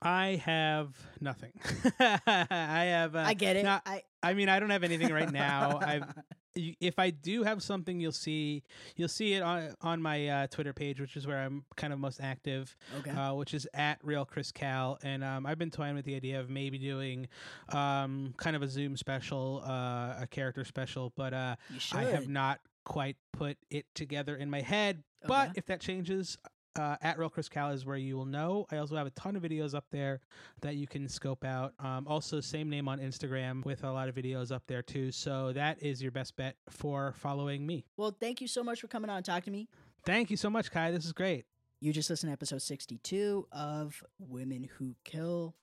I 0.00 0.42
have 0.44 0.94
nothing. 1.20 1.52
I 2.00 2.86
have 2.90 3.14
uh, 3.14 3.20
I 3.24 3.34
get 3.34 3.56
it. 3.56 3.62
no, 3.64 3.78
I 3.86 4.02
I 4.22 4.34
mean 4.34 4.48
I 4.48 4.58
don't 4.60 4.70
have 4.70 4.82
anything 4.84 5.12
right 5.12 5.30
now. 5.30 5.78
I've 5.80 6.04
if 6.54 6.98
I 6.98 7.10
do 7.10 7.42
have 7.42 7.62
something 7.62 8.00
you'll 8.00 8.12
see 8.12 8.62
you'll 8.96 9.08
see 9.08 9.34
it 9.34 9.42
on 9.42 9.74
on 9.80 10.02
my 10.02 10.28
uh, 10.28 10.46
Twitter 10.48 10.72
page 10.72 11.00
which 11.00 11.16
is 11.16 11.26
where 11.26 11.38
I'm 11.38 11.64
kind 11.76 11.92
of 11.92 11.98
most 11.98 12.20
active. 12.22 12.76
okay. 12.98 13.10
uh, 13.10 13.34
which 13.34 13.54
is 13.54 13.66
at 13.74 13.98
real 14.02 14.24
Chris 14.24 14.52
Cal, 14.52 14.98
and 15.02 15.24
um, 15.24 15.46
I've 15.46 15.58
been 15.58 15.70
toying 15.70 15.94
with 15.94 16.04
the 16.04 16.14
idea 16.14 16.40
of 16.40 16.50
maybe 16.50 16.78
doing 16.78 17.28
um, 17.70 18.34
kind 18.36 18.56
of 18.56 18.62
a 18.62 18.68
Zoom 18.68 18.96
special, 18.96 19.62
uh, 19.66 20.22
a 20.22 20.28
character 20.30 20.64
special, 20.64 21.12
but 21.16 21.32
uh. 21.34 21.56
I 21.92 22.04
have 22.04 22.28
not 22.28 22.60
quite 22.84 23.16
put 23.32 23.56
it 23.70 23.86
together 23.94 24.36
in 24.36 24.50
my 24.50 24.60
head. 24.60 25.02
But 25.26 25.52
if 25.54 25.66
that 25.66 25.80
changes, 25.80 26.36
uh, 26.76 26.96
at 27.02 27.18
real 27.18 27.28
Chris 27.28 27.48
Cal 27.48 27.70
is 27.70 27.84
where 27.84 27.96
you 27.96 28.16
will 28.16 28.24
know. 28.24 28.66
I 28.70 28.78
also 28.78 28.96
have 28.96 29.06
a 29.06 29.10
ton 29.10 29.36
of 29.36 29.42
videos 29.42 29.74
up 29.74 29.84
there 29.90 30.20
that 30.60 30.76
you 30.76 30.86
can 30.86 31.08
scope 31.08 31.44
out. 31.44 31.74
Um, 31.78 32.06
also, 32.06 32.40
same 32.40 32.70
name 32.70 32.88
on 32.88 32.98
Instagram 32.98 33.64
with 33.64 33.84
a 33.84 33.90
lot 33.92 34.08
of 34.08 34.14
videos 34.14 34.52
up 34.52 34.62
there 34.66 34.82
too. 34.82 35.10
So 35.12 35.52
that 35.52 35.82
is 35.82 36.02
your 36.02 36.12
best 36.12 36.36
bet 36.36 36.56
for 36.68 37.14
following 37.18 37.66
me. 37.66 37.84
Well, 37.96 38.16
thank 38.18 38.40
you 38.40 38.48
so 38.48 38.62
much 38.62 38.80
for 38.80 38.88
coming 38.88 39.10
on 39.10 39.18
and 39.18 39.26
talking 39.26 39.44
to 39.44 39.50
me. 39.50 39.68
Thank 40.04 40.30
you 40.30 40.36
so 40.36 40.50
much, 40.50 40.70
Kai. 40.70 40.90
This 40.90 41.04
is 41.04 41.12
great. 41.12 41.44
You 41.80 41.92
just 41.92 42.10
listened 42.10 42.30
to 42.30 42.32
episode 42.32 42.62
62 42.62 43.48
of 43.52 44.02
Women 44.18 44.68
Who 44.78 44.94
Kill. 45.04 45.54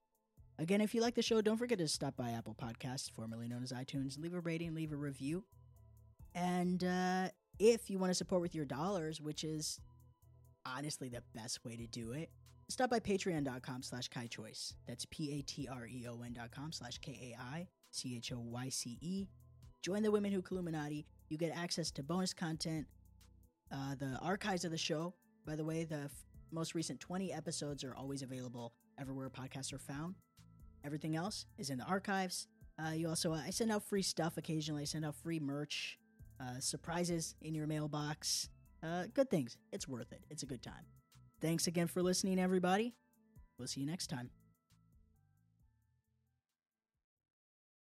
Again, 0.57 0.82
if 0.82 0.93
you 0.93 1.01
like 1.01 1.16
the 1.16 1.22
show, 1.22 1.41
don't 1.41 1.57
forget 1.57 1.78
to 1.78 1.88
stop 1.88 2.18
by 2.18 2.32
Apple 2.32 2.55
Podcasts, 2.62 3.10
formerly 3.10 3.47
known 3.47 3.64
as 3.64 3.72
iTunes. 3.72 4.20
Leave 4.20 4.34
a 4.34 4.41
rating, 4.41 4.76
leave 4.76 4.91
a 4.91 4.97
review. 4.97 5.45
And 6.36 6.84
uh, 6.84 7.30
if 7.57 7.89
you 7.89 7.97
want 7.97 8.10
to 8.12 8.16
support 8.16 8.41
with 8.41 8.53
your 8.53 8.66
dollars, 8.66 9.22
which 9.22 9.45
is 9.45 9.80
honestly 10.78 11.09
the 11.09 11.24
best 11.36 11.63
way 11.65 11.76
to 11.76 11.88
do 11.88 12.11
it, 12.13 12.30
stop 12.70 12.89
by 12.89 12.99
patreon.com 12.99 13.84
slash 13.84 14.09
kaichoyce. 14.09 14.74
That's 14.88 15.05
P-A-T-R-E-O-N 15.05 16.34
dot 16.34 16.51
com 16.51 16.72
slash 16.72 16.97
K-A-I-C-H-O-Y-C-E. 16.99 17.67
Join 19.82 20.03
the 20.03 20.11
Women 20.11 20.32
Who 20.32 20.43
Illuminati. 20.51 21.05
You 21.30 21.38
get 21.38 21.55
access 21.55 21.91
to 21.91 22.03
bonus 22.03 22.34
content, 22.34 22.88
Uh, 23.72 23.93
the 23.95 24.17
archives 24.24 24.65
of 24.65 24.72
the 24.72 24.78
show, 24.78 25.13
by 25.45 25.55
the 25.55 25.63
way, 25.63 25.84
the 25.84 26.05
f- 26.05 26.26
most 26.51 26.74
recent 26.74 26.99
20 26.99 27.32
episodes 27.32 27.84
are 27.84 27.93
always 27.95 28.24
available 28.24 28.74
everywhere 28.99 29.30
podcasts 29.30 29.72
are 29.72 29.78
found. 29.78 30.15
Everything 30.84 31.15
else 31.15 31.45
is 31.59 31.70
in 31.70 31.78
the 31.78 31.84
archives. 31.86 32.47
Uh, 32.84 32.93
you 32.93 33.07
also, 33.07 33.32
I 33.32 33.51
send 33.51 33.72
out 33.72 33.84
free 33.84 34.01
stuff 34.01 34.38
occasionally. 34.38 34.82
I 34.82 34.86
send 34.86 35.05
out 35.05 35.13
free 35.15 35.39
merch, 35.39 35.99
uh, 36.39 36.59
surprises 36.59 37.36
in 37.41 37.53
your 37.53 37.67
mailbox. 37.67 38.49
Uh, 38.82 39.03
good 39.13 39.30
things. 39.30 39.57
It's 39.71 39.88
worth 39.88 40.11
it. 40.11 40.23
It's 40.30 40.43
a 40.43 40.45
good 40.45 40.61
time. 40.61 40.86
Thanks 41.41 41.67
again 41.67 41.88
for 41.88 42.01
listening, 42.01 42.39
everybody. 42.39 42.95
We'll 43.57 43.67
see 43.67 43.82
you 43.82 43.88
next 43.88 44.07
time. 44.07 44.30